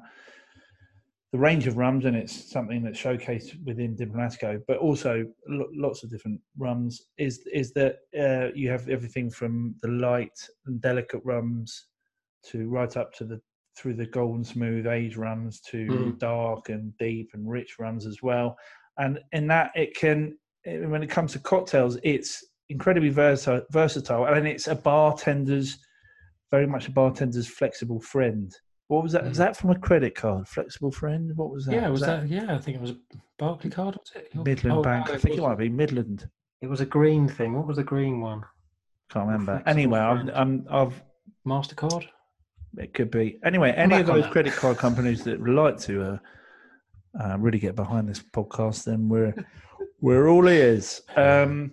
the 1.31 1.39
range 1.39 1.65
of 1.65 1.77
rums, 1.77 2.03
and 2.05 2.15
it's 2.15 2.51
something 2.51 2.83
that's 2.83 2.99
showcased 3.01 3.63
within 3.63 3.95
Diplomatico, 3.95 4.61
but 4.67 4.77
also 4.77 5.25
lo- 5.47 5.69
lots 5.73 6.03
of 6.03 6.09
different 6.09 6.41
rums, 6.57 7.07
is 7.17 7.47
is 7.53 7.71
that 7.73 7.99
uh, 8.19 8.51
you 8.53 8.69
have 8.69 8.89
everything 8.89 9.29
from 9.29 9.73
the 9.81 9.87
light 9.87 10.37
and 10.65 10.81
delicate 10.81 11.21
rums 11.23 11.87
to 12.47 12.67
right 12.67 12.97
up 12.97 13.13
to 13.13 13.23
the 13.23 13.39
through 13.77 13.93
the 13.93 14.05
golden 14.05 14.43
smooth 14.43 14.85
age 14.85 15.15
rums 15.15 15.61
to 15.61 15.87
Mm. 15.87 16.19
dark 16.19 16.67
and 16.67 16.95
deep 16.97 17.29
and 17.33 17.49
rich 17.49 17.79
rums 17.79 18.05
as 18.05 18.21
well. 18.21 18.57
And 18.97 19.19
in 19.31 19.47
that, 19.47 19.71
it 19.75 19.95
can 19.95 20.37
when 20.65 21.01
it 21.01 21.09
comes 21.09 21.31
to 21.31 21.39
cocktails, 21.39 21.97
it's 22.03 22.43
incredibly 22.71 23.09
versatile, 23.09 23.61
versatile, 23.71 24.25
and 24.25 24.47
it's 24.47 24.67
a 24.67 24.75
bartender's 24.75 25.77
very 26.51 26.67
much 26.67 26.87
a 26.87 26.91
bartender's 26.91 27.47
flexible 27.47 27.99
friend 28.01 28.51
What 28.87 29.03
was 29.03 29.13
that? 29.13 29.23
Was 29.25 29.37
that 29.37 29.55
from 29.55 29.69
a 29.69 29.79
credit 29.79 30.15
card? 30.15 30.47
Flexible 30.47 30.91
friend? 30.91 31.31
What 31.35 31.49
was 31.51 31.65
that? 31.65 31.75
Yeah, 31.75 31.87
was 31.89 32.01
that, 32.01 32.27
Yeah, 32.27 32.53
I 32.53 32.57
think 32.57 32.75
it 32.77 32.81
was 32.81 32.91
a 32.91 32.97
Barclay 33.39 33.69
card. 33.69 33.95
Was 33.95 34.11
it 34.15 34.35
Midland 34.35 34.77
Oh, 34.79 34.81
Bank? 34.81 35.07
no, 35.07 35.13
I 35.13 35.17
think 35.17 35.37
it 35.37 35.41
was- 35.41 35.49
might 35.49 35.57
be 35.57 35.69
Midland. 35.69 36.27
It 36.61 36.67
was 36.67 36.81
a 36.81 36.85
green 36.85 37.27
thing. 37.27 37.53
What 37.53 37.67
was 37.67 37.77
the 37.77 37.83
green 37.83 38.19
one? 38.21 38.41
Can't 39.11 39.25
remember. 39.27 39.63
Anyway, 39.65 39.99
I've. 39.99 40.29
I'm, 40.33 40.65
I've 40.69 41.01
Mastercard. 41.47 42.05
It 42.77 42.93
could 42.93 43.09
be. 43.11 43.39
Anyway, 43.43 43.71
any 43.71 43.95
of 43.95 44.05
those 44.07 44.27
credit 44.27 44.53
card 44.53 44.77
companies 44.85 45.23
that 45.23 45.39
would 45.39 45.49
like 45.49 45.77
to 45.79 45.93
uh, 46.03 46.17
uh, 47.21 47.37
really 47.39 47.59
get 47.59 47.75
behind 47.75 48.07
this 48.07 48.19
podcast, 48.21 48.83
then 48.85 49.09
we're 49.09 49.33
we're 50.01 50.27
all 50.29 50.47
ears. 50.47 51.01
Um, 51.15 51.71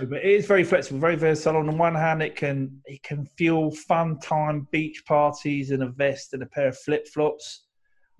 no, 0.00 0.06
but 0.06 0.18
it 0.18 0.30
is 0.30 0.46
very 0.46 0.64
flexible, 0.64 1.00
very 1.00 1.16
versatile. 1.16 1.56
On 1.56 1.66
the 1.66 1.72
one 1.72 1.94
hand, 1.94 2.22
it 2.22 2.36
can 2.36 2.80
it 2.84 3.02
can 3.02 3.26
fuel 3.36 3.70
fun 3.70 4.18
time 4.20 4.66
beach 4.70 5.04
parties 5.06 5.70
in 5.70 5.82
a 5.82 5.88
vest 5.88 6.32
and 6.32 6.42
a 6.42 6.46
pair 6.46 6.68
of 6.68 6.78
flip 6.78 7.06
flops. 7.08 7.66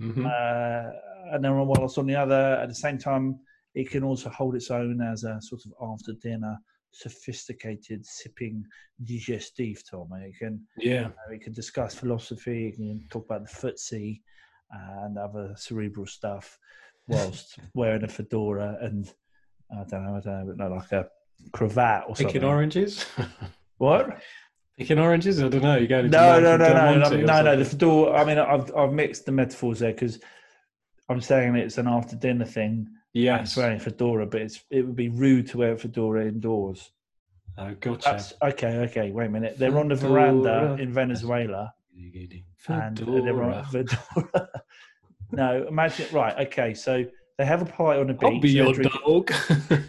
Mm-hmm. 0.00 0.26
Uh, 0.26 1.34
and 1.34 1.44
then 1.44 1.56
whilst 1.66 1.98
on 1.98 2.06
the 2.06 2.16
other, 2.16 2.56
at 2.60 2.68
the 2.68 2.74
same 2.74 2.98
time, 2.98 3.38
it 3.74 3.90
can 3.90 4.02
also 4.02 4.28
hold 4.30 4.54
its 4.56 4.70
own 4.70 5.00
as 5.00 5.24
a 5.24 5.40
sort 5.40 5.62
of 5.64 5.72
after 5.80 6.12
dinner 6.14 6.58
sophisticated 6.92 8.04
sipping 8.04 8.64
digestif, 9.04 9.80
Tom. 9.88 10.10
It 10.20 10.38
can 10.38 10.60
yeah. 10.78 11.06
uh, 11.06 11.30
we 11.30 11.38
can 11.38 11.52
discuss 11.52 11.94
philosophy, 11.94 12.66
we 12.66 12.72
can 12.72 13.08
talk 13.10 13.24
about 13.24 13.46
the 13.46 13.54
footsie 13.54 14.20
and 14.70 15.18
other 15.18 15.54
cerebral 15.56 16.06
stuff 16.06 16.58
whilst 17.06 17.58
wearing 17.74 18.04
a 18.04 18.08
fedora 18.08 18.78
and 18.80 19.12
I 19.72 19.84
don't 19.88 20.04
know, 20.04 20.16
I 20.16 20.20
don't 20.20 20.38
know, 20.38 20.44
but 20.46 20.56
not 20.56 20.70
like 20.70 20.92
a 20.92 21.08
cravat 21.52 22.04
or 22.08 22.16
something. 22.16 22.26
Picking 22.26 22.44
oranges. 22.44 23.06
What? 23.78 24.22
Picking 24.78 25.00
oranges. 25.00 25.42
I 25.42 25.48
don't 25.48 25.60
know. 25.62 25.76
You're 25.76 25.88
going 25.88 26.08
No, 26.08 26.38
no, 26.38 26.56
no, 26.56 26.68
no, 26.72 26.98
no, 26.98 27.16
no, 27.16 27.42
no. 27.42 27.56
The 27.56 27.64
fedora. 27.64 28.12
I 28.12 28.24
mean, 28.24 28.38
I've 28.38 28.72
I've 28.76 28.92
mixed 28.92 29.26
the 29.26 29.32
metaphors 29.32 29.80
there 29.80 29.92
because 29.92 30.20
I'm 31.08 31.20
saying 31.20 31.56
it's 31.56 31.78
an 31.78 31.88
after 31.88 32.14
dinner 32.14 32.44
thing. 32.44 32.86
Yes. 33.12 33.56
Wearing 33.56 33.80
fedora, 33.80 34.26
but 34.26 34.40
it's 34.40 34.62
it 34.70 34.86
would 34.86 34.94
be 34.94 35.08
rude 35.08 35.48
to 35.48 35.58
wear 35.58 35.72
a 35.72 35.76
fedora 35.78 36.26
indoors. 36.28 36.92
Oh, 37.58 37.74
gotcha. 37.80 38.10
That's 38.10 38.32
okay. 38.40 38.76
Okay, 38.86 39.10
wait 39.10 39.26
a 39.26 39.30
minute. 39.30 39.58
They're 39.58 39.76
on 39.78 39.88
the 39.88 39.94
veranda 39.96 40.76
in 40.78 40.92
Venezuela. 40.92 41.74
and 42.68 42.96
they're 42.96 43.42
on 43.42 43.64
Fedora. 43.64 43.66
Fedora. 43.72 44.48
no, 45.32 45.66
imagine 45.66 46.06
right. 46.12 46.46
Okay, 46.46 46.72
so 46.72 47.04
they 47.36 47.44
have 47.44 47.62
a 47.62 47.66
party 47.66 48.00
on 48.00 48.06
the 48.06 48.14
beach. 48.14 48.30
I'll 48.32 48.40
be 48.40 48.50
your 48.52 48.72
drinking- 48.72 49.00
dog. 49.04 49.32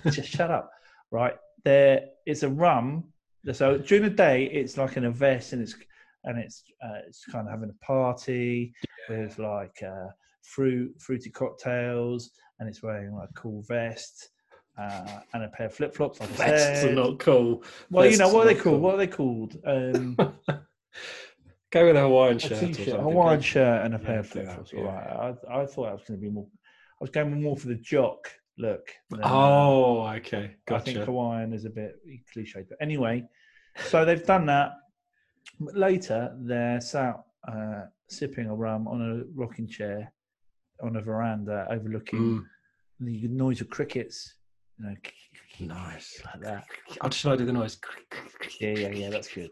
Just 0.11 0.29
shut 0.29 0.49
up. 0.51 0.71
Right 1.14 1.36
there, 1.64 2.05
it's 2.26 2.41
a 2.41 2.49
rum. 2.49 3.03
So 3.51 3.78
during 3.78 4.03
the 4.03 4.09
day, 4.09 4.45
it's 4.45 4.78
like 4.78 4.97
in 4.97 5.05
a 5.05 5.11
vest, 5.11 5.53
and 5.53 5.61
it's 5.61 5.76
and 6.24 6.39
it's 6.39 6.64
uh, 6.84 7.01
it's 7.07 7.24
kind 7.26 7.47
of 7.47 7.51
having 7.53 7.70
a 7.70 7.86
party 7.86 8.74
with 9.07 9.38
like 9.38 9.78
uh, 9.86 10.07
fruit 10.41 10.91
fruity 10.99 11.30
cocktails, 11.30 12.32
and 12.59 12.68
it's 12.68 12.82
wearing 12.82 13.14
like 13.14 13.30
a 13.30 13.34
cool 13.34 13.61
vest. 13.68 14.30
Uh, 14.76 15.20
and 15.36 15.43
a 15.43 15.49
pair 15.49 15.68
of 15.68 15.74
flip 15.76 15.93
flops. 15.95 16.20
Like 16.20 16.30
Vests 16.30 16.84
are 16.84 16.95
not 16.95 17.20
cool. 17.20 17.64
well, 17.91 18.09
you 18.09 18.18
know 18.18 18.28
what 18.34 18.47
are 18.47 18.53
they 18.53 18.55
called? 18.55 18.64
cool. 18.64 18.80
What 18.80 18.95
are 18.95 18.97
they 18.97 19.05
called? 19.05 19.55
Um, 19.68 20.16
Go 21.72 21.86
with 21.86 21.95
a 21.95 22.01
Hawaiian 22.01 22.39
shirt. 22.39 22.64
or 22.64 22.74
t-shirt, 22.74 22.99
Hawaiian 22.99 23.41
shirt, 23.41 23.86
and 23.86 23.93
a 23.93 23.99
Yeah, 23.99 24.05
pair 24.05 24.20
of 24.20 24.28
flip 24.28 24.47
flops. 24.47 24.74
yeah, 24.74 24.80
All 24.80 24.86
right. 24.88 25.36
I, 25.51 25.61
I 25.61 25.66
thought 25.68 25.89
I 25.89 25.93
was 25.93 26.01
going 26.07 26.20
to 26.20 26.26
be 26.26 26.32
more. 26.32 26.47
I 26.99 27.01
was 27.03 27.11
going 27.11 27.39
more 27.39 27.55
for 27.55 27.68
the 27.68 27.76
jock 27.76 28.32
look. 28.57 28.89
uh, 29.13 29.19
Oh, 29.23 30.07
okay. 30.17 30.55
I 30.69 30.79
think 30.79 30.97
Hawaiian 30.99 31.53
is 31.53 31.65
a 31.65 31.69
bit 31.69 31.99
cliche. 32.31 32.63
But 32.67 32.77
anyway, 32.81 33.23
so 33.85 34.05
they've 34.05 34.25
done 34.25 34.45
that. 34.47 34.71
Later, 35.59 36.35
they're 36.39 36.81
sat 36.81 37.23
uh, 37.47 37.83
sipping 38.09 38.47
a 38.47 38.55
rum 38.55 38.87
on 38.87 39.01
a 39.01 39.23
rocking 39.35 39.67
chair 39.67 40.11
on 40.81 40.95
a 40.97 41.01
veranda 41.01 41.67
overlooking 41.69 42.19
Mm, 42.19 42.45
the 42.99 43.27
noise 43.27 43.61
of 43.61 43.69
crickets. 43.69 44.35
You 44.79 44.85
know, 45.67 45.75
nice. 45.75 46.21
like 46.25 46.41
that. 46.41 46.65
I'll 47.01 47.09
just 47.09 47.25
I 47.25 47.35
do 47.35 47.45
the 47.45 47.53
noise. 47.53 47.77
Yeah, 48.59 48.71
yeah, 48.71 48.89
yeah, 48.89 49.09
that's 49.09 49.27
good. 49.33 49.51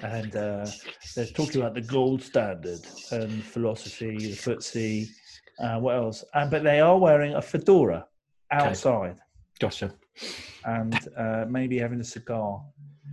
And 0.00 0.34
uh, 0.34 0.66
they're 1.14 1.26
talking 1.26 1.60
about 1.60 1.74
the 1.74 1.82
gold 1.82 2.22
standard 2.22 2.80
and 3.10 3.44
philosophy, 3.44 4.16
the 4.16 4.36
footsie, 4.36 5.08
uh, 5.62 5.78
what 5.78 5.94
else? 5.96 6.24
And 6.34 6.50
but 6.50 6.62
they 6.62 6.80
are 6.80 6.98
wearing 6.98 7.34
a 7.34 7.42
fedora 7.42 8.06
outside 8.50 9.16
Gotcha. 9.60 9.94
and 10.64 10.98
uh, 11.16 11.44
maybe 11.48 11.78
having 11.78 12.00
a 12.00 12.04
cigar, 12.04 12.60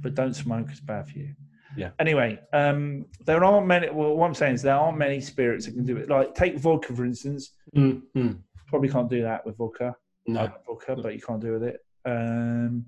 but 0.01 0.15
don't 0.15 0.33
smoke; 0.35 0.67
it's 0.69 0.79
bad 0.81 1.07
for 1.07 1.17
you. 1.19 1.33
Yeah. 1.77 1.91
Anyway, 1.99 2.39
um, 2.51 3.05
there 3.25 3.43
aren't 3.43 3.67
many. 3.67 3.89
Well, 3.89 4.15
what 4.15 4.25
I'm 4.25 4.33
saying 4.33 4.55
is 4.55 4.61
there 4.63 4.75
aren't 4.75 4.97
many 4.97 5.21
spirits 5.21 5.65
that 5.65 5.73
can 5.73 5.85
do 5.85 5.97
it. 5.97 6.09
Like 6.09 6.33
take 6.35 6.57
vodka 6.57 6.93
for 6.95 7.05
instance. 7.05 7.51
Mm, 7.75 8.01
mm. 8.17 8.39
Probably 8.67 8.89
can't 8.89 9.09
do 9.09 9.21
that 9.21 9.45
with 9.45 9.57
vodka. 9.57 9.95
No. 10.27 10.41
like 10.41 10.65
vodka, 10.65 10.95
but 11.01 11.13
you 11.13 11.21
can't 11.21 11.39
do 11.41 11.53
with 11.53 11.63
it. 11.63 11.77
Um, 12.05 12.85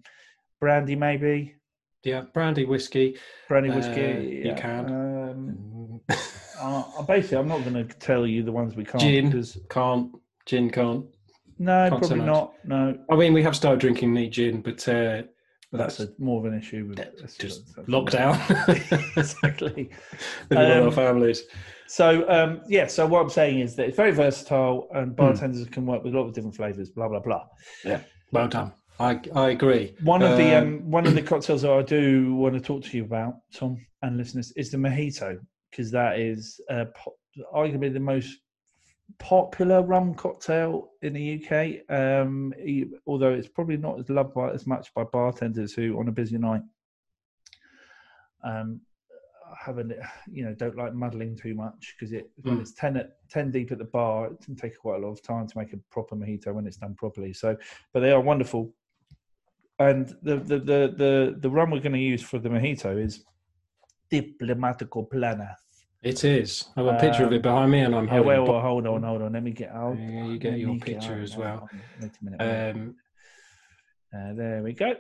brandy 0.60 0.96
maybe. 0.96 1.56
Yeah, 2.04 2.22
brandy, 2.34 2.66
whiskey. 2.66 3.18
Brandy 3.48 3.70
Uh, 3.70 3.76
whiskey. 3.76 4.42
you 4.46 4.56
can. 4.56 4.86
Um, 4.88 6.02
Mm. 6.12 6.41
Uh, 6.62 7.02
basically, 7.04 7.38
I'm 7.38 7.48
not 7.48 7.62
going 7.64 7.74
to 7.74 7.84
tell 7.98 8.26
you 8.28 8.44
the 8.44 8.52
ones 8.52 8.76
we 8.76 8.84
can't. 8.86 9.02
Gin. 9.02 9.30
Because, 9.30 9.58
can't. 9.70 10.12
Gin 10.46 10.70
can't. 10.70 11.06
no, 11.60 11.90
Can't 11.90 12.02
probably 12.02 12.26
not. 12.26 12.54
No, 12.66 12.98
I 13.10 13.16
mean, 13.16 13.34
we 13.34 13.44
have 13.44 13.56
started 13.56 13.80
drinking 13.80 14.14
neat 14.14 14.32
gin, 14.32 14.62
but 14.62 14.88
uh, 14.88 15.24
that's 15.72 15.98
that's 15.98 16.00
a, 16.00 16.10
more 16.18 16.40
of 16.40 16.52
an 16.52 16.58
issue 16.58 16.86
with 16.88 16.98
that's- 16.98 17.36
just 17.38 17.76
that's- 17.76 17.88
lockdown. 17.88 18.36
exactly. 19.18 19.90
of 20.50 20.58
Um, 20.58 20.84
our 20.86 20.92
families. 20.92 21.44
So 21.88 22.28
um, 22.30 22.62
yeah, 22.68 22.88
so 22.88 23.06
what 23.06 23.22
I'm 23.22 23.30
saying 23.30 23.60
is 23.60 23.76
that 23.76 23.88
it's 23.88 23.98
very 23.98 24.12
versatile, 24.12 24.88
Hmm. 24.92 24.98
and 24.98 25.16
bartenders 25.16 25.66
can 25.68 25.86
work 25.86 26.04
with 26.04 26.14
a 26.14 26.18
lot 26.18 26.26
of 26.28 26.34
different 26.34 26.56
flavors. 26.56 26.90
Blah 26.90 27.08
blah 27.10 27.20
blah. 27.20 27.46
Yeah. 27.86 28.02
Well 28.32 28.48
done. 28.48 28.72
I 29.00 29.20
I 29.36 29.50
agree. 29.50 29.96
One 30.04 30.22
of 30.22 30.38
the 30.38 30.56
Um, 30.58 30.64
um, 30.68 30.92
one 30.92 31.06
of 31.08 31.16
the 31.16 31.22
cocktails 31.32 31.62
that 31.64 31.72
I 31.72 31.82
do 31.82 32.34
want 32.36 32.54
to 32.56 32.62
talk 32.62 32.84
to 32.84 32.98
you 32.98 33.04
about, 33.04 33.36
Tom 33.54 33.78
and 34.02 34.18
listeners, 34.18 34.52
is 34.56 34.72
the 34.72 34.78
mojito 34.78 35.38
because 35.72 35.90
that 35.92 36.20
is 36.20 36.60
uh, 36.70 36.86
po- 36.94 37.16
arguably 37.54 37.92
the 37.92 38.00
most 38.00 38.38
popular 39.20 39.82
rum 39.82 40.14
cocktail 40.14 40.92
in 41.02 41.14
the 41.14 41.44
UK. 41.44 41.90
Um, 41.90 42.54
although 43.08 43.34
it's 43.34 43.48
probably 43.48 43.78
not 43.78 44.00
as 44.00 44.10
loved 44.10 44.34
by 44.34 44.52
as 44.52 44.68
much 44.68 44.94
by 44.94 45.04
bartenders 45.04 45.74
who, 45.74 45.98
on 46.00 46.08
a 46.08 46.12
busy 46.12 46.38
night, 46.38 46.62
um, 48.44 48.82
haven't 49.58 49.94
you 50.32 50.46
know 50.46 50.54
don't 50.54 50.78
like 50.78 50.94
muddling 50.94 51.36
too 51.36 51.54
much 51.54 51.96
because 52.00 52.14
it 52.14 52.30
when 52.42 52.58
Mm. 52.58 52.62
it's 52.62 52.74
10 52.74 52.98
at 52.98 53.18
10 53.30 53.52
deep 53.52 53.72
at 53.72 53.78
the 53.80 53.84
bar 53.84 54.28
it 54.28 54.40
can 54.42 54.56
take 54.56 54.80
quite 54.80 54.96
a 55.02 55.06
lot 55.06 55.12
of 55.12 55.22
time 55.22 55.46
to 55.46 55.58
make 55.58 55.74
a 55.74 55.78
proper 55.92 56.16
mojito 56.16 56.54
when 56.54 56.66
it's 56.66 56.78
done 56.78 56.96
properly 56.96 57.34
so 57.34 57.58
but 57.94 58.00
they 58.00 58.12
are 58.12 58.22
wonderful 58.22 58.74
and 59.80 60.16
the 60.24 60.38
the 60.38 60.58
the 60.60 60.94
the, 60.98 61.36
the 61.40 61.50
rum 61.50 61.70
we're 61.70 61.82
going 61.82 61.92
to 61.92 62.00
use 62.00 62.22
for 62.22 62.40
the 62.40 62.48
mojito 62.50 62.98
is 63.04 63.26
diplomatico 64.12 65.10
plana 65.10 65.56
It 66.04 66.24
is. 66.24 66.66
I've 66.76 66.88
a 66.88 66.98
picture 67.00 67.24
of 67.24 67.30
Um, 67.30 67.36
it 67.36 67.42
behind 67.44 67.72
me, 67.72 67.80
and 67.82 67.96
I'm 67.96 68.08
yeah, 68.08 68.14
holding. 68.16 68.28
well, 68.28 68.46
well, 68.46 68.62
hold 68.62 68.88
on 68.88 69.04
hold 69.04 69.22
on 69.22 69.34
let 69.34 69.44
me 69.44 69.52
get 69.52 69.70
out 69.70 69.96
Yeah, 69.98 70.26
you 70.26 70.40
get 70.40 70.52
let 70.52 70.60
your 70.60 70.70
me 70.70 70.80
get 70.80 70.96
picture 71.02 71.22
as 71.22 71.38
well. 71.38 71.70
wait 72.00 72.12
a 72.20 72.26
minute. 72.26 72.76
Um, 72.76 72.96
Uh, 74.14 74.34
there 74.34 74.62
we 74.64 74.74
go 74.74 74.94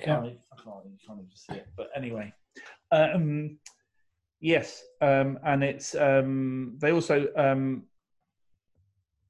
yeah. 0.00 0.20
can't, 0.20 0.26
I 0.26 0.62
can't, 0.62 1.18
even 1.18 1.28
see 1.34 1.54
it. 1.54 1.68
But 1.76 1.90
anyway, 1.96 2.32
um, 2.90 3.58
yes, 4.40 4.82
um, 5.00 5.38
and 5.44 5.62
it's 5.62 5.94
um, 5.94 6.76
they 6.80 6.92
also 6.92 7.28
um, 7.36 7.84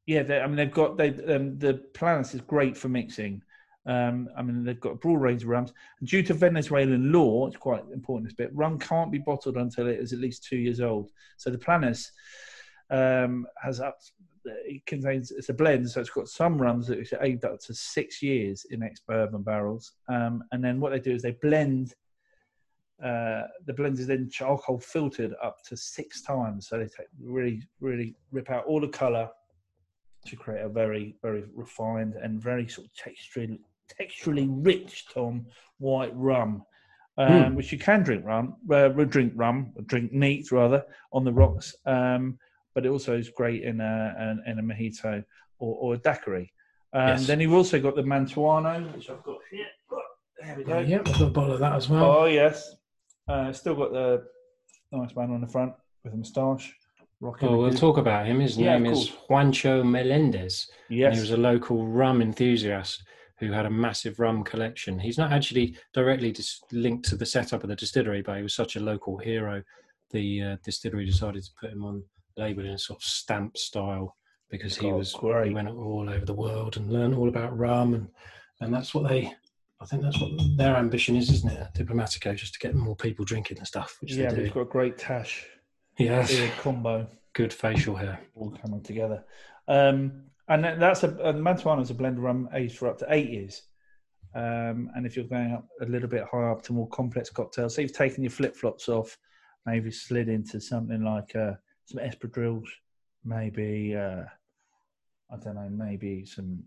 yeah, 0.07 0.23
they, 0.23 0.41
I 0.41 0.47
mean 0.47 0.57
they've 0.57 0.71
got 0.73 0.97
they 0.97 1.09
um, 1.35 1.59
the 1.59 1.83
Planas 1.95 2.35
is 2.35 2.41
great 2.41 2.77
for 2.77 2.89
mixing. 2.89 3.43
Um, 3.91 4.29
I 4.37 4.43
mean 4.43 4.63
they've 4.63 4.79
got 4.79 4.93
a 4.93 4.97
broad 4.97 5.21
range 5.21 5.43
of 5.43 5.49
rums. 5.49 5.73
Due 6.05 6.23
to 6.23 6.35
Venezuelan 6.35 7.11
law, 7.11 7.49
it's 7.49 7.57
quite 7.57 7.83
important. 7.93 8.29
This 8.29 8.37
bit 8.37 8.55
rum 8.55 8.79
can't 8.79 9.11
be 9.11 9.19
bottled 9.19 9.57
until 9.57 9.89
it 9.89 9.99
is 9.99 10.13
at 10.13 10.21
least 10.21 10.45
two 10.45 10.59
years 10.59 10.81
old. 10.81 11.11
So 11.39 11.51
the 11.51 11.59
Planas 11.59 12.07
um, 12.91 13.47
has 13.61 13.81
up. 13.81 13.99
It 14.45 14.87
contains 14.87 15.33
it's 15.33 15.49
a 15.49 15.55
blend, 15.55 15.91
so 15.91 16.01
it's 16.01 16.11
got 16.11 16.29
some 16.29 16.61
rums 16.63 16.87
that 16.87 17.13
are 17.13 17.23
aged 17.23 17.45
up 17.45 17.59
to 17.61 17.75
six 17.75 18.23
years 18.23 18.65
in 18.71 18.83
ex 18.83 19.01
bourbon 19.01 19.43
barrels, 19.43 19.93
um, 20.09 20.45
and 20.53 20.65
then 20.65 20.81
what 20.81 20.93
they 20.93 21.01
do 21.01 21.13
is 21.13 21.23
they 21.23 21.37
blend. 21.43 21.95
Uh, 23.05 23.43
the 23.67 23.73
blend 23.73 23.99
is 23.99 24.07
then 24.07 24.29
charcoal 24.31 24.79
filtered 24.79 25.35
up 25.43 25.63
to 25.65 25.77
six 25.77 26.23
times, 26.23 26.69
so 26.69 26.79
they 26.79 26.85
take, 26.85 27.09
really, 27.21 27.63
really 27.81 28.15
rip 28.31 28.51
out 28.51 28.65
all 28.67 28.81
the 28.81 28.89
color 28.89 29.29
to 30.27 30.37
create 30.37 30.63
a 30.63 30.69
very, 30.69 31.17
very 31.23 31.45
refined 31.55 32.15
and 32.15 32.43
very 32.43 32.69
sort 32.69 32.87
of 32.87 32.93
texturally, 32.93 33.59
texturally 33.99 34.49
rich, 34.51 35.07
Tom, 35.13 35.47
white 35.79 36.13
rum, 36.15 36.65
um, 37.19 37.45
Hmm. 37.51 37.55
which 37.55 37.73
you 37.73 37.79
can 37.79 38.03
drink 38.03 38.25
rum, 38.25 38.57
uh, 38.71 38.89
drink 38.89 39.33
rum, 39.37 39.73
drink 39.87 40.13
neat 40.13 40.51
rather 40.53 40.85
on 41.13 41.25
the 41.25 41.33
rocks. 41.33 41.75
Um, 41.87 42.39
but 42.75 42.87
it 42.87 42.89
also 42.91 43.17
is 43.17 43.29
great 43.31 43.63
in 43.65 43.81
a, 43.81 44.15
in, 44.47 44.53
in 44.53 44.59
a 44.59 44.63
mojito 44.63 45.25
or, 45.59 45.75
or 45.77 45.95
a 45.95 45.99
daiquiri. 45.99 46.53
Um, 46.93 47.09
Yes. 47.09 47.27
Then 47.27 47.41
you've 47.41 47.53
also 47.53 47.81
got 47.81 47.95
the 47.97 48.03
Mantuano, 48.03 48.93
which 48.95 49.11
I've 49.11 49.23
got 49.23 49.39
here. 49.51 49.67
There 50.43 50.55
we 50.57 50.65
go. 50.65 50.79
yeah, 50.81 50.99
I've 50.99 51.05
got 51.05 51.21
a 51.21 51.27
bottle 51.27 51.53
of 51.53 51.61
that 51.61 51.75
as 51.75 51.89
well. 51.91 52.05
Oh 52.05 52.25
yes, 52.25 52.75
uh, 53.29 53.53
still 53.53 53.75
got 53.75 53.93
the 53.93 54.25
nice 54.91 55.15
man 55.15 55.31
on 55.33 55.41
the 55.43 55.47
front. 55.47 55.75
with 56.03 56.15
a 56.15 56.17
moustache. 56.17 56.75
Rocking 57.21 57.49
Oh, 57.51 57.59
we'll 57.59 57.69
good- 57.71 57.79
talk 57.79 57.99
about 57.99 58.25
him. 58.27 58.41
His 58.41 58.57
Yeah, 58.57 58.79
name 58.79 58.87
is. 58.87 59.11
Juancho 59.29 59.85
Melendez. 59.85 60.71
Yes. 60.89 61.15
he 61.17 61.21
was 61.21 61.31
a 61.33 61.37
local 61.37 61.87
rum 61.87 62.23
enthusiast 62.23 63.03
who 63.41 63.51
had 63.51 63.67
a 63.67 63.71
massive 63.71 64.21
rum 64.21 64.45
collection. 64.45 64.99
He's 64.99 65.19
not 65.19 65.33
actually 65.33 65.75
directly 65.95 66.31
dis- 66.31 66.61
linked 66.73 67.09
to 67.09 67.17
the 67.17 67.27
setup 67.27 67.63
of 67.65 67.69
the 67.71 67.75
distillery, 67.77 68.21
but 68.23 68.37
he 68.37 68.43
was 68.43 68.55
such 68.55 68.77
a 68.77 68.81
local 68.81 69.17
hero. 69.19 69.63
The 70.11 70.43
uh, 70.43 70.57
distillery 70.65 71.07
decided 71.07 71.43
to 71.45 71.51
put 71.59 71.71
him 71.73 71.85
on 71.85 72.03
label 72.37 72.65
in 72.65 72.73
a 72.73 72.79
sort 72.79 73.01
of 73.01 73.05
stamp 73.05 73.57
style 73.57 74.15
because 74.51 74.77
he 74.77 74.91
Oh, 74.93 74.97
was 74.99 75.15
great. 75.15 75.49
he 75.49 75.55
went 75.55 75.69
all 75.69 76.09
over 76.09 76.25
the 76.27 76.35
world 76.35 76.77
and 76.77 76.93
learned 76.93 77.15
all 77.15 77.29
about 77.29 77.57
rum 77.57 77.95
and 77.95 78.09
and 78.61 78.75
that's 78.75 78.95
what 78.95 79.09
they. 79.09 79.33
I 79.81 79.87
think 79.87 80.03
that's 80.03 80.21
what 80.21 80.33
their 80.59 80.77
ambition 80.77 81.17
is, 81.17 81.31
isn't 81.31 81.51
it? 81.51 81.67
Diplomatico, 81.75 82.37
just 82.37 82.53
to 82.53 82.59
get 82.61 82.75
more 82.75 82.95
people 82.95 83.25
drinking 83.25 83.57
the 83.59 83.65
stuff, 83.65 83.97
which 84.03 84.13
yeah, 84.15 84.35
he's 84.35 84.51
got 84.51 84.61
a 84.61 84.65
great 84.67 84.99
tash 84.99 85.47
Yes, 85.97 86.31
beard 86.31 86.53
combo 86.61 87.07
good 87.33 87.55
facial 87.55 87.97
hair. 87.97 88.21
all 88.35 88.51
coming 88.51 88.83
together. 88.83 89.25
Um, 89.67 90.25
and 90.51 90.63
that- 90.65 90.79
that's 90.79 91.03
a, 91.05 91.09
a 91.09 91.33
Mantuano 91.33 91.81
is 91.81 91.91
a 91.91 91.95
blend 91.95 92.19
rum 92.23 92.49
aged 92.53 92.77
for 92.77 92.89
up 92.89 92.99
to 92.99 93.07
eight 93.09 93.31
years. 93.31 93.63
Um, 94.35 94.91
and 94.95 95.07
if 95.07 95.17
you're 95.17 95.25
going 95.25 95.53
up 95.53 95.67
a 95.81 95.87
little 95.87 96.09
bit 96.09 96.25
higher 96.31 96.51
up 96.53 96.63
to 96.65 96.73
more 96.73 96.89
complex 96.89 97.31
cocktails, 97.31 97.75
so 97.75 97.81
you've 97.83 97.93
taken 97.93 98.23
your 98.23 98.31
flip 98.31 98.55
flops 98.55 98.89
off, 98.89 99.17
maybe 99.67 99.91
slid 99.91 100.29
into 100.29 100.61
something 100.61 101.03
like 101.03 101.35
uh, 101.35 101.55
some 101.87 102.01
espadrilles, 102.01 102.69
maybe 103.25 103.97
uh, 103.97 104.23
I 105.33 105.37
don't 105.43 105.57
know, 105.57 105.69
maybe 105.71 106.25
some. 106.25 106.63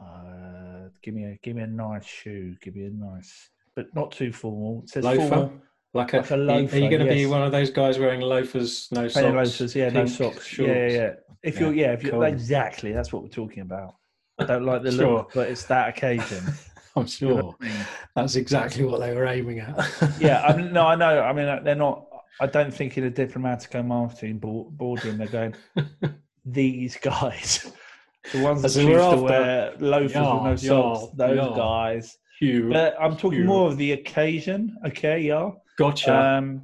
Uh, 0.00 0.88
give 1.02 1.14
me 1.14 1.24
a 1.24 1.38
give 1.42 1.56
me 1.56 1.62
a 1.62 1.66
nice 1.66 2.06
shoe. 2.06 2.54
Give 2.62 2.76
me 2.76 2.84
a 2.84 2.90
nice, 2.90 3.50
but 3.74 3.92
not 3.94 4.12
too 4.12 4.32
formal. 4.32 4.82
It 4.84 4.90
says 4.90 5.04
Loafer? 5.04 5.28
formal. 5.28 5.52
Like 5.98 6.12
a, 6.14 6.16
Like 6.18 6.30
a 6.30 6.34
are 6.34 6.38
you- 6.38 6.68
are 6.68 6.76
you 6.76 6.90
going 6.90 7.06
to 7.06 7.12
be 7.12 7.26
one 7.26 7.42
of 7.42 7.52
those 7.52 7.70
guys 7.70 7.98
wearing 7.98 8.20
loafers, 8.20 8.88
no 8.92 9.08
Plain 9.08 9.10
socks? 9.10 9.34
loafers, 9.34 9.74
yeah, 9.76 9.88
no 9.90 10.04
pink 10.04 10.16
socks. 10.16 10.58
Yeah, 10.58 10.66
yeah, 10.66 10.86
yeah. 10.88 11.10
If 11.42 11.54
Yeah, 11.56 11.60
you're, 11.60 11.74
yeah, 11.74 11.92
if 11.92 12.02
you're 12.02 12.12
cool. 12.12 12.22
exactly, 12.22 12.92
that's 12.92 13.12
what 13.12 13.22
we're 13.22 13.28
talking 13.28 13.62
about. 13.62 13.96
I 14.38 14.44
don't 14.44 14.64
like 14.64 14.82
the 14.82 14.92
Sure. 14.98 15.12
look, 15.18 15.32
but 15.34 15.48
it's 15.48 15.64
that 15.64 15.88
occasion. 15.90 16.42
I'm 16.96 17.06
You 17.20 17.28
know 17.28 17.40
sure 17.40 17.56
I 17.60 17.64
mean? 17.64 17.86
that's 18.16 18.34
exactly 18.36 18.84
what 18.84 19.00
they 19.00 19.14
were 19.14 19.26
aiming 19.26 19.60
at. 19.60 19.76
yeah, 20.20 20.42
I 20.42 20.56
mean, 20.56 20.72
no, 20.72 20.86
I 20.86 20.94
know. 20.96 21.20
I 21.22 21.32
mean, 21.32 21.62
they're 21.64 21.74
not. 21.74 22.06
I 22.40 22.46
don't 22.46 22.72
think 22.72 22.96
in 22.98 23.04
a 23.04 23.10
diplomatic 23.10 23.70
diplomatico 23.70 23.86
marketing 23.86 24.38
board, 24.38 24.76
boardroom 24.76 25.18
they're 25.18 25.26
going. 25.28 25.54
These 26.44 26.96
guys, 27.02 27.70
the 28.32 28.40
ones 28.42 28.62
that 28.62 28.70
choose 28.72 28.86
we're 28.86 29.10
to 29.10 29.16
wear 29.22 29.72
loafers 29.78 30.14
Yeah, 30.14 30.34
with 30.34 30.42
no 30.44 30.56
socks, 30.56 31.12
yeah, 31.18 31.26
those 31.26 31.36
yeah. 31.36 31.56
guys. 31.56 32.16
Hugh, 32.40 32.70
But 32.72 32.96
I'm 33.00 33.16
talking 33.16 33.40
Hugh. 33.40 33.44
more 33.44 33.68
of 33.68 33.76
the 33.76 33.92
occasion. 33.92 34.76
Okay, 34.86 35.20
yeah. 35.20 35.50
Gotcha. 35.78 36.14
Um, 36.16 36.62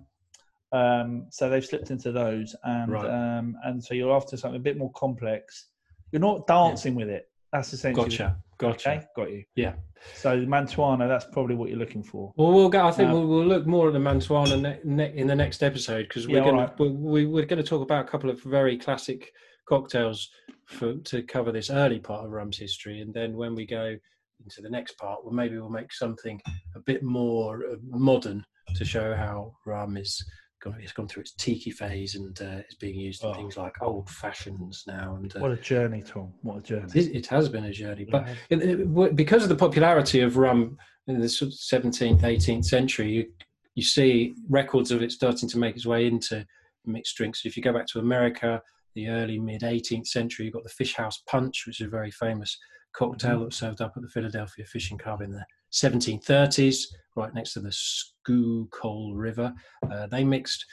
um, 0.73 1.27
so 1.31 1.49
they've 1.49 1.65
slipped 1.65 1.91
into 1.91 2.11
those, 2.11 2.55
and 2.65 2.91
Right. 2.93 3.07
um, 3.39 3.57
and 3.65 3.83
so 3.83 3.95
you're 3.95 4.15
after 4.15 4.37
something 4.37 4.61
a 4.61 4.63
bit 4.63 4.77
more 4.77 4.91
complex. 4.93 5.69
You're 6.11 6.21
not 6.21 6.47
dancing 6.47 6.95
with 6.97 7.09
it. 7.09 7.29
That's 7.53 7.73
essentially 7.73 8.09
gotcha. 8.09 8.37
Gotcha. 8.59 8.91
Okay, 8.91 9.07
got 9.17 9.31
you. 9.31 9.45
Yeah. 9.57 9.75
So 10.15 10.45
Mantuano, 10.45 11.07
that's 11.09 11.27
probably 11.33 11.55
what 11.57 11.71
you're 11.71 11.79
looking 11.79 12.03
for. 12.03 12.33
Well, 12.37 12.53
we'll 12.53 12.69
go. 12.69 12.87
I 12.87 12.91
think 12.93 13.09
Um, 13.11 13.15
we'll, 13.15 13.27
we'll 13.29 13.47
look 13.47 13.67
more 13.67 13.89
at 13.89 13.93
the 13.93 13.99
Mantuano 14.01 14.61
ne- 14.61 14.81
ne- 14.85 15.17
in 15.17 15.27
the 15.27 15.35
next 15.35 15.63
episode 15.63 16.03
because 16.09 16.27
we're 16.29 16.39
Yeah, 16.39 16.45
going 16.45 16.57
alright. 16.57 16.77
to 16.77 16.85
we, 16.85 17.27
we're 17.27 17.47
going 17.47 17.63
to 17.63 17.69
talk 17.69 17.83
about 17.83 18.05
a 18.05 18.09
couple 18.09 18.31
of 18.31 18.41
very 18.43 18.77
classic 18.77 19.33
cocktails 19.67 20.31
for 20.67 20.95
to 20.97 21.23
cover 21.23 21.53
this 21.53 21.71
early 21.71 21.99
part 22.01 22.25
of 22.25 22.31
rum's 22.33 22.59
history, 22.59 23.01
and 23.01 23.13
then 23.15 23.37
when 23.37 23.55
we 23.55 23.67
go 23.67 23.97
into 24.45 24.61
the 24.63 24.71
next 24.71 24.97
part, 24.99 25.25
well, 25.25 25.33
maybe 25.35 25.57
we'll 25.59 25.71
make 25.71 25.93
something 25.93 26.41
a 26.77 26.81
bit 26.81 27.03
more 27.03 27.65
uh, 27.65 27.77
modern 27.89 28.45
to 28.75 28.85
show 28.85 29.15
how 29.15 29.55
rum 29.67 29.97
is 29.97 30.25
gone. 30.63 30.77
It's 30.81 30.93
gone 30.93 31.09
through 31.09 31.23
its 31.23 31.35
tiki 31.35 31.71
phase 31.71 32.15
and 32.15 32.41
uh, 32.41 32.63
is 32.69 32.77
being 32.81 32.99
used 32.99 33.23
in 33.23 33.31
Oh. 33.31 33.35
things 33.35 33.57
like 33.57 33.75
old 33.83 34.09
fashions 34.11 34.85
now. 34.87 35.17
And 35.17 35.35
uh, 35.37 35.41
What 35.41 35.53
a 35.53 35.57
journey, 35.57 36.03
Tom. 36.03 36.33
What 36.43 36.59
a 36.59 36.63
journey. 36.63 36.91
it, 36.95 37.15
it 37.17 37.27
has 37.27 37.49
been 37.49 37.65
a 37.65 37.73
journey, 37.73 38.07
but 38.11 38.27
Yeah. 38.27 38.35
it, 38.51 38.63
it- 38.63 39.17
because 39.17 39.43
of 39.43 39.49
the 39.49 39.57
popularity 39.57 40.21
of 40.21 40.37
rum 40.37 40.77
in 41.07 41.21
the 41.21 41.27
17th, 41.27 42.23
18th 42.23 42.65
century, 42.65 43.11
you, 43.13 43.27
you 43.75 43.83
see 43.83 44.35
records 44.49 44.91
of 44.91 45.03
it 45.03 45.13
starting 45.13 45.49
to 45.49 45.59
make 45.59 45.77
its 45.77 45.87
way 45.87 46.07
into 46.07 46.45
mixed 46.87 47.17
drinks. 47.17 47.45
If 47.45 47.57
you 47.57 47.63
go 47.63 47.73
back 47.73 47.87
to 47.89 47.99
America, 47.99 48.61
the 48.95 49.09
early 49.09 49.39
mid 49.39 49.63
18th 49.63 50.07
century, 50.07 50.47
you've 50.47 50.55
got 50.55 50.65
the 50.65 50.69
Fish 50.71 50.95
House 50.95 51.23
Punch, 51.29 51.65
which 51.67 51.81
is 51.81 51.87
a 51.87 51.91
very 51.91 52.11
famous 52.11 52.57
cocktail 52.95 53.41
that 53.41 53.47
was 53.47 53.57
served 53.57 53.81
up 53.81 53.93
at 53.97 54.03
the 54.03 54.09
Philadelphia 54.09 54.65
Fishing 54.65 54.99
Club 54.99 55.21
in 55.21 55.33
the 55.33 55.45
1730s, 55.73 56.85
right 57.17 57.35
next 57.35 57.53
to 57.55 57.61
the 57.61 57.73
Schuylkill 57.73 59.15
River. 59.15 59.53
Uh, 59.91 60.07
they 60.07 60.23
mixed 60.23 60.65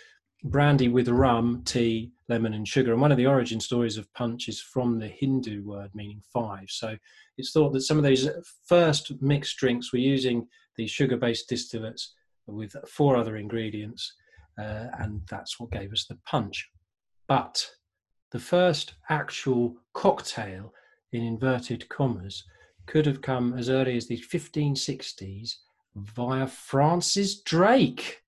brandy 0.43 0.87
with 0.87 1.07
rum, 1.07 1.61
tea, 1.65 2.11
lemon, 2.29 2.53
and 2.53 2.67
sugar. 2.67 2.93
And 2.93 3.01
one 3.01 3.11
of 3.11 3.17
the 3.17 3.27
origin 3.27 3.59
stories 3.59 3.97
of 3.97 4.11
punch 4.13 4.47
is 4.47 4.59
from 4.59 4.99
the 4.99 5.07
Hindu 5.07 5.63
word 5.63 5.91
meaning 5.93 6.21
five. 6.33 6.65
So 6.67 6.95
it's 7.37 7.51
thought 7.51 7.73
that 7.73 7.81
some 7.81 7.97
of 7.97 8.03
those 8.03 8.29
first 8.67 9.11
mixed 9.21 9.57
drinks 9.57 9.91
were 9.91 9.99
using 9.99 10.47
these 10.77 10.91
sugar 10.91 11.17
based 11.17 11.49
distillates 11.49 12.07
with 12.47 12.75
four 12.87 13.15
other 13.15 13.37
ingredients, 13.37 14.13
uh, 14.59 14.87
and 14.99 15.21
that's 15.29 15.59
what 15.59 15.71
gave 15.71 15.91
us 15.91 16.05
the 16.07 16.17
punch. 16.25 16.69
But 17.27 17.65
the 18.31 18.39
first 18.39 18.93
actual 19.09 19.75
cocktail, 19.93 20.73
in 21.11 21.23
inverted 21.23 21.87
commas, 21.89 22.45
could 22.85 23.05
have 23.05 23.21
come 23.21 23.53
as 23.57 23.69
early 23.69 23.95
as 23.97 24.07
the 24.07 24.17
1560s 24.17 25.55
via 25.95 26.47
Francis 26.47 27.41
Drake. 27.41 28.21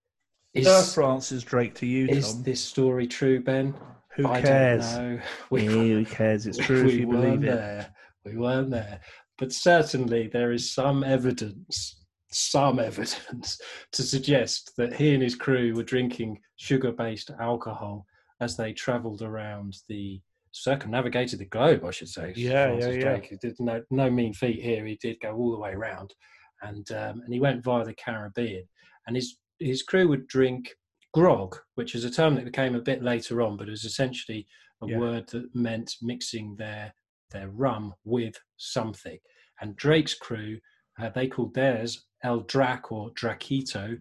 Is, 0.53 0.67
Sir 0.67 0.83
Francis 0.83 1.43
Drake 1.43 1.73
to 1.75 1.85
you, 1.85 2.07
is 2.07 2.33
Tom. 2.33 2.43
this 2.43 2.61
story 2.61 3.07
true, 3.07 3.41
Ben? 3.41 3.73
Who 4.15 4.27
I 4.27 4.41
cares? 4.41 4.83
Yeah, 4.93 5.17
who 5.49 6.05
cares? 6.05 6.45
It's 6.45 6.57
true 6.57 6.85
if 6.85 6.93
you 6.99 7.07
weren't 7.07 7.41
believe 7.41 7.43
it. 7.43 7.55
there. 7.55 7.95
We 8.25 8.37
weren't 8.37 8.69
there. 8.69 8.99
But 9.39 9.51
certainly 9.51 10.27
there 10.27 10.51
is 10.51 10.71
some 10.71 11.03
evidence, 11.03 12.05
some 12.29 12.79
evidence 12.79 13.59
to 13.93 14.03
suggest 14.03 14.73
that 14.77 14.93
he 14.93 15.13
and 15.13 15.23
his 15.23 15.35
crew 15.35 15.73
were 15.73 15.83
drinking 15.83 16.39
sugar 16.57 16.91
based 16.91 17.31
alcohol 17.39 18.05
as 18.43 18.55
they 18.57 18.73
travelled 18.73 19.21
around 19.21 19.77
the 19.89 20.21
circumnavigated 20.51 21.39
the 21.39 21.45
globe, 21.45 21.83
I 21.83 21.91
should 21.91 22.09
say. 22.09 22.33
Yeah, 22.35 22.67
Francis 22.67 22.87
yeah, 22.87 22.93
yeah. 22.93 23.09
Drake. 23.09 23.25
He 23.25 23.37
did 23.37 23.55
no, 23.59 23.81
no 23.89 24.09
mean 24.09 24.33
feat 24.33 24.61
here. 24.61 24.85
He 24.85 24.97
did 25.01 25.17
go 25.21 25.35
all 25.35 25.51
the 25.51 25.59
way 25.59 25.71
around. 25.71 26.13
And 26.61 26.89
um, 26.91 27.21
and 27.23 27.33
he 27.33 27.39
went 27.39 27.63
via 27.63 27.83
the 27.83 27.95
Caribbean. 27.95 28.65
And 29.07 29.15
his 29.15 29.37
his 29.59 29.83
crew 29.83 30.07
would 30.09 30.27
drink 30.27 30.69
grog, 31.13 31.57
which 31.75 31.95
is 31.95 32.03
a 32.05 32.11
term 32.11 32.35
that 32.35 32.45
became 32.45 32.75
a 32.75 32.81
bit 32.81 33.03
later 33.03 33.41
on, 33.41 33.57
but 33.57 33.67
it 33.67 33.71
was 33.71 33.85
essentially 33.85 34.45
a 34.81 34.87
Yeah. 34.87 34.97
word 34.99 35.29
that 35.29 35.53
meant 35.55 35.95
mixing 36.01 36.55
their 36.55 36.93
their 37.31 37.49
rum 37.49 37.93
with 38.03 38.35
something. 38.57 39.17
And 39.61 39.75
Drake's 39.75 40.13
crew, 40.13 40.59
uh, 40.99 41.09
they 41.09 41.27
called 41.27 41.53
theirs 41.55 42.05
El 42.23 42.41
Draque 42.41 42.91
or 42.91 43.11
Draquito, 43.11 43.97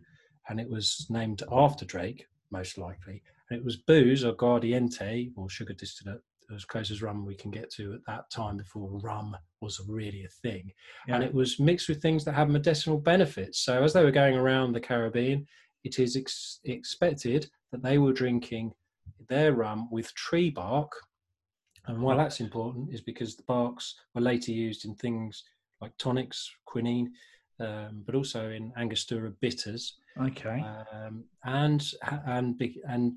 and 0.49 0.61
it 0.61 0.69
was 0.69 1.07
named 1.09 1.43
after 1.51 1.85
Drake, 1.85 2.27
most 2.51 2.77
likely. 2.79 3.23
It 3.53 3.65
was 3.65 3.77
booze 3.77 4.25
or 4.25 4.33
aguardiente 4.35 5.33
or 5.37 5.49
sugar 5.49 5.75
distillate, 5.75 6.23
as 6.55 6.65
close 6.65 6.91
as 6.91 7.03
rum 7.03 7.25
we 7.25 7.35
can 7.35 7.51
get 7.51 7.71
to 7.73 7.95
at 7.95 8.01
that 8.07 8.31
time 8.31 8.57
before 8.57 8.99
rum 9.01 9.37
was 9.61 9.81
really 9.89 10.25
a 10.25 10.29
thing 10.29 10.71
and 11.09 11.23
it 11.23 11.33
was 11.33 11.59
mixed 11.59 11.89
with 11.89 12.03
things 12.03 12.25
that 12.25 12.35
had 12.35 12.51
medicinal 12.51 12.99
benefits. 12.99 13.61
So 13.61 13.83
as 13.83 13.93
they 13.93 14.05
were 14.05 14.11
going 14.11 14.35
around 14.35 14.73
the 14.73 14.81
Caribbean, 14.81 15.47
it 15.85 15.99
is 15.99 16.17
ex- 16.17 16.61
expected 16.65 17.49
that 17.71 17.83
they 17.83 17.99
were 17.99 18.13
drinking 18.13 18.73
their 19.29 19.53
rum 19.53 19.89
with 19.91 20.15
tree 20.15 20.51
bark. 20.51 20.93
And 21.87 22.01
why 22.01 22.17
that's 22.17 22.41
important 22.41 22.93
is 22.93 23.01
because 23.01 23.37
the 23.37 23.43
barks 23.45 23.97
were 24.15 24.21
later 24.21 24.53
used 24.53 24.85
in 24.85 24.95
things 24.95 25.43
like 25.81 25.97
tonics, 25.99 26.49
quinine, 26.65 27.13
um, 27.63 28.03
but 28.05 28.15
also 28.15 28.51
in 28.51 28.73
Angostura 28.77 29.31
bitters, 29.41 29.97
Okay. 30.21 30.65
um, 30.93 31.25
and 31.45 31.83
and 32.27 32.61
and 32.89 33.15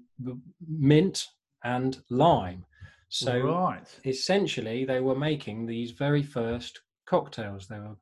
mint 0.67 1.27
and 1.63 2.01
lime. 2.09 2.65
So 3.09 3.39
right. 3.39 3.99
essentially 4.05 4.85
they 4.85 4.99
were 4.99 5.15
making 5.15 5.65
these 5.65 5.91
very 5.91 6.23
first 6.23 6.81
cocktails 7.05 7.67
they 7.67 7.79
were 7.79 7.95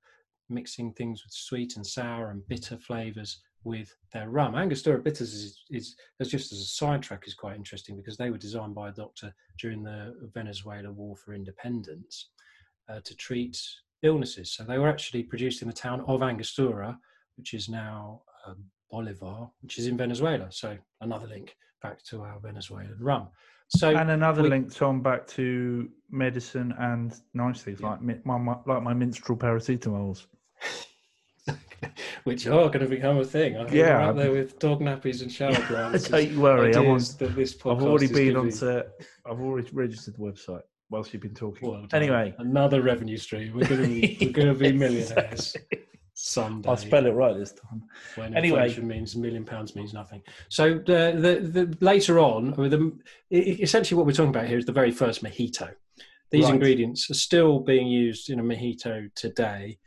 mixing 0.50 0.94
things 0.94 1.24
with 1.24 1.34
sweet 1.34 1.76
and 1.76 1.86
sour 1.86 2.32
and 2.32 2.48
bitter 2.48 2.78
flavors 2.78 3.42
with 3.64 3.96
their 4.12 4.30
rum 4.30 4.56
angostura 4.56 5.00
bitters 5.00 5.34
is, 5.34 5.64
is, 5.70 5.96
is 6.20 6.30
just 6.30 6.52
as 6.52 6.60
a 6.60 6.66
sidetrack 6.66 7.24
is 7.28 7.34
quite 7.34 7.56
interesting 7.56 7.96
because 7.96 8.18
they 8.18 8.30
were 8.30 8.38
designed 8.38 8.76
by 8.76 8.90
a 8.90 8.94
doctor 8.94 9.34
during 9.60 9.84
the 9.84 10.14
venezuela 10.34 10.92
war 10.92 11.16
for 11.16 11.34
independence 11.34 12.30
uh, 12.90 13.00
to 13.06 13.16
treat 13.16 13.58
illnesses 14.04 14.52
so 14.54 14.64
they 14.64 14.78
were 14.78 14.90
actually 14.90 15.24
produced 15.24 15.62
in 15.62 15.68
the 15.68 15.74
town 15.74 16.02
of 16.08 16.22
angostura 16.22 16.98
which 17.38 17.54
is 17.54 17.70
now 17.70 18.22
um, 18.46 18.58
bolivar 18.92 19.48
which 19.62 19.78
is 19.80 19.88
in 19.88 19.98
venezuela 19.98 20.48
so 20.52 20.78
another 21.02 21.28
link 21.28 21.56
back 21.82 22.02
to 22.04 22.22
our 22.22 22.40
venezuelan 22.40 22.96
rum 23.00 23.28
so 23.70 23.90
And 23.96 24.12
another 24.12 24.44
we- 24.44 24.50
link, 24.50 24.72
Tom, 24.76 25.02
back 25.02 25.26
to 25.30 25.90
medicine 26.12 26.76
and 26.78 27.12
nice 27.34 27.64
things 27.64 27.80
Yeah. 27.82 27.92
like 27.92 28.02
my, 28.26 28.38
my 28.38 28.56
like 28.68 28.84
my 28.84 28.94
minstrel 28.94 29.36
paracetamols. 29.38 30.28
which 32.24 32.46
are 32.48 32.68
going 32.68 32.80
to 32.82 32.88
become 32.88 33.18
a 33.18 33.26
thing. 33.26 33.58
I 33.58 33.62
Yeah. 33.70 33.88
yeah, 33.88 34.08
out 34.08 34.16
there 34.16 34.32
with 34.32 34.60
dog 34.60 34.80
nappies 34.82 35.22
and 35.24 35.32
shower 35.32 35.56
plants. 35.70 36.08
Don't 36.08 36.30
you 36.30 36.40
worry. 36.40 36.74
I'm 36.76 36.88
on, 36.88 37.00
that 37.20 37.34
this 37.36 37.56
I've 37.66 37.82
already 37.82 38.08
been 38.14 38.36
onto. 38.36 38.82
I've 39.26 39.40
already 39.42 39.70
registered 39.72 40.16
the 40.16 40.20
website 40.20 40.62
whilst 40.90 41.14
you've 41.14 41.22
been 41.22 41.34
talking. 41.34 41.70
Well 41.70 41.82
done. 41.82 41.90
anyway, 41.94 42.34
another 42.38 42.82
revenue 42.82 43.18
stream. 43.18 43.54
We're 43.56 43.68
going 43.68 43.82
to 43.82 43.88
be, 43.88 44.18
we're 44.22 44.32
going 44.32 44.48
to 44.48 44.54
be 44.54 44.72
millionaires 44.86 45.56
someday. 46.14 46.70
I'll 46.70 46.78
spell 46.78 47.06
it 47.06 47.12
right 47.12 47.38
this 47.38 47.54
time. 47.54 47.84
when 48.16 48.36
Anyway. 48.36 48.60
inflation 48.60 48.88
means 48.88 49.16
a 49.16 49.20
million 49.20 49.46
pounds 49.46 49.76
means 49.76 49.94
nothing. 49.94 50.22
So 50.50 50.76
the, 50.76 51.40
the, 51.52 51.64
the 51.66 51.78
later 51.86 52.20
on, 52.20 52.52
the, 52.52 52.92
essentially 53.32 53.98
what 53.98 54.06
we're 54.06 54.14
talking 54.14 54.30
about 54.30 54.48
here 54.48 54.58
is 54.58 54.66
the 54.66 54.72
very 54.72 54.92
first 54.92 55.24
mojito. 55.24 55.72
These 56.32 56.46
Right. 56.46 56.54
ingredients 56.56 57.10
are 57.12 57.16
still 57.16 57.60
being 57.60 57.88
used 57.88 58.30
in 58.30 58.40
a 58.40 58.44
mojito 58.44 59.08
today. 59.16 59.78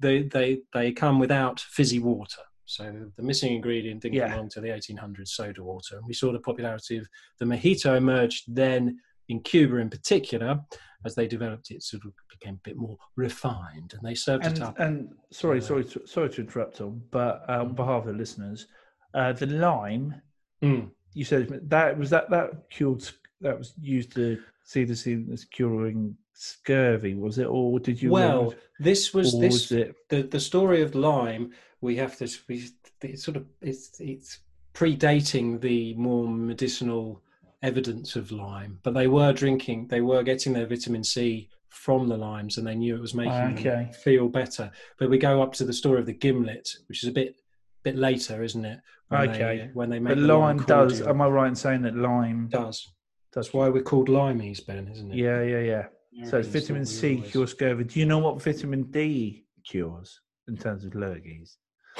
They 0.00 0.24
they 0.24 0.58
they 0.74 0.92
come 0.92 1.18
without 1.18 1.60
fizzy 1.60 1.98
water. 1.98 2.42
So 2.66 3.10
the 3.16 3.22
missing 3.22 3.54
ingredient 3.54 4.02
didn't 4.02 4.14
Yeah. 4.16 4.28
come 4.28 4.32
along 4.38 4.48
to 4.50 4.60
the 4.60 4.68
1800s, 4.68 5.28
soda 5.28 5.62
water. 5.62 5.96
And 5.96 6.06
we 6.06 6.14
saw 6.14 6.32
the 6.32 6.40
popularity 6.40 6.98
of 6.98 7.06
the 7.38 7.44
mojito 7.44 7.96
emerged 7.96 8.44
then 8.48 8.98
in 9.28 9.40
Cuba 9.40 9.76
in 9.76 9.90
particular, 9.90 10.60
as 11.04 11.14
they 11.14 11.26
developed 11.26 11.70
it, 11.70 11.82
sort 11.82 12.04
of 12.04 12.12
became 12.30 12.54
a 12.54 12.68
bit 12.68 12.76
more 12.76 12.96
refined, 13.16 13.92
and 13.94 14.02
they 14.02 14.14
served 14.14 14.44
And 14.44 14.56
it 14.56 14.62
up. 14.62 14.78
and 14.78 15.12
sorry, 15.30 15.58
Uh, 15.58 15.62
sorry, 15.62 15.84
sorry 16.06 16.30
to 16.30 16.40
interrupt, 16.42 16.76
Tom, 16.76 17.02
but 17.10 17.44
uh, 17.48 17.60
on 17.60 17.74
behalf 17.74 18.02
of 18.02 18.12
the 18.12 18.18
listeners, 18.18 18.66
uh, 19.14 19.32
the 19.32 19.46
lime 19.46 20.14
Mm. 20.62 20.90
you 21.12 21.24
said 21.24 21.68
that 21.68 21.98
was 21.98 22.08
that 22.10 22.30
that 22.30 22.50
cured 22.70 23.02
that 23.40 23.58
was 23.58 23.74
used 23.80 24.12
to 24.14 24.40
see 24.64 24.84
the 24.84 24.94
see 24.94 25.26
as 25.32 25.44
curing 25.44 26.16
scurvy, 26.34 27.14
was 27.14 27.38
it, 27.38 27.46
or 27.46 27.80
did 27.80 28.00
you? 28.00 28.10
Well, 28.10 28.54
this 28.78 29.12
was 29.12 29.38
this 29.40 29.52
was 29.70 29.72
it? 29.72 29.96
the 30.08 30.22
the 30.22 30.38
story 30.40 30.82
of 30.82 30.94
lime. 30.94 31.50
We 31.80 31.96
have 31.96 32.16
to 32.18 32.28
we 32.48 32.68
it's 33.02 33.24
sort 33.24 33.36
of 33.36 33.44
it's 33.60 34.00
it's 34.00 34.38
predating 34.72 35.60
the 35.60 35.94
more 35.94 36.28
medicinal 36.28 37.22
evidence 37.62 38.16
of 38.16 38.32
lime, 38.32 38.78
but 38.82 38.94
they 38.94 39.06
were 39.08 39.32
drinking, 39.32 39.86
they 39.88 40.00
were 40.00 40.22
getting 40.22 40.52
their 40.52 40.66
vitamin 40.66 41.04
C 41.04 41.48
from 41.68 42.08
the 42.08 42.16
limes, 42.16 42.58
and 42.58 42.66
they 42.66 42.74
knew 42.74 42.94
it 42.96 43.00
was 43.00 43.14
making 43.14 43.32
Okay. 43.58 43.62
them 43.62 43.92
feel 43.92 44.28
better. 44.28 44.70
But 44.98 45.10
we 45.10 45.18
go 45.18 45.40
up 45.42 45.52
to 45.54 45.64
the 45.64 45.72
story 45.72 46.00
of 46.00 46.06
the 46.06 46.12
gimlet, 46.12 46.68
which 46.88 47.02
is 47.02 47.08
a 47.08 47.12
bit 47.12 47.36
bit 47.84 47.96
later, 47.96 48.44
isn't 48.44 48.64
it? 48.64 48.78
When 49.08 49.28
Okay. 49.30 49.38
they, 49.58 49.70
when 49.74 49.90
they 49.90 49.98
make 49.98 50.14
But 50.14 50.20
the 50.20 50.26
lime 50.38 50.58
does. 50.58 51.02
Am 51.02 51.20
I 51.20 51.26
right 51.26 51.48
in 51.48 51.54
saying 51.56 51.82
that 51.82 51.96
lime 51.96 52.46
does. 52.48 52.62
does? 52.84 52.88
That's 53.32 53.52
why 53.52 53.68
we're 53.70 53.82
called 53.82 54.08
limeys, 54.08 54.64
Ben, 54.64 54.86
isn't 54.86 55.10
it? 55.10 55.16
Yeah, 55.16 55.42
yeah, 55.42 55.86
yeah. 56.12 56.26
So 56.28 56.38
it's 56.38 56.46
vitamin 56.48 56.84
C 56.86 57.16
always- 57.16 57.30
cures 57.32 57.50
scurvy. 57.52 57.84
Do 57.84 57.98
you 57.98 58.06
know 58.06 58.18
what 58.18 58.40
vitamin 58.42 58.84
D 58.84 59.46
cures 59.66 60.20
in 60.46 60.56
terms 60.56 60.84
of 60.84 60.92
lurgies? 60.92 61.56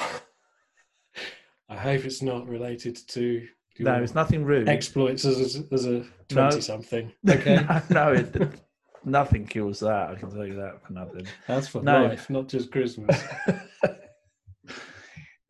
I 1.69 1.75
hope 1.77 2.05
it's 2.05 2.21
not 2.21 2.47
related 2.47 2.95
to 3.09 3.45
No, 3.79 4.01
it's 4.03 4.13
nothing 4.15 4.43
rude. 4.45 4.69
exploits 4.69 5.25
as 5.25 5.55
a, 5.55 5.63
as 5.73 5.85
a 5.85 6.05
twenty 6.29 6.61
something. 6.61 7.11
Okay, 7.29 7.55
no, 7.55 7.81
no, 7.89 8.13
it, 8.13 8.59
nothing 9.03 9.45
cures 9.47 9.79
that. 9.79 10.09
I 10.11 10.15
can 10.15 10.29
tell 10.29 10.45
you 10.45 10.55
that 10.55 10.85
for 10.85 10.93
nothing. 10.93 11.25
that's 11.47 11.67
for 11.67 11.81
No. 11.81 12.05
life, 12.05 12.29
not 12.29 12.47
just 12.47 12.71
Christmas. 12.71 13.23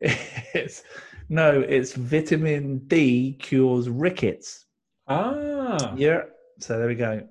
it's 0.00 0.82
no, 1.28 1.60
it's 1.60 1.92
vitamin 1.94 2.78
D 2.86 3.34
cures 3.40 3.88
rickets. 3.88 4.66
ah, 5.08 5.94
Yeah. 5.96 6.22
So 6.60 6.78
there 6.78 6.88
we 6.88 6.94
go. 6.94 7.26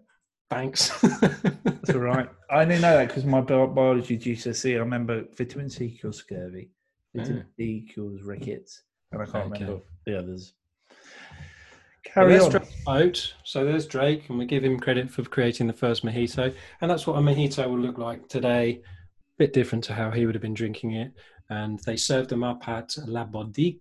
thanks. 0.50 0.90
That's 1.02 1.90
all 1.92 2.00
right. 2.02 2.30
I 2.50 2.62
only 2.64 2.76
know 2.80 2.98
that 2.98 3.08
because 3.08 3.26
my 3.26 3.42
biology 3.42 4.18
GCSE. 4.18 4.76
I 4.76 4.80
remember 4.80 5.24
vitamin 5.36 5.70
C 5.70 5.90
cures 5.90 6.18
scurvy, 6.18 6.70
vitamin 7.16 7.46
D 7.58 7.88
cures 7.92 8.22
rickets, 8.22 8.84
and 9.12 9.22
I 9.22 9.26
can't 9.26 9.52
Okay. 9.52 9.64
remember 9.64 9.84
the 10.06 10.20
others. 10.20 10.54
Well, 12.06 12.14
Carry 12.28 12.38
there's 12.38 12.56
on. 12.56 12.66
Boat. 12.86 13.34
So 13.44 13.64
there's 13.66 13.88
Drake, 13.88 14.30
and 14.30 14.38
we 14.38 14.46
give 14.46 14.64
him 14.64 14.80
credit 14.80 15.10
for 15.10 15.24
creating 15.24 15.68
the 15.68 15.74
first 15.74 16.06
mojito, 16.06 16.54
and 16.82 16.92
that's 16.92 17.08
what 17.08 17.18
a 17.18 17.22
mojito 17.22 17.68
will 17.70 17.80
look 17.80 17.98
like 17.98 18.28
today. 18.28 18.82
Bit 19.38 19.54
different 19.54 19.84
to 19.86 19.94
how 19.94 20.12
he 20.12 20.26
would 20.26 20.36
have 20.36 20.42
been 20.42 20.54
drinking 20.54 20.94
it, 20.94 21.12
and 21.50 21.80
they 21.86 21.96
served 21.96 22.30
them 22.30 22.44
up 22.44 22.68
at 22.68 22.96
La 23.08 23.26
Bodigue, 23.26 23.80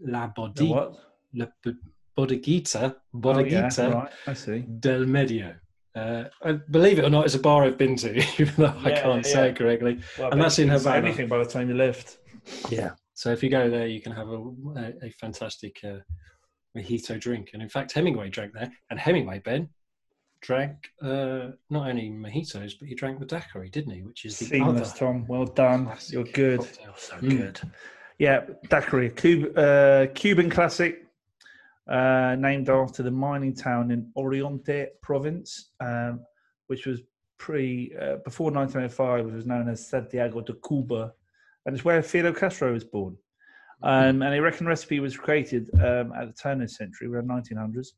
La 0.00 0.30
what? 0.36 0.94
La 1.34 1.46
B- 1.62 1.72
Bodeguita, 2.16 2.96
Oh, 3.22 3.38
yeah, 3.40 3.68
right. 3.92 4.10
I 4.26 4.32
see. 4.32 4.60
del 4.80 5.04
Medio. 5.04 5.54
Uh, 5.94 6.24
believe 6.70 6.98
it 6.98 7.04
or 7.04 7.10
not, 7.10 7.24
it's 7.26 7.34
a 7.34 7.38
bar 7.38 7.64
I've 7.64 7.76
been 7.78 7.96
to, 7.96 8.16
even 8.40 8.54
though 8.56 8.74
I 8.84 8.92
can't 8.92 9.26
yeah, 9.26 9.32
say 9.32 9.48
it 9.50 9.56
correctly. 9.56 10.00
Well, 10.18 10.30
And 10.30 10.40
that's 10.40 10.58
in 10.58 10.68
Havana. 10.68 11.06
Anything 11.06 11.28
by 11.28 11.38
the 11.38 11.44
time 11.46 11.68
you 11.68 11.74
left. 11.74 12.18
Yeah. 12.70 12.90
So 13.14 13.30
if 13.32 13.42
you 13.42 13.50
go 13.50 13.68
there, 13.70 13.86
you 13.86 14.00
can 14.00 14.12
have 14.12 14.28
a, 14.28 14.36
a, 14.76 14.92
a 15.06 15.10
fantastic 15.20 15.76
uh, 15.84 15.98
mojito 16.76 17.18
drink. 17.18 17.50
And 17.52 17.62
in 17.62 17.68
fact, 17.68 17.92
Hemingway 17.92 18.28
drank 18.28 18.52
there. 18.52 18.70
And 18.90 18.98
Hemingway, 18.98 19.38
Ben, 19.40 19.68
drank 20.40 20.76
uh, 21.02 21.48
not 21.70 21.88
only 21.88 22.10
mojitos, 22.10 22.78
but 22.78 22.88
he 22.88 22.94
drank 22.94 23.18
the 23.18 23.26
daiquiri, 23.26 23.68
didn't 23.70 23.92
he? 23.94 24.02
Which 24.02 24.24
is 24.24 24.38
the 24.38 24.44
Seamless, 24.46 24.90
other 24.90 24.98
Tom. 24.98 25.26
Well 25.26 25.44
done. 25.46 25.86
classic 25.86 26.12
You're 26.14 26.24
good. 26.24 26.60
cocktail. 26.60 26.94
So 26.96 27.16
Mm. 27.16 27.30
good. 27.38 27.60
Yeah, 28.18 28.44
daiquiri, 28.70 29.10
Cub- 29.10 29.56
uh, 29.58 30.06
Cuban 30.14 30.48
classic, 30.48 31.04
uh, 31.88 32.34
named 32.38 32.68
after 32.68 33.02
the 33.02 33.10
mining 33.10 33.54
town 33.54 33.90
in 33.90 34.10
Oriente 34.16 34.88
province, 35.02 35.70
um, 35.80 36.20
which 36.66 36.86
was 36.86 37.00
pre 37.38 37.94
uh, 38.00 38.16
before 38.24 38.50
1905, 38.50 39.26
which 39.26 39.34
was 39.34 39.46
known 39.46 39.68
as 39.68 39.86
Santiago 39.86 40.40
de 40.40 40.54
Cuba, 40.66 41.12
and 41.64 41.74
it's 41.76 41.84
where 41.84 42.02
Fidel 42.02 42.32
Castro 42.32 42.72
was 42.72 42.84
born. 42.84 43.16
Um, 43.82 44.22
and 44.22 44.34
a 44.34 44.40
reckon 44.40 44.66
recipe 44.66 45.00
was 45.00 45.16
created 45.16 45.68
um, 45.74 46.12
at 46.12 46.26
the 46.26 46.34
turn 46.40 46.62
of 46.62 46.68
the 46.68 46.74
century, 46.74 47.08
around 47.08 47.28
1900s, 47.28 47.88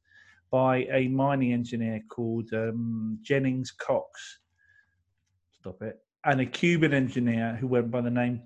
by 0.50 0.78
a 0.92 1.08
mining 1.08 1.52
engineer 1.52 2.00
called 2.10 2.52
um, 2.52 3.18
Jennings 3.22 3.70
Cox. 3.70 4.40
Stop 5.60 5.82
it. 5.82 5.98
And 6.24 6.40
a 6.40 6.46
Cuban 6.46 6.92
engineer 6.92 7.56
who 7.60 7.68
went 7.68 7.90
by 7.90 8.00
the 8.00 8.10
name 8.10 8.42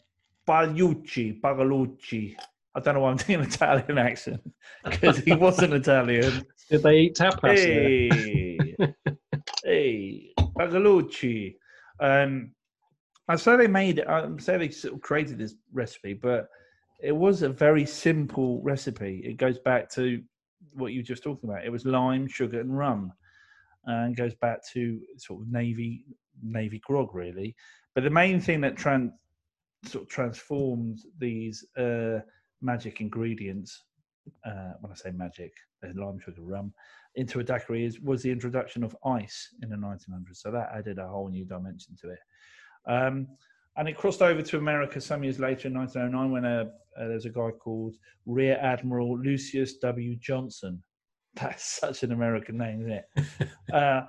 Pagliuchi, 0.47 1.41
Pagalucci. 1.41 2.37
I 2.75 2.81
don't 2.81 2.95
know 2.95 3.01
why 3.01 3.11
I'm 3.11 3.17
doing 3.17 3.41
an 3.41 3.47
Italian 3.47 3.99
accent 3.99 4.41
because 4.85 5.19
he 5.19 5.33
wasn't 5.33 5.75
Italian. 5.75 6.45
Did 6.71 6.83
they 6.83 6.99
eat 7.01 7.15
tapas? 7.15 7.59
Hey, 7.59 8.77
hey, 9.65 10.33
Pagalucci. 10.39 11.57
Um, 12.01 12.53
I 13.29 13.37
say 13.37 13.57
they 13.57 13.67
made 13.69 13.99
it. 13.99 14.09
I 14.09 14.29
say 14.39 14.59
they 14.59 14.71
sort 14.71 14.95
of 14.95 15.01
created 15.01 15.39
this 15.39 15.55
recipe, 15.73 16.15
but 16.15 16.49
it 17.03 17.13
was 17.13 17.43
a 17.43 17.49
very 17.49 17.85
simple 17.85 18.63
recipe. 18.63 19.23
It 19.25 19.37
goes 19.37 19.59
back 19.59 19.91
to 19.95 20.23
what 20.75 20.93
you 20.93 21.01
were 21.01 21.05
just 21.05 21.25
talking 21.25 21.51
about. 21.51 21.65
It 21.65 21.73
was 21.73 21.85
lime, 21.85 22.29
sugar, 22.29 22.61
and 22.61 22.77
rum, 22.77 23.13
and 23.85 24.17
goes 24.17 24.35
back 24.37 24.61
to 24.73 25.01
sort 25.19 25.43
of 25.43 25.53
navy 25.53 26.05
navy 26.43 26.81
grog, 26.85 27.15
really. 27.15 27.55
But 27.95 28.05
the 28.05 28.11
main 28.11 28.41
thing 28.41 28.61
that 28.63 28.77
tran- 28.77 29.13
sort 29.85 30.05
of 30.05 30.09
transformed 30.09 31.01
these 31.19 31.65
uh, 31.77 32.21
magic 32.63 33.01
ingredients, 33.01 33.85
uh, 34.47 34.73
when 34.81 34.93
I 34.93 34.95
say 34.95 35.11
magic, 35.11 35.53
lime, 35.95 36.21
sugar, 36.21 36.41
rum, 36.41 36.73
into 37.17 37.41
a 37.41 37.45
daiquiri 37.45 37.85
is, 37.85 38.01
was 38.01 38.23
the 38.23 38.31
introduction 38.31 38.83
of 38.83 38.97
ice 39.05 39.55
in 39.63 39.69
the 39.69 39.77
1900s. 39.77 40.37
So 40.37 40.51
that 40.53 40.71
added 40.75 40.99
a 40.99 41.09
whole 41.09 41.29
new 41.29 41.45
dimension 41.45 41.97
to 42.01 42.11
it. 42.11 42.19
Um, 42.87 43.27
and 43.77 43.89
it 43.89 43.97
crossed 43.97 44.23
over 44.23 44.43
to 44.43 44.59
America 44.59 45.01
some 45.01 45.25
years 45.25 45.39
later 45.39 45.69
in 45.69 45.75
1909 45.75 46.31
when 46.31 46.45
a, 46.45 46.71
uh, 46.99 47.09
there's 47.09 47.25
a 47.25 47.31
guy 47.31 47.51
called 47.51 47.97
Rear 48.27 48.59
Admiral 48.61 49.19
Lucius 49.19 49.79
W. 49.79 50.17
Johnson. 50.17 50.83
That's 51.35 51.65
such 51.65 52.03
an 52.03 52.13
American 52.13 52.59
name, 52.59 52.81
isn't 52.83 52.93
it? 52.93 53.49
uh, 53.75 54.03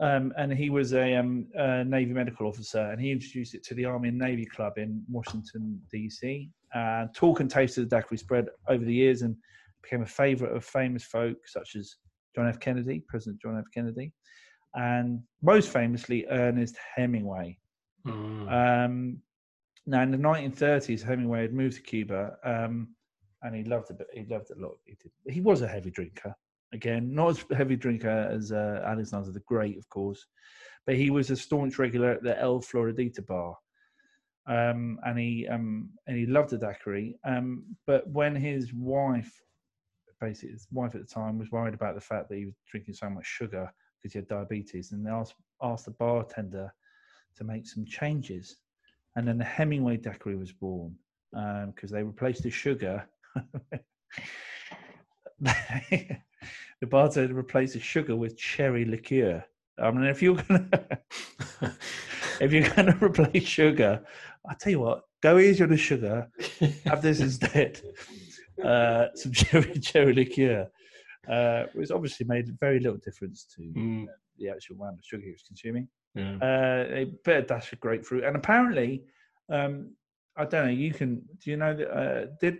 um, 0.00 0.32
and 0.36 0.52
he 0.52 0.70
was 0.70 0.94
a, 0.94 1.14
um, 1.16 1.46
a 1.54 1.84
Navy 1.84 2.12
medical 2.12 2.46
officer, 2.46 2.80
and 2.80 3.00
he 3.00 3.12
introduced 3.12 3.54
it 3.54 3.62
to 3.64 3.74
the 3.74 3.84
Army 3.84 4.08
and 4.08 4.18
Navy 4.18 4.46
Club 4.46 4.78
in 4.78 5.02
Washington, 5.08 5.80
D.C. 5.92 6.50
Uh, 6.74 7.06
talk 7.14 7.40
and 7.40 7.50
taste 7.50 7.78
of 7.78 7.88
the 7.88 7.96
daiquiri 7.96 8.18
spread 8.18 8.46
over 8.68 8.84
the 8.84 8.94
years 8.94 9.22
and 9.22 9.36
became 9.82 10.02
a 10.02 10.06
favorite 10.06 10.56
of 10.56 10.64
famous 10.64 11.04
folk 11.04 11.36
such 11.46 11.76
as 11.76 11.96
John 12.34 12.48
F. 12.48 12.58
Kennedy, 12.58 13.04
President 13.08 13.40
John 13.40 13.58
F. 13.58 13.66
Kennedy, 13.72 14.12
and 14.74 15.20
most 15.42 15.68
famously 15.68 16.26
Ernest 16.30 16.76
Hemingway. 16.96 17.58
Mm. 18.06 18.84
Um, 18.84 19.22
now, 19.86 20.02
in 20.02 20.10
the 20.10 20.16
1930s, 20.16 21.02
Hemingway 21.02 21.42
had 21.42 21.52
moved 21.52 21.76
to 21.76 21.82
Cuba, 21.82 22.36
um, 22.44 22.94
and 23.42 23.54
he 23.54 23.64
loved 23.64 23.90
it. 23.90 24.00
He 24.12 24.24
loved 24.26 24.50
it 24.50 24.58
a 24.58 24.60
lot. 24.60 24.76
He, 24.84 24.96
did. 25.00 25.10
he 25.32 25.40
was 25.40 25.62
a 25.62 25.68
heavy 25.68 25.90
drinker. 25.90 26.34
Again, 26.72 27.14
not 27.14 27.30
as 27.30 27.44
heavy 27.56 27.76
drinker 27.76 28.30
as 28.32 28.52
uh, 28.52 28.82
Alexander 28.86 29.30
the 29.30 29.40
Great, 29.40 29.76
of 29.76 29.88
course, 29.88 30.24
but 30.86 30.94
he 30.94 31.10
was 31.10 31.30
a 31.30 31.36
staunch 31.36 31.78
regular 31.78 32.12
at 32.12 32.22
the 32.22 32.40
El 32.40 32.60
Floridita 32.60 33.26
bar, 33.26 33.56
um, 34.46 34.98
and 35.04 35.18
he 35.18 35.46
um, 35.48 35.90
and 36.06 36.16
he 36.16 36.26
loved 36.26 36.50
the 36.50 36.58
daiquiri. 36.58 37.18
Um, 37.24 37.64
but 37.86 38.08
when 38.08 38.34
his 38.34 38.72
wife, 38.72 39.32
basically 40.20 40.52
his 40.52 40.66
wife 40.70 40.94
at 40.94 41.02
the 41.02 41.12
time, 41.14 41.38
was 41.38 41.50
worried 41.50 41.74
about 41.74 41.94
the 41.94 42.00
fact 42.00 42.28
that 42.28 42.38
he 42.38 42.46
was 42.46 42.54
drinking 42.70 42.94
so 42.94 43.10
much 43.10 43.26
sugar 43.26 43.70
because 44.00 44.12
he 44.12 44.18
had 44.20 44.28
diabetes, 44.28 44.92
and 44.92 45.04
they 45.04 45.10
asked 45.10 45.34
asked 45.60 45.84
the 45.84 45.90
bartender 45.90 46.72
to 47.36 47.44
make 47.44 47.66
some 47.66 47.84
changes 47.84 48.56
and 49.16 49.26
then 49.26 49.38
the 49.38 49.44
Hemingway 49.44 49.98
daiquiri 49.98 50.36
was 50.36 50.52
born 50.52 50.94
because 51.30 51.90
they 51.90 52.02
replaced 52.02 52.42
the 52.42 52.50
sugar. 52.50 53.06
the 55.40 56.86
bartender 56.88 57.34
replaced 57.34 57.74
the 57.74 57.80
sugar 57.80 58.16
with 58.16 58.36
cherry 58.36 58.84
liqueur. 58.84 59.44
I 59.78 59.90
mean, 59.90 60.04
if 60.04 60.22
you're 60.22 60.36
gonna 60.36 60.68
if 62.40 62.52
you're 62.52 62.68
gonna 62.70 62.96
replace 63.00 63.44
sugar, 63.44 64.04
I 64.48 64.54
tell 64.54 64.72
you 64.72 64.80
what, 64.80 65.02
go 65.22 65.38
easy 65.38 65.62
on 65.62 65.70
the 65.70 65.76
sugar. 65.76 66.28
Have 66.84 67.02
this 67.02 67.20
instead. 67.28 67.80
Uh, 68.62 69.06
some 69.14 69.32
cherry 69.32 69.78
cherry 69.80 70.14
liqueur. 70.14 70.68
Uh, 71.28 71.66
which 71.74 71.92
obviously 71.92 72.26
made 72.26 72.48
very 72.58 72.80
little 72.80 72.98
difference 72.98 73.44
to 73.44 73.62
Mm, 73.62 74.06
the 74.38 74.48
actual 74.48 74.76
amount 74.76 74.98
of 74.98 75.04
sugar 75.04 75.22
he 75.22 75.30
was 75.30 75.44
consuming. 75.46 75.88
Yeah. 76.14 76.36
Uh, 76.42 76.94
a 76.94 77.04
bit 77.24 77.36
of 77.38 77.46
dash 77.46 77.72
of 77.72 77.80
grapefruit, 77.80 78.24
and 78.24 78.36
apparently, 78.36 79.04
um, 79.48 79.90
I 80.36 80.44
don't 80.44 80.66
know. 80.66 80.72
You 80.72 80.92
can. 80.92 81.22
Do 81.42 81.50
you 81.50 81.56
know 81.56 81.74
that? 81.74 81.90
Uh, 81.90 82.26
did 82.40 82.58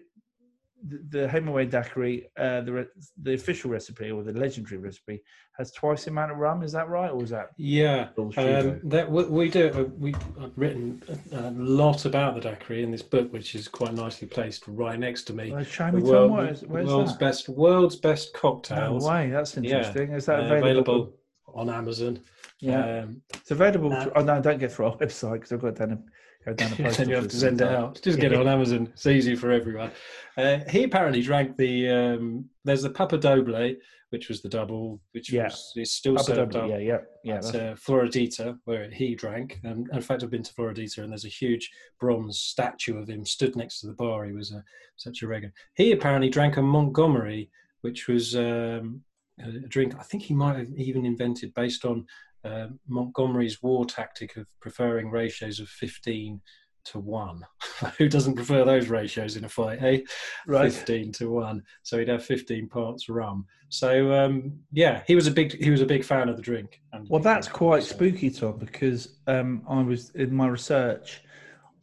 the, 0.84 0.98
the 1.20 1.28
Hemingway 1.28 1.66
daiquiri, 1.66 2.28
uh, 2.36 2.62
the 2.62 2.72
re- 2.72 2.86
the 3.22 3.34
official 3.34 3.70
recipe 3.70 4.10
or 4.10 4.24
the 4.24 4.32
legendary 4.32 4.78
recipe, 4.78 5.22
has 5.56 5.70
twice 5.70 6.04
the 6.04 6.10
amount 6.10 6.32
of 6.32 6.38
rum? 6.38 6.62
Is 6.64 6.72
that 6.72 6.88
right, 6.88 7.10
or 7.10 7.22
is 7.22 7.30
that 7.30 7.50
Yeah, 7.56 8.08
um, 8.16 8.80
that 8.84 9.06
we, 9.08 9.24
we 9.24 9.48
do. 9.48 9.68
uh, 9.68 9.84
We 9.96 10.12
I've 10.40 10.50
written 10.56 11.00
a, 11.32 11.38
a 11.38 11.50
lot 11.52 12.04
about 12.04 12.34
the 12.34 12.40
daiquiri 12.40 12.82
in 12.82 12.90
this 12.90 13.02
book, 13.02 13.32
which 13.32 13.54
is 13.54 13.68
quite 13.68 13.94
nicely 13.94 14.26
placed 14.26 14.66
right 14.66 14.98
next 14.98 15.22
to 15.24 15.32
me. 15.34 15.54
Show 15.64 15.90
The 15.92 16.00
world- 16.00 16.30
What 16.32 16.48
is, 16.48 16.62
world's 16.64 17.12
that? 17.12 17.20
best 17.20 17.48
world's 17.48 17.96
best 17.96 18.30
No 18.34 18.40
cocktails. 18.40 19.06
way. 19.06 19.30
That's 19.30 19.56
Yeah, 19.56 19.62
interesting. 19.62 20.10
Is 20.12 20.26
that 20.26 20.40
uh, 20.40 20.44
available? 20.46 20.68
available 20.70 21.14
on 21.54 21.70
Amazon. 21.70 22.18
Yeah, 22.62 23.00
Um, 23.02 23.22
it's 23.34 23.50
available. 23.50 23.92
uh, 23.92 24.04
to, 24.04 24.18
oh 24.18 24.22
no, 24.22 24.40
don't 24.40 24.58
get 24.58 24.72
through 24.72 24.86
our 24.86 24.96
website 24.98 25.32
because 25.34 25.52
I've 25.52 25.60
got 25.60 25.74
down 25.74 25.92
a 25.92 25.98
go 26.44 26.54
down 26.54 26.70
the 26.70 26.76
post 26.84 26.98
then 26.98 27.08
you 27.08 27.14
have 27.16 27.28
to 27.28 27.36
send 27.36 27.60
it 27.60 27.68
out. 27.68 28.00
Just 28.02 28.18
get 28.20 28.32
it 28.32 28.38
on 28.38 28.48
Amazon. 28.48 28.88
It's 28.92 29.06
easy 29.06 29.34
for 29.34 29.50
everyone. 29.50 29.90
Uh, 30.36 30.58
he 30.70 30.84
apparently 30.84 31.22
drank 31.22 31.56
the. 31.56 31.88
Um, 31.90 32.48
there's 32.64 32.82
the 32.82 32.90
Papa 32.90 33.18
Doble, 33.18 33.74
which 34.10 34.28
was 34.28 34.42
the 34.42 34.48
double, 34.48 35.00
which 35.12 35.32
Yeah. 35.32 35.44
was 35.44 35.72
is 35.76 35.92
still 35.92 36.14
Papa 36.14 36.34
served 36.34 36.52
Double, 36.52 36.66
up 36.66 36.70
Yeah, 36.70 36.78
yeah, 36.78 36.98
yeah. 37.24 37.34
at 37.36 37.42
that's- 37.42 37.54
uh, 37.54 37.74
Floridita, 37.74 38.58
where 38.64 38.88
he 38.90 39.16
drank. 39.16 39.58
And 39.64 39.88
in 39.92 40.00
fact, 40.00 40.22
I've 40.22 40.30
been 40.30 40.44
to 40.44 40.54
Floridita, 40.54 40.98
and 40.98 41.10
there's 41.10 41.24
a 41.24 41.28
huge 41.28 41.68
bronze 41.98 42.38
statue 42.38 42.96
of 42.98 43.08
him 43.08 43.24
stood 43.24 43.56
next 43.56 43.80
to 43.80 43.88
the 43.88 43.94
bar. 43.94 44.24
He 44.24 44.32
was 44.32 44.52
a, 44.52 44.62
such 44.96 45.22
a 45.22 45.26
regular. 45.26 45.52
He 45.74 45.90
apparently 45.92 46.28
drank 46.30 46.56
a 46.58 46.62
Montgomery, 46.62 47.50
which 47.80 48.06
was 48.06 48.36
um, 48.36 49.02
a 49.42 49.50
drink 49.68 49.94
I 49.98 50.02
think 50.04 50.22
he 50.24 50.34
might 50.34 50.56
have 50.56 50.68
even 50.76 51.04
invented 51.06 51.54
based 51.54 51.84
on 51.84 52.06
uh, 52.44 52.68
Montgomery's 52.88 53.62
war 53.62 53.84
tactic 53.84 54.36
of 54.36 54.46
preferring 54.60 55.10
ratios 55.10 55.60
of 55.60 55.68
15 55.68 56.40
to 56.84 56.98
1. 56.98 57.42
Who 57.98 58.08
doesn't 58.08 58.34
prefer 58.34 58.64
those 58.64 58.88
ratios 58.88 59.36
in 59.36 59.44
a 59.44 59.48
fight, 59.48 59.82
eh? 59.82 60.00
right. 60.46 60.72
15 60.72 61.12
to 61.12 61.30
1 61.30 61.62
so 61.82 61.98
he'd 61.98 62.08
have 62.08 62.24
15 62.24 62.68
parts 62.68 63.08
rum 63.08 63.46
so 63.68 64.12
um 64.12 64.52
yeah 64.72 65.02
he 65.06 65.14
was 65.14 65.26
a 65.28 65.30
big 65.30 65.52
he 65.62 65.70
was 65.70 65.80
a 65.80 65.86
big 65.86 66.04
fan 66.04 66.28
of 66.28 66.36
the 66.36 66.42
drink 66.42 66.80
and 66.92 67.08
Well, 67.08 67.22
that's 67.22 67.46
quite 67.48 67.84
so- 67.84 67.94
spooky, 67.94 68.30
Tom, 68.30 68.58
because 68.58 69.18
um, 69.28 69.62
I 69.68 69.80
was 69.82 70.10
in 70.16 70.34
my 70.34 70.48
research. 70.48 71.22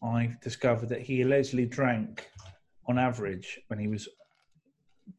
I 0.03 0.35
discovered 0.41 0.89
that 0.89 1.01
he 1.01 1.21
allegedly 1.23 1.65
drank, 1.65 2.29
on 2.87 2.97
average, 2.99 3.59
when 3.67 3.79
he 3.79 3.87
was 3.87 4.07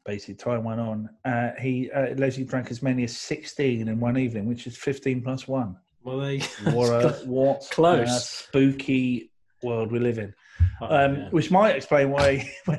basically 0.05 0.35
time 0.35 0.63
went 0.63 0.79
on, 0.79 1.09
uh, 1.25 1.51
he 1.59 1.91
uh, 1.91 2.13
allegedly 2.13 2.45
drank 2.45 2.71
as 2.71 2.81
many 2.81 3.03
as 3.03 3.15
sixteen 3.17 3.87
in 3.87 3.99
one 3.99 4.17
evening, 4.17 4.45
which 4.47 4.67
is 4.67 4.77
fifteen 4.77 5.21
plus 5.21 5.47
one. 5.47 5.75
well 6.03 6.19
they 6.19 6.39
What 6.71 6.89
a 6.89 7.09
what 7.25 7.67
Close. 7.71 8.29
spooky 8.29 9.31
world 9.63 9.91
we 9.91 9.99
live 9.99 10.17
in. 10.17 10.33
Oh, 10.81 10.85
Um, 11.05 11.15
yeah. 11.15 11.29
Which 11.29 11.51
might 11.51 11.75
explain 11.75 12.09
why, 12.11 12.51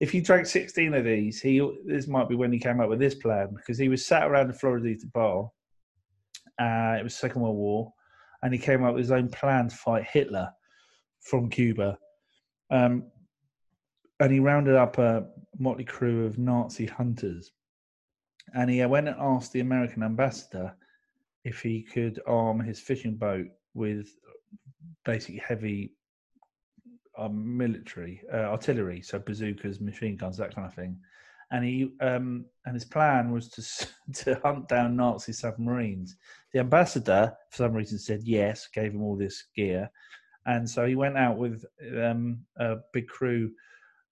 if 0.00 0.10
he 0.10 0.20
drank 0.20 0.46
16 0.46 0.94
of 0.94 1.04
these, 1.04 1.40
he 1.40 1.60
this 1.86 2.06
might 2.08 2.28
be 2.28 2.34
when 2.34 2.52
he 2.52 2.58
came 2.58 2.80
up 2.80 2.88
with 2.88 2.98
this 2.98 3.14
plan 3.14 3.48
because 3.54 3.78
he 3.78 3.88
was 3.88 4.04
sat 4.04 4.24
around 4.26 4.48
the 4.48 4.54
Floridita 4.58 5.10
bar. 5.12 5.50
Uh, 6.60 6.96
it 6.98 7.02
was 7.02 7.14
Second 7.16 7.42
World 7.42 7.56
War, 7.56 7.92
and 8.42 8.52
he 8.52 8.58
came 8.58 8.84
up 8.84 8.94
with 8.94 9.02
his 9.02 9.10
own 9.10 9.28
plan 9.28 9.68
to 9.68 9.76
fight 9.76 10.04
Hitler 10.04 10.50
from 11.20 11.48
Cuba. 11.50 11.98
Um, 12.70 13.04
and 14.20 14.32
he 14.32 14.40
rounded 14.40 14.76
up 14.76 14.96
a 14.98 15.26
motley 15.64 15.84
crew 15.84 16.26
of 16.26 16.38
Nazi 16.38 16.86
hunters. 16.86 17.50
And 18.54 18.70
he 18.70 18.84
went 18.84 19.08
and 19.08 19.16
asked 19.18 19.52
the 19.52 19.60
American 19.60 20.02
ambassador 20.02 20.76
if 21.44 21.60
he 21.60 21.82
could 21.82 22.20
arm 22.26 22.60
his 22.60 22.78
fishing 22.78 23.16
boat 23.16 23.48
with 23.72 24.08
basically 25.04 25.42
heavy 25.46 25.94
um, 27.16 27.56
military 27.56 28.22
uh, 28.32 28.48
artillery, 28.54 29.00
so 29.00 29.18
bazookas, 29.18 29.80
machine 29.80 30.16
guns, 30.16 30.36
that 30.36 30.54
kind 30.54 30.66
of 30.66 30.74
thing. 30.74 30.98
And 31.50 31.64
he 31.64 31.92
um, 32.00 32.46
and 32.64 32.74
his 32.74 32.84
plan 32.84 33.30
was 33.32 33.48
to 33.50 33.86
to 34.24 34.40
hunt 34.42 34.68
down 34.68 34.96
Nazi 34.96 35.32
submarines. 35.32 36.16
The 36.52 36.60
ambassador, 36.60 37.32
for 37.50 37.56
some 37.56 37.72
reason, 37.72 37.98
said 37.98 38.22
yes, 38.24 38.68
gave 38.72 38.92
him 38.92 39.02
all 39.02 39.16
this 39.16 39.44
gear, 39.54 39.90
and 40.46 40.68
so 40.68 40.86
he 40.86 40.96
went 40.96 41.16
out 41.16 41.36
with 41.36 41.64
um, 42.02 42.40
a 42.56 42.76
big 42.92 43.06
crew, 43.08 43.52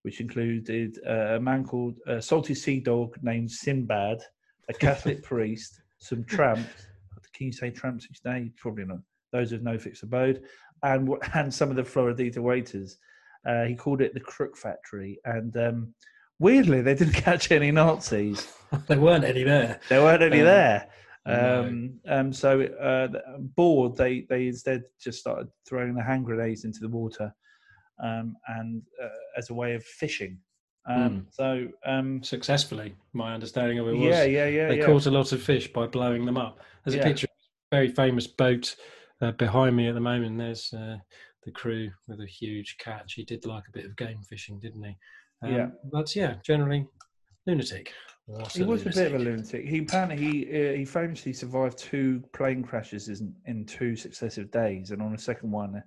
which 0.03 0.21
included 0.21 0.99
uh, 1.09 1.37
a 1.37 1.41
man 1.41 1.65
called 1.65 1.99
uh, 2.09 2.21
Salty 2.21 2.55
Sea 2.55 2.81
Dog 2.81 3.17
named 3.23 3.51
Sinbad, 3.51 4.19
a 4.69 4.73
Catholic 4.75 5.23
priest, 5.31 5.81
some 5.99 6.25
tramps. 6.25 6.89
Can 7.35 7.47
you 7.47 7.53
say 7.53 7.71
tramps 7.71 8.07
each 8.11 8.21
day? 8.23 8.51
Probably 8.59 8.85
not. 8.85 8.99
Those 9.33 9.53
with 9.53 9.63
no 9.63 9.79
fixed 9.79 10.03
abode, 10.03 10.43
and 10.83 11.09
and 11.35 11.53
some 11.53 11.71
of 11.71 11.77
the 11.77 11.83
Floridita 11.83 12.39
waiters. 12.39 12.99
Uh, 13.47 13.65
he 13.65 13.75
called 13.75 14.01
it 14.01 14.15
the 14.15 14.21
Crook 14.21 14.57
Factory, 14.57 15.19
and 15.25 15.57
um, 15.57 15.95
weirdly, 16.39 16.81
they 16.83 16.95
didn't 16.95 17.15
catch 17.29 17.51
any 17.51 17.71
Nazis. 17.71 18.53
there 18.87 19.01
weren't 19.01 19.25
any 19.25 19.43
there 19.45 19.81
There 19.89 20.03
weren't 20.03 20.23
any 20.23 20.41
Um, 20.41 20.47
there. 20.47 20.89
no. 21.27 21.61
Um, 21.65 22.01
um, 22.09 22.33
so 22.33 22.63
uh, 22.63 23.09
bored, 23.57 23.97
they 23.97 24.27
they 24.29 24.49
instead 24.49 24.83
just 25.01 25.21
started 25.21 25.49
throwing 25.69 25.95
the 25.95 26.03
hand 26.03 26.25
grenades 26.25 26.65
into 26.65 26.81
the 26.81 26.89
water, 26.89 27.35
um, 28.03 28.37
and 28.49 28.83
uh, 29.03 29.09
as 29.37 29.51
a 29.51 29.55
way 29.55 29.75
of 29.75 29.85
fishing. 29.85 30.39
Um, 30.87 31.27
So 31.31 31.69
um, 31.87 32.23
successfully 32.23 32.95
my 33.13 33.35
understanding 33.35 33.79
of 33.79 33.87
it 33.87 33.93
was 33.93 34.03
yeah, 34.03 34.25
yeah, 34.25 34.47
yeah, 34.49 34.69
they 34.69 34.79
yeah. 34.79 34.87
caught 34.87 35.07
a 35.07 35.11
lot 35.13 35.33
of 35.33 35.41
fish 35.41 35.73
by 35.73 35.87
blowing 35.87 36.25
them 36.25 36.37
up 36.37 36.59
there's 36.85 36.97
a 36.97 36.99
Yeah. 36.99 37.05
picture 37.05 37.27
of 37.27 37.31
a 37.71 37.77
very 37.77 37.89
famous 37.89 38.27
boat 38.27 38.75
uh, 39.21 39.31
behind 39.33 39.77
me 39.77 39.87
at 39.87 39.95
the 39.95 40.01
moment 40.01 40.39
there's 40.39 40.73
uh, 40.73 40.97
the 41.45 41.53
crew 41.53 41.89
with 42.09 42.21
a 42.21 42.27
huge 42.27 42.79
catch 42.79 43.15
he 43.15 43.25
did 43.25 43.47
like 43.47 43.63
a 43.69 43.71
bit 43.71 43.85
of 43.85 43.95
game 43.97 44.23
fishing 44.29 44.59
didn't 44.59 44.83
he 44.83 44.97
um, 45.43 45.53
Yeah. 45.53 45.67
but 45.93 46.17
yeah 46.17 46.35
generally 46.43 46.85
lunatic 47.47 47.93
What 48.27 48.51
He 48.53 48.65
was 48.65 48.83
a 48.83 48.91
bit 48.91 49.07
of 49.07 49.15
a 49.15 49.19
lunatic. 49.19 49.61
lunatic. 49.63 49.69
He 49.69 49.79
apparently 49.79 50.17
he 50.17 50.69
uh, 50.69 50.73
he 50.79 50.85
famously 50.85 51.33
survived 51.33 51.79
two 51.79 52.25
plane 52.33 52.65
crashes 52.65 53.09
in, 53.09 53.33
in 53.47 53.67
two 53.67 53.95
successive 53.95 54.51
days, 54.51 54.91
and 54.91 55.01
on 55.01 55.13
the 55.13 55.19
second 55.19 55.53
one, 55.53 55.77
uh, 55.77 55.81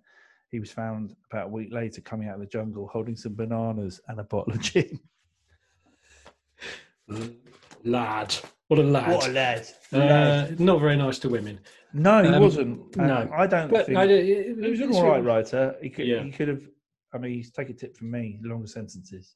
he 0.52 0.60
was 0.60 0.72
found 0.72 1.16
about 1.32 1.48
a 1.48 1.50
week 1.50 1.74
later 1.74 2.02
coming 2.02 2.28
out 2.28 2.36
of 2.36 2.40
the 2.42 2.46
jungle 2.48 2.88
holding 2.88 3.16
some 3.16 3.36
bananas 3.36 4.00
and 4.08 4.20
a 4.20 4.24
bottle 4.24 4.54
of 4.54 4.62
gin. 4.62 5.00
lad 7.84 8.36
what 8.68 8.80
a 8.80 8.84
lad 8.84 9.12
What 9.16 9.28
a 9.28 9.32
lad! 9.32 9.68
uh, 9.94 10.48
not 10.58 10.80
very 10.82 10.96
nice 10.96 11.20
to 11.20 11.30
women 11.30 11.60
no, 11.98 12.22
he 12.22 12.28
um, 12.28 12.42
wasn't. 12.42 12.96
And 12.98 13.08
no. 13.08 13.30
I 13.34 13.48
don't 13.48 13.72
but 13.72 13.86
think 13.86 13.98
I, 13.98 14.04
it, 14.04 14.58
he 14.62 14.70
was 14.70 14.82
an 14.82 14.92
all 14.92 15.04
right 15.04 15.12
really- 15.16 15.22
writer. 15.28 15.76
He 15.82 15.90
could 15.90 16.06
Yeah. 16.06 16.24
he 16.24 16.30
could 16.32 16.50
have. 16.50 16.62
I 17.14 17.18
mean, 17.18 17.32
he's 17.32 17.52
take 17.52 17.70
a 17.70 17.74
tip 17.74 17.96
from 17.96 18.12
me: 18.12 18.38
longer 18.44 18.68
sentences. 18.68 19.34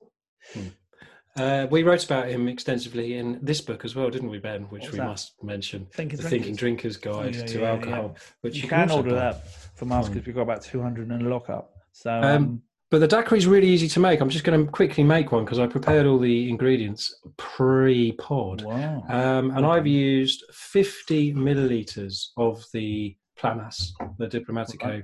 Uh, 1.38 1.68
we 1.72 1.84
wrote 1.84 2.03
about 2.03 2.28
him 2.28 2.49
extensively 2.49 3.14
in 3.18 3.39
this 3.41 3.62
book 3.62 3.86
as 3.86 3.95
well, 3.95 4.10
didn't 4.10 4.30
we, 4.30 4.39
Ben? 4.39 4.64
Which 4.64 4.82
What's 4.82 4.91
we 4.91 4.97
that? 4.99 5.05
must 5.05 5.41
mention. 5.41 5.88
Thinking 5.93 6.18
the 6.18 6.24
Drinkers. 6.24 6.30
Thinking 6.32 6.55
Drinkers 6.55 6.97
Guide 6.97 7.36
yeah, 7.36 7.45
to 7.45 7.60
yeah, 7.62 7.72
Alcohol, 7.72 8.16
which 8.41 8.57
You, 8.57 8.64
you, 8.64 8.68
can 8.68 8.82
also 8.91 8.97
order 8.97 9.12
buy. 9.12 9.16
that 9.16 9.47
us 9.91 10.05
Mm. 10.09 10.13
because 10.13 10.25
we've 10.27 10.36
got 10.36 10.41
about 10.43 10.61
two 10.61 10.82
hundred 10.82 11.09
in 11.11 11.30
lockup. 11.30 11.71
So 11.91 12.11
Um, 12.11 12.23
um, 12.23 12.61
But 12.91 12.99
the 12.99 13.07
daiquiri 13.07 13.38
is 13.38 13.45
really 13.45 13.67
easy 13.67 13.88
to 13.89 13.99
make. 13.99 14.19
I'm 14.19 14.30
just 14.30 14.43
going 14.43 14.65
to 14.65 14.71
quickly 14.71 15.03
make 15.03 15.32
one 15.32 15.45
because 15.45 15.59
I 15.59 15.67
prepared 15.67 16.05
all 16.07 16.17
the 16.17 16.49
ingredients 16.49 17.03
pre-pod. 17.38 18.63
wow, 18.63 19.03
Um, 19.09 19.51
and 19.55 19.63
I've 19.65 19.86
used 19.86 20.43
50 20.51 21.34
milliliters 21.36 22.30
of 22.38 22.65
the 22.73 23.15
Planas, 23.38 23.91
the 24.17 24.27
Diplomatico 24.27 25.03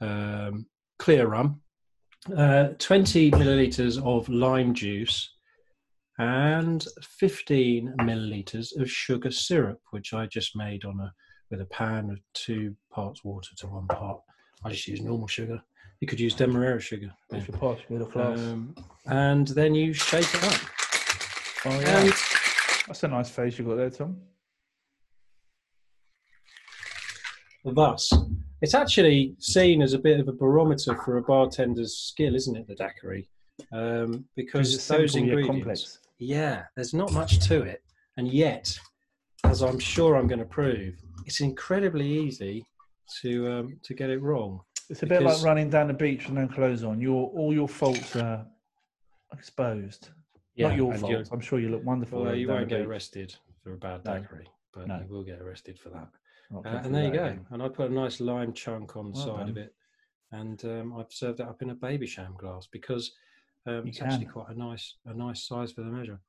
um, 0.00 0.66
clear 0.98 1.26
rum, 1.26 1.60
uh, 2.34 2.68
20 2.78 3.30
milliliters 3.32 4.02
of 4.02 4.28
lime 4.30 4.72
juice, 4.72 5.30
and 6.18 6.86
15 7.02 7.94
milliliters 8.00 8.74
of 8.80 8.90
sugar 8.90 9.30
syrup, 9.30 9.80
which 9.90 10.14
I 10.14 10.26
just 10.26 10.56
made 10.56 10.84
on 10.86 11.00
a 11.00 11.12
with 11.50 11.60
a 11.60 11.66
pan 11.66 12.10
of 12.10 12.18
two 12.34 12.74
parts 12.90 13.24
water 13.24 13.50
to 13.58 13.66
one 13.66 13.86
part. 13.86 14.20
I 14.64 14.70
just 14.70 14.86
use 14.88 15.00
normal 15.00 15.28
sugar. 15.28 15.62
You 16.00 16.08
could 16.08 16.20
use 16.20 16.34
Demerara 16.34 16.80
sugar. 16.80 17.12
yeah. 17.30 17.38
if 17.38 17.48
you're 17.48 17.56
posh, 17.56 17.80
middle 17.88 18.06
class. 18.06 18.38
Um, 18.38 18.74
and 19.06 19.48
then 19.48 19.74
you 19.74 19.92
shake 19.92 20.26
it 20.34 20.44
up. 20.44 20.60
oh 21.66 21.80
yeah, 21.80 22.00
And 22.00 22.12
that's 22.86 23.02
a 23.02 23.08
nice 23.08 23.30
face 23.30 23.58
you 23.58 23.64
got 23.64 23.76
there, 23.76 23.90
Tom. 23.90 24.16
thus, 27.64 28.12
It's 28.62 28.74
actually 28.74 29.34
seen 29.38 29.82
as 29.82 29.92
a 29.92 29.98
bit 29.98 30.20
of 30.20 30.28
a 30.28 30.32
barometer 30.32 30.96
for 31.04 31.16
a 31.16 31.22
bartender's 31.22 31.96
skill, 31.96 32.34
isn't 32.34 32.56
it? 32.56 32.66
The 32.68 32.74
daiquiri, 32.74 33.28
um, 33.72 34.24
because 34.36 34.74
it's 34.74 34.86
those 34.86 35.12
simple 35.12 35.30
ingredients. 35.30 35.48
complex. 35.48 35.98
Yeah, 36.18 36.62
there's 36.76 36.94
not 36.94 37.12
much 37.12 37.40
to 37.48 37.62
it, 37.62 37.82
and 38.16 38.28
yet, 38.28 38.78
as 39.44 39.62
I'm 39.62 39.78
sure 39.78 40.16
I'm 40.16 40.28
going 40.28 40.38
to 40.38 40.44
prove, 40.44 40.94
it's 41.26 41.40
incredibly 41.40 42.06
easy 42.06 42.64
to 43.20 43.52
um, 43.52 43.80
to 43.82 43.94
get 43.94 44.08
it 44.10 44.22
wrong. 44.22 44.60
It's 44.88 45.02
a 45.02 45.06
bit 45.06 45.22
like 45.22 45.42
running 45.42 45.68
down 45.68 45.88
the 45.88 45.94
beach 45.94 46.26
with 46.26 46.34
no 46.34 46.46
clothes 46.46 46.84
on. 46.84 47.00
Your 47.00 47.28
all 47.30 47.52
your 47.52 47.68
faults 47.68 48.16
are 48.16 48.46
exposed. 49.32 50.10
Not 50.56 50.76
your 50.76 50.94
fault. 50.94 51.28
I'm 51.32 51.40
sure 51.40 51.58
you 51.58 51.68
look 51.68 51.84
wonderful. 51.84 52.22
Well, 52.22 52.34
you 52.34 52.48
won't 52.48 52.68
get 52.68 52.78
beach. 52.78 52.86
arrested 52.88 53.34
for 53.62 53.74
a 53.74 53.76
bad 53.76 54.04
No. 54.04 54.18
daiquiri, 54.20 54.48
but 54.72 54.86
No. 54.86 55.00
you 55.00 55.12
will 55.12 55.24
get 55.24 55.40
arrested 55.42 55.78
for 55.78 55.90
that. 55.90 56.08
Uh, 56.54 56.60
and 56.84 56.94
there 56.94 57.04
you 57.04 57.12
go. 57.12 57.24
again. 57.24 57.46
And 57.50 57.62
I 57.62 57.68
put 57.68 57.90
a 57.90 57.92
nice 57.92 58.20
lime 58.20 58.52
chunk 58.52 58.96
on 58.96 59.10
the 59.10 59.18
Well 59.18 59.36
side 59.38 59.48
of 59.48 59.56
it, 59.56 59.74
and 60.30 60.64
um, 60.64 60.96
I've 60.96 61.12
served 61.12 61.40
it 61.40 61.46
up 61.46 61.60
in 61.60 61.70
a 61.70 61.74
Babycham 61.74 62.36
glass 62.38 62.68
because 62.70 63.12
um, 63.66 63.86
it's 63.88 64.00
actually 64.00 64.26
quite 64.26 64.48
a 64.50 64.54
nice 64.58 64.94
a 65.06 65.12
nice 65.12 65.42
size 65.44 65.72
for 65.72 65.82
the 65.82 65.90
measure. 65.90 66.20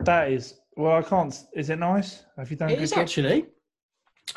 That 0.00 0.30
is 0.32 0.60
well. 0.76 0.96
I 0.98 1.02
can't. 1.02 1.34
Is 1.54 1.70
it 1.70 1.78
nice? 1.78 2.24
Have 2.36 2.50
you 2.50 2.56
done 2.56 2.70
It 2.70 2.78
good 2.78 2.92
actually. 2.98 3.46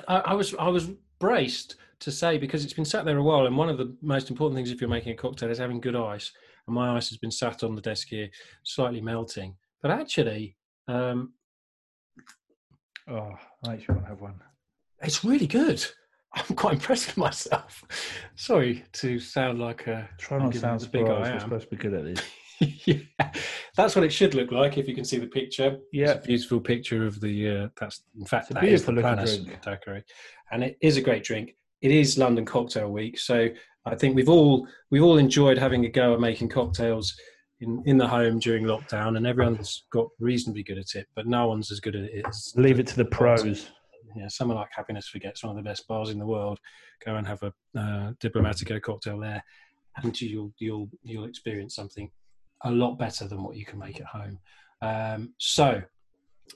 I, 0.07 0.17
I 0.17 0.33
was 0.33 0.53
I 0.55 0.67
was 0.67 0.89
braced 1.19 1.75
to 1.99 2.11
say 2.11 2.37
because 2.37 2.63
it's 2.63 2.73
been 2.73 2.85
sat 2.85 3.05
there 3.05 3.17
a 3.17 3.23
while, 3.23 3.45
and 3.45 3.57
one 3.57 3.69
of 3.69 3.77
the 3.77 3.95
most 4.01 4.29
important 4.29 4.57
things 4.57 4.71
if 4.71 4.81
you're 4.81 4.89
making 4.89 5.13
a 5.13 5.15
cocktail 5.15 5.49
is 5.49 5.57
having 5.57 5.79
good 5.79 5.95
ice. 5.95 6.31
And 6.67 6.75
my 6.75 6.95
ice 6.97 7.09
has 7.09 7.17
been 7.17 7.31
sat 7.31 7.63
on 7.63 7.75
the 7.75 7.81
desk 7.81 8.07
here, 8.09 8.27
slightly 8.63 8.99
melting. 8.99 9.55
But 9.81 9.91
actually, 9.91 10.57
um, 10.87 11.33
Oh, 13.07 13.35
I 13.67 13.73
actually 13.73 13.93
want 13.95 14.05
to 14.05 14.09
have 14.09 14.21
one. 14.21 14.41
it's 15.01 15.23
really 15.23 15.45
good. 15.47 15.85
I'm 16.33 16.55
quite 16.55 16.73
impressed 16.73 17.05
with 17.07 17.17
myself. 17.17 17.83
Sorry 18.35 18.83
to 18.93 19.19
sound 19.19 19.59
like 19.59 19.85
a 19.87 20.09
Try 20.17 20.39
not 20.39 20.51
to 20.53 20.59
sound 20.59 20.91
big. 20.91 21.05
I 21.05 21.09
We're 21.19 21.25
am. 21.25 21.39
supposed 21.39 21.69
to 21.69 21.75
be 21.75 21.81
good 21.81 21.93
at 21.93 22.03
this. 22.03 22.19
yeah, 22.85 23.31
that's 23.75 23.95
what 23.95 24.05
it 24.05 24.11
should 24.11 24.33
look 24.33 24.51
like 24.51 24.77
if 24.77 24.87
you 24.87 24.95
can 24.95 25.05
see 25.05 25.17
the 25.17 25.27
picture. 25.27 25.77
Yeah. 25.91 26.11
it's 26.11 26.25
a 26.25 26.27
beautiful 26.27 26.59
picture 26.59 27.05
of 27.05 27.19
the. 27.19 27.49
Uh, 27.49 27.67
that's 27.79 28.03
in 28.17 28.25
fact 28.25 28.49
that 28.49 28.63
is 28.63 28.85
the 28.85 28.91
looking 28.91 29.51
daiquiri, 29.63 30.03
and 30.51 30.63
it 30.63 30.77
is 30.81 30.97
a 30.97 31.01
great 31.01 31.23
drink. 31.23 31.55
It 31.81 31.91
is 31.91 32.17
London 32.17 32.45
Cocktail 32.45 32.91
Week, 32.91 33.19
so 33.19 33.49
I 33.85 33.95
think 33.95 34.15
we've 34.15 34.29
all 34.29 34.67
we've 34.89 35.03
all 35.03 35.17
enjoyed 35.17 35.57
having 35.57 35.85
a 35.85 35.89
go 35.89 36.13
at 36.13 36.19
making 36.19 36.49
cocktails 36.49 37.15
in 37.59 37.83
in 37.85 37.97
the 37.97 38.07
home 38.07 38.39
during 38.39 38.65
lockdown, 38.65 39.17
and 39.17 39.27
everyone's 39.27 39.85
got 39.91 40.07
reasonably 40.19 40.63
good 40.63 40.77
at 40.77 40.95
it, 40.95 41.07
but 41.15 41.27
no 41.27 41.47
one's 41.47 41.71
as 41.71 41.79
good 41.79 41.95
at 41.95 42.03
it 42.03 42.25
as 42.25 42.53
Leave 42.55 42.79
it 42.79 42.87
to 42.87 42.95
the 42.95 43.05
pros. 43.05 43.69
yeah, 44.15 44.27
somewhere 44.27 44.57
like 44.57 44.69
Happiness 44.71 45.07
Forgets, 45.07 45.43
one 45.43 45.57
of 45.57 45.63
the 45.63 45.69
best 45.69 45.87
bars 45.87 46.09
in 46.09 46.19
the 46.19 46.25
world. 46.25 46.59
Go 47.05 47.15
and 47.15 47.27
have 47.27 47.43
a 47.43 47.53
uh, 47.77 48.13
Diplomatico 48.23 48.81
cocktail 48.81 49.19
there, 49.19 49.43
and 49.97 50.19
you'll 50.19 50.53
you'll 50.57 50.89
you'll 51.03 51.25
experience 51.25 51.75
something 51.75 52.09
a 52.63 52.71
lot 52.71 52.95
better 52.97 53.27
than 53.27 53.43
what 53.43 53.55
you 53.55 53.65
can 53.65 53.79
make 53.79 53.99
at 53.99 54.07
home. 54.07 54.39
Um, 54.81 55.33
so 55.37 55.81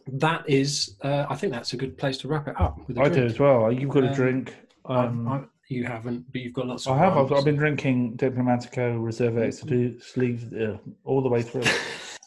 that 0.08 0.48
is, 0.50 0.98
uh, 1.04 1.26
I 1.30 1.36
think 1.36 1.52
that's 1.54 1.74
a 1.74 1.78
good 1.78 1.98
place 1.98 2.18
to 2.20 2.28
wrap 2.28 2.48
it 2.48 2.60
up. 2.60 2.78
With 2.88 2.98
a 2.98 3.02
I 3.02 3.10
do 3.10 3.26
as 3.26 3.40
well. 3.40 3.72
You've 3.72 3.90
got 3.90 4.04
a 4.04 4.08
Um, 4.10 4.14
drink. 4.16 4.56
Um, 4.86 5.28
I- 5.28 5.44
you 5.72 5.84
haven't, 5.84 6.26
but 6.32 6.42
you've 6.42 6.54
got 6.54 6.66
lots 6.66 6.88
of. 6.88 6.94
I 6.94 6.98
have. 6.98 7.16
I've. 7.16 7.32
I've 7.32 7.46
been 7.46 7.56
drinking 7.56 8.18
Diplomatico 8.18 8.98
Reserva 9.00 9.46
Exclusiva 9.48 10.74
uh, 10.74 10.78
all 11.04 11.22
the 11.22 11.30
way 11.30 11.44
through 11.44 11.62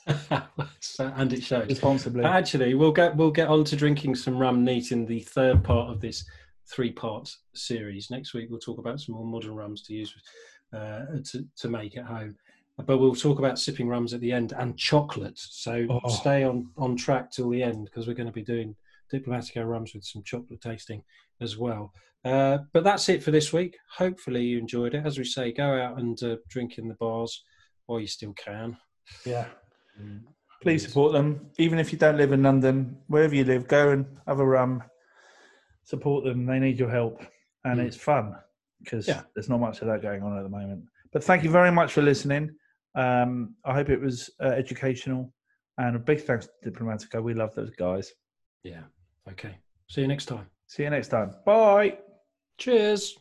and 1.01 1.33
it 1.33 1.43
shows. 1.43 1.69
responsibly. 1.69 2.25
Actually, 2.25 2.75
we'll 2.75 2.93
get 2.93 3.17
we'll 3.17 3.33
get 3.33 3.49
on 3.49 3.65
to 3.65 3.75
drinking 3.75 4.15
some 4.15 4.39
rum 4.39 4.65
neat 4.65 4.93
in 4.93 5.05
the 5.07 5.21
third 5.21 5.65
part 5.65 5.91
of 5.91 6.01
this 6.01 6.25
three-part 6.73 7.35
series. 7.55 8.13
Next 8.13 8.33
week, 8.33 8.47
we'll 8.49 8.61
talk 8.61 8.79
about 8.79 9.01
some 9.01 9.17
more 9.17 9.27
modern 9.27 9.57
rums 9.57 9.83
to 9.83 9.93
use 9.95 10.15
uh, 10.73 11.01
to 11.33 11.45
to 11.57 11.69
make 11.69 11.97
at 11.97 12.05
home. 12.05 12.37
But 12.79 12.99
we'll 12.99 13.15
talk 13.15 13.39
about 13.39 13.59
sipping 13.59 13.87
rums 13.89 14.15
at 14.15 14.21
the 14.21 14.33
end 14.33 14.53
and 14.57 14.77
chocolate. 14.79 15.39
So 15.39 15.87
Oh. 15.91 16.09
stay 16.09 16.43
on 16.45 16.71
on 16.77 16.97
track 16.97 17.31
till 17.31 17.51
the 17.51 17.63
end 17.63 17.85
because 17.85 18.07
we're 18.07 18.15
going 18.15 18.27
to 18.29 18.33
be 18.33 18.43
doing 18.43 18.75
Diplomatico 19.13 19.69
rums 19.69 19.93
with 19.95 20.05
some 20.05 20.23
chocolate 20.23 20.61
tasting 20.63 21.05
as 21.41 21.59
well. 21.59 21.93
Uh, 22.25 22.59
but 22.73 22.83
that's 22.85 23.09
it 23.09 23.23
for 23.23 23.31
this 23.31 23.53
week. 23.53 23.77
Hopefully 23.99 24.43
you 24.45 24.59
enjoyed 24.59 24.95
it. 24.95 25.05
As 25.05 25.19
we 25.19 25.25
say, 25.25 25.53
go 25.53 25.79
out 25.81 25.99
and 25.99 26.21
uh, 26.23 26.37
drink 26.49 26.79
in 26.79 26.89
the 26.89 26.95
bars 26.95 27.45
while 27.87 28.01
you 28.01 28.07
still 28.07 28.33
can. 28.33 28.77
yeah. 29.27 29.47
Please 30.63 30.87
support 30.87 31.13
them, 31.13 31.51
even 31.59 31.79
if 31.81 31.93
you 31.93 31.99
don't 31.99 32.17
live 32.17 32.31
in 32.33 32.43
London. 32.45 32.97
Wherever 33.09 33.35
you 33.35 33.45
live, 33.45 33.67
go 33.69 33.91
and 33.91 34.07
have 34.29 34.39
a 34.39 34.47
rum. 34.47 34.83
Support 35.85 36.25
them. 36.25 36.47
They 36.47 36.61
need 36.61 36.79
your 36.79 36.89
help, 36.89 37.21
and 37.65 37.81
Mm. 37.81 37.85
it's 37.87 37.97
fun 37.97 38.37
because 38.81 39.07
Yeah. 39.09 39.23
there's 39.35 39.49
not 39.49 39.59
much 39.61 39.83
of 39.83 39.89
that 39.89 40.01
going 40.03 40.23
on 40.23 40.39
at 40.39 40.43
the 40.45 40.49
moment. 40.49 40.85
But 41.13 41.25
thank 41.25 41.43
you 41.43 41.51
very 41.51 41.73
much 41.73 41.93
for 41.93 42.01
listening. 42.03 42.55
Um, 42.95 43.55
I 43.65 43.75
hope 43.75 43.89
it 43.89 44.01
was 44.01 44.31
uh, 44.41 44.49
educational, 44.49 45.33
and 45.79 45.97
a 45.97 45.99
big 45.99 46.23
thanks 46.23 46.49
to 46.63 46.71
Diplomatico. 46.71 47.23
We 47.23 47.35
love 47.35 47.55
those 47.55 47.71
guys. 47.71 48.13
Yeah. 48.63 48.83
Okay. 49.31 49.57
See 49.89 50.03
you 50.03 50.09
next 50.09 50.27
time. 50.27 50.47
See 50.67 50.83
you 50.83 50.91
next 50.91 51.09
time. 51.09 51.35
Bye. 51.45 51.99
Cheers. 52.59 53.17